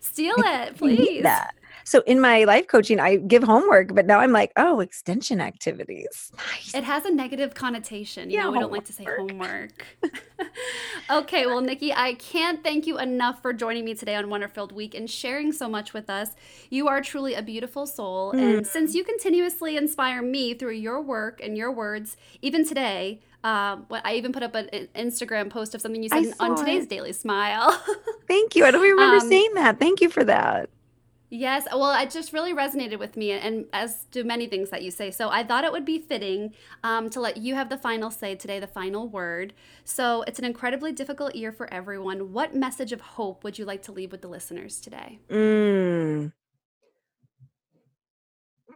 Steal 0.00 0.34
it, 0.38 0.78
please. 0.78 1.22
that. 1.22 1.52
So 1.84 2.02
in 2.06 2.20
my 2.20 2.44
life 2.44 2.66
coaching, 2.68 3.00
I 3.00 3.16
give 3.16 3.42
homework, 3.42 3.94
but 3.94 4.06
now 4.06 4.20
I'm 4.20 4.32
like, 4.32 4.52
oh, 4.56 4.80
extension 4.80 5.40
activities. 5.40 6.30
Nice. 6.36 6.74
It 6.74 6.84
has 6.84 7.04
a 7.04 7.10
negative 7.10 7.54
connotation. 7.54 8.30
You 8.30 8.36
Yeah, 8.38 8.44
know, 8.44 8.52
we 8.52 8.58
don't 8.58 8.72
like 8.72 8.84
to 8.86 8.92
say 8.92 9.04
homework. 9.04 9.84
homework. 10.02 10.50
okay, 11.10 11.46
well, 11.46 11.60
Nikki, 11.60 11.92
I 11.92 12.14
can't 12.14 12.62
thank 12.62 12.86
you 12.86 12.98
enough 12.98 13.42
for 13.42 13.52
joining 13.52 13.84
me 13.84 13.94
today 13.94 14.14
on 14.14 14.26
Wonderfilled 14.26 14.72
Week 14.72 14.94
and 14.94 15.08
sharing 15.10 15.52
so 15.52 15.68
much 15.68 15.92
with 15.92 16.08
us. 16.10 16.30
You 16.70 16.88
are 16.88 17.00
truly 17.00 17.34
a 17.34 17.42
beautiful 17.42 17.86
soul. 17.86 18.32
Mm. 18.32 18.58
And 18.58 18.66
since 18.66 18.94
you 18.94 19.04
continuously 19.04 19.76
inspire 19.76 20.22
me 20.22 20.54
through 20.54 20.72
your 20.74 21.00
work 21.00 21.40
and 21.42 21.56
your 21.56 21.72
words, 21.72 22.16
even 22.42 22.66
today, 22.66 23.20
um, 23.44 23.86
what 23.88 24.02
I 24.06 24.14
even 24.14 24.32
put 24.32 24.42
up 24.44 24.54
an 24.54 24.68
an 24.72 24.88
Instagram 24.94 25.50
post 25.50 25.74
of 25.74 25.80
something 25.80 26.02
you 26.02 26.08
said 26.08 26.32
on 26.38 26.56
today's 26.56 26.84
it. 26.84 26.90
Daily 26.90 27.12
Smile. 27.12 27.72
Thank 28.28 28.54
you. 28.54 28.64
I 28.64 28.70
don't 28.70 28.82
remember 28.82 29.16
Um, 29.16 29.28
saying 29.28 29.54
that. 29.54 29.80
Thank 29.80 30.00
you 30.00 30.08
for 30.10 30.22
that. 30.24 30.70
Yes, 31.34 31.66
well, 31.72 31.98
it 31.98 32.10
just 32.10 32.34
really 32.34 32.52
resonated 32.52 32.98
with 32.98 33.16
me, 33.16 33.30
and 33.32 33.64
as 33.72 34.04
do 34.10 34.22
many 34.22 34.46
things 34.48 34.68
that 34.68 34.82
you 34.82 34.90
say. 34.90 35.10
So 35.10 35.30
I 35.30 35.42
thought 35.42 35.64
it 35.64 35.72
would 35.72 35.86
be 35.86 35.98
fitting 35.98 36.52
um, 36.84 37.08
to 37.08 37.20
let 37.20 37.38
you 37.38 37.54
have 37.54 37.70
the 37.70 37.78
final 37.78 38.10
say 38.10 38.34
today, 38.34 38.60
the 38.60 38.66
final 38.66 39.08
word. 39.08 39.54
So 39.82 40.24
it's 40.26 40.38
an 40.38 40.44
incredibly 40.44 40.92
difficult 40.92 41.34
year 41.34 41.50
for 41.50 41.72
everyone. 41.72 42.34
What 42.34 42.54
message 42.54 42.92
of 42.92 43.00
hope 43.00 43.44
would 43.44 43.58
you 43.58 43.64
like 43.64 43.82
to 43.84 43.92
leave 43.92 44.12
with 44.12 44.20
the 44.20 44.28
listeners 44.28 44.78
today? 44.78 45.20
Mm. 45.30 46.32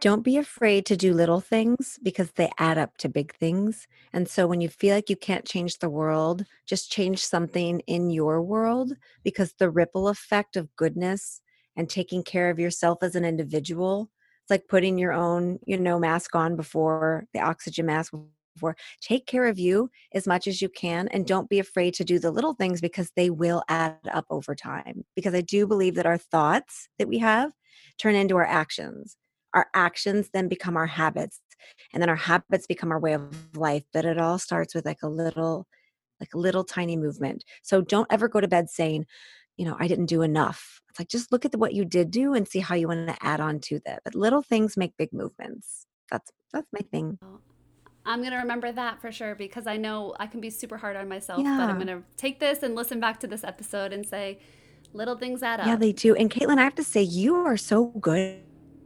Don't 0.01 0.23
be 0.23 0.37
afraid 0.37 0.87
to 0.87 0.97
do 0.97 1.13
little 1.13 1.41
things 1.41 1.99
because 2.01 2.31
they 2.31 2.49
add 2.57 2.79
up 2.79 2.97
to 2.97 3.07
big 3.07 3.35
things. 3.35 3.87
And 4.13 4.27
so 4.27 4.47
when 4.47 4.61
you 4.61 4.69
feel 4.69 4.95
like 4.95 5.11
you 5.11 5.15
can't 5.15 5.45
change 5.45 5.77
the 5.77 5.91
world, 5.91 6.43
just 6.65 6.91
change 6.91 7.23
something 7.23 7.81
in 7.81 8.09
your 8.09 8.41
world 8.41 8.93
because 9.23 9.53
the 9.53 9.69
ripple 9.69 10.07
effect 10.07 10.55
of 10.55 10.75
goodness 10.75 11.41
and 11.77 11.89
taking 11.89 12.23
care 12.23 12.49
of 12.49 12.59
yourself 12.59 12.99
as 13.01 13.15
an 13.15 13.23
individual. 13.23 14.09
It's 14.43 14.51
like 14.51 14.67
putting 14.67 14.97
your 14.97 15.13
own, 15.13 15.59
you 15.65 15.77
know, 15.77 15.99
mask 15.99 16.35
on 16.35 16.55
before 16.55 17.25
the 17.33 17.39
oxygen 17.39 17.85
mask 17.85 18.13
before. 18.55 18.75
Take 19.01 19.27
care 19.27 19.45
of 19.45 19.59
you 19.59 19.89
as 20.13 20.25
much 20.27 20.47
as 20.47 20.61
you 20.61 20.67
can 20.67 21.07
and 21.09 21.27
don't 21.27 21.49
be 21.49 21.59
afraid 21.59 21.93
to 21.93 22.03
do 22.03 22.17
the 22.17 22.31
little 22.31 22.53
things 22.53 22.81
because 22.81 23.11
they 23.15 23.29
will 23.29 23.63
add 23.69 23.97
up 24.11 24.25
over 24.29 24.55
time. 24.55 25.05
Because 25.15 25.35
I 25.35 25.41
do 25.41 25.67
believe 25.67 25.95
that 25.95 26.07
our 26.07 26.17
thoughts 26.17 26.89
that 26.97 27.07
we 27.07 27.19
have 27.19 27.51
turn 27.99 28.15
into 28.15 28.35
our 28.35 28.45
actions. 28.45 29.15
Our 29.53 29.67
actions 29.73 30.29
then 30.33 30.47
become 30.47 30.75
our 30.75 30.87
habits 30.87 31.39
and 31.93 32.01
then 32.01 32.09
our 32.09 32.15
habits 32.15 32.67
become 32.67 32.91
our 32.91 32.99
way 32.99 33.13
of 33.13 33.55
life, 33.55 33.83
but 33.93 34.05
it 34.05 34.19
all 34.19 34.39
starts 34.39 34.73
with 34.75 34.85
like 34.85 35.03
a 35.03 35.07
little 35.07 35.67
like 36.19 36.33
a 36.33 36.39
little 36.39 36.63
tiny 36.63 36.97
movement. 36.97 37.43
So 37.61 37.81
don't 37.81 38.07
ever 38.09 38.27
go 38.27 38.41
to 38.41 38.47
bed 38.47 38.71
saying, 38.71 39.05
you 39.57 39.65
know, 39.65 39.75
I 39.79 39.87
didn't 39.87 40.05
do 40.05 40.21
enough. 40.21 40.81
It's 40.89 40.99
like 40.99 41.09
just 41.09 41.31
look 41.31 41.43
at 41.43 41.51
the, 41.51 41.57
what 41.57 41.73
you 41.73 41.83
did 41.83 42.11
do 42.11 42.33
and 42.33 42.47
see 42.47 42.59
how 42.59 42.75
you 42.75 42.87
want 42.87 43.07
to 43.07 43.17
add 43.21 43.41
on 43.41 43.59
to 43.61 43.79
that. 43.85 44.01
But 44.03 44.15
little 44.15 44.41
things 44.41 44.77
make 44.77 44.95
big 44.97 45.11
movements. 45.11 45.85
That's 46.09 46.31
that's 46.53 46.67
my 46.71 46.79
thing. 46.91 47.19
I'm 48.05 48.21
going 48.21 48.31
to 48.31 48.37
remember 48.37 48.71
that 48.71 49.01
for 49.01 49.11
sure 49.11 49.35
because 49.35 49.67
I 49.67 49.75
know 49.75 50.15
I 50.17 50.27
can 50.27 50.39
be 50.39 50.49
super 50.49 50.77
hard 50.77 50.95
on 50.95 51.09
myself, 51.09 51.43
but 51.43 51.69
I'm 51.69 51.75
going 51.75 51.87
to 51.87 52.03
take 52.15 52.39
this 52.39 52.63
and 52.63 52.73
listen 52.73 53.01
back 53.01 53.19
to 53.19 53.27
this 53.27 53.43
episode 53.43 53.91
and 53.91 54.05
say, 54.05 54.39
little 54.93 55.17
things 55.17 55.43
add 55.43 55.59
up. 55.59 55.67
Yeah, 55.67 55.75
they 55.75 55.91
do. 55.91 56.15
And 56.15 56.31
Caitlin, 56.31 56.57
I 56.57 56.63
have 56.63 56.75
to 56.75 56.85
say, 56.85 57.01
you 57.01 57.35
are 57.35 57.57
so 57.57 57.87
good 57.87 58.39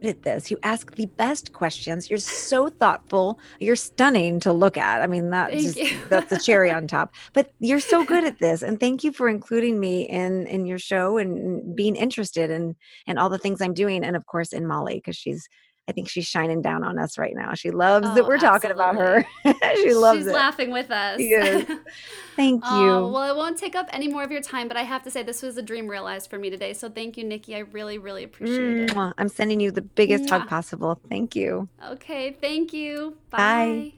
at 0.09 0.23
this. 0.23 0.49
You 0.51 0.57
ask 0.63 0.95
the 0.95 1.05
best 1.05 1.53
questions. 1.53 2.09
You're 2.09 2.19
so 2.19 2.69
thoughtful. 2.69 3.39
You're 3.59 3.75
stunning 3.75 4.39
to 4.41 4.53
look 4.53 4.77
at. 4.77 5.01
I 5.01 5.07
mean, 5.07 5.29
that's 5.29 5.73
just 5.73 6.09
that's 6.09 6.29
the 6.29 6.39
cherry 6.39 6.71
on 6.71 6.87
top. 6.87 7.13
But 7.33 7.51
you're 7.59 7.79
so 7.79 8.03
good 8.03 8.23
at 8.23 8.39
this. 8.39 8.61
And 8.61 8.79
thank 8.79 9.03
you 9.03 9.11
for 9.11 9.29
including 9.29 9.79
me 9.79 10.03
in 10.03 10.47
in 10.47 10.65
your 10.65 10.79
show 10.79 11.17
and 11.17 11.75
being 11.75 11.95
interested 11.95 12.49
in 12.49 12.75
in 13.07 13.17
all 13.17 13.29
the 13.29 13.37
things 13.37 13.61
I'm 13.61 13.73
doing. 13.73 14.03
And 14.03 14.15
of 14.15 14.25
course 14.25 14.53
in 14.53 14.67
Molly, 14.67 14.95
because 14.95 15.15
she's 15.15 15.47
I 15.91 15.93
think 15.93 16.07
she's 16.07 16.25
shining 16.25 16.61
down 16.61 16.85
on 16.85 16.97
us 16.97 17.17
right 17.17 17.35
now. 17.35 17.53
She 17.53 17.69
loves 17.69 18.07
Oh, 18.09 18.15
that 18.15 18.25
we're 18.25 18.37
talking 18.37 18.71
about 18.71 18.95
her. 18.95 19.25
she 19.75 19.93
loves 19.93 20.19
it. 20.19 20.21
She's 20.21 20.27
it. 20.27 20.33
laughing 20.33 20.71
with 20.71 20.89
us. 20.89 21.19
Yes. 21.19 21.69
Thank 22.37 22.65
um, 22.65 22.81
you. 22.81 22.91
Oh, 22.91 23.11
well, 23.11 23.17
I 23.17 23.33
won't 23.33 23.57
take 23.57 23.75
up 23.75 23.89
any 23.91 24.07
more 24.07 24.23
of 24.23 24.31
your 24.31 24.39
time, 24.39 24.69
but 24.69 24.77
I 24.77 24.83
have 24.83 25.03
to 25.03 25.11
say 25.11 25.21
this 25.21 25.41
was 25.41 25.57
a 25.57 25.61
dream 25.61 25.89
realized 25.89 26.29
for 26.29 26.39
me 26.39 26.49
today. 26.49 26.71
So 26.71 26.89
thank 26.89 27.17
you, 27.17 27.25
Nikki. 27.25 27.57
I 27.57 27.59
really, 27.59 27.97
really 27.97 28.23
appreciate 28.23 28.89
it. 28.89 29.13
I'm 29.17 29.27
sending 29.27 29.59
you 29.59 29.69
the 29.69 29.81
biggest 29.81 30.29
hug 30.29 30.47
possible. 30.47 30.97
Thank 31.09 31.35
you. 31.35 31.67
Okay, 31.85 32.37
thank 32.39 32.71
you. 32.71 33.17
Bye. 33.29 33.91
Bye. 33.91 33.93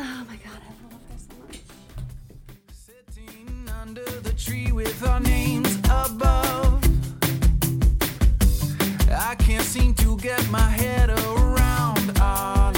Oh 0.00 0.26
my 0.28 0.36
god, 0.36 0.60
I 0.60 0.90
love 0.90 1.00
her 1.08 1.18
so 1.18 1.34
much. 1.46 1.60
Sitting 2.72 3.68
under 3.80 4.04
the 4.04 4.32
tree 4.32 4.72
with 4.72 5.06
our 5.06 5.20
names 5.20 5.78
above. 5.84 6.67
I 9.10 9.34
can't 9.36 9.64
seem 9.64 9.94
to 9.94 10.16
get 10.16 10.48
my 10.50 10.60
head 10.60 11.10
around. 11.10 12.18
All 12.20 12.72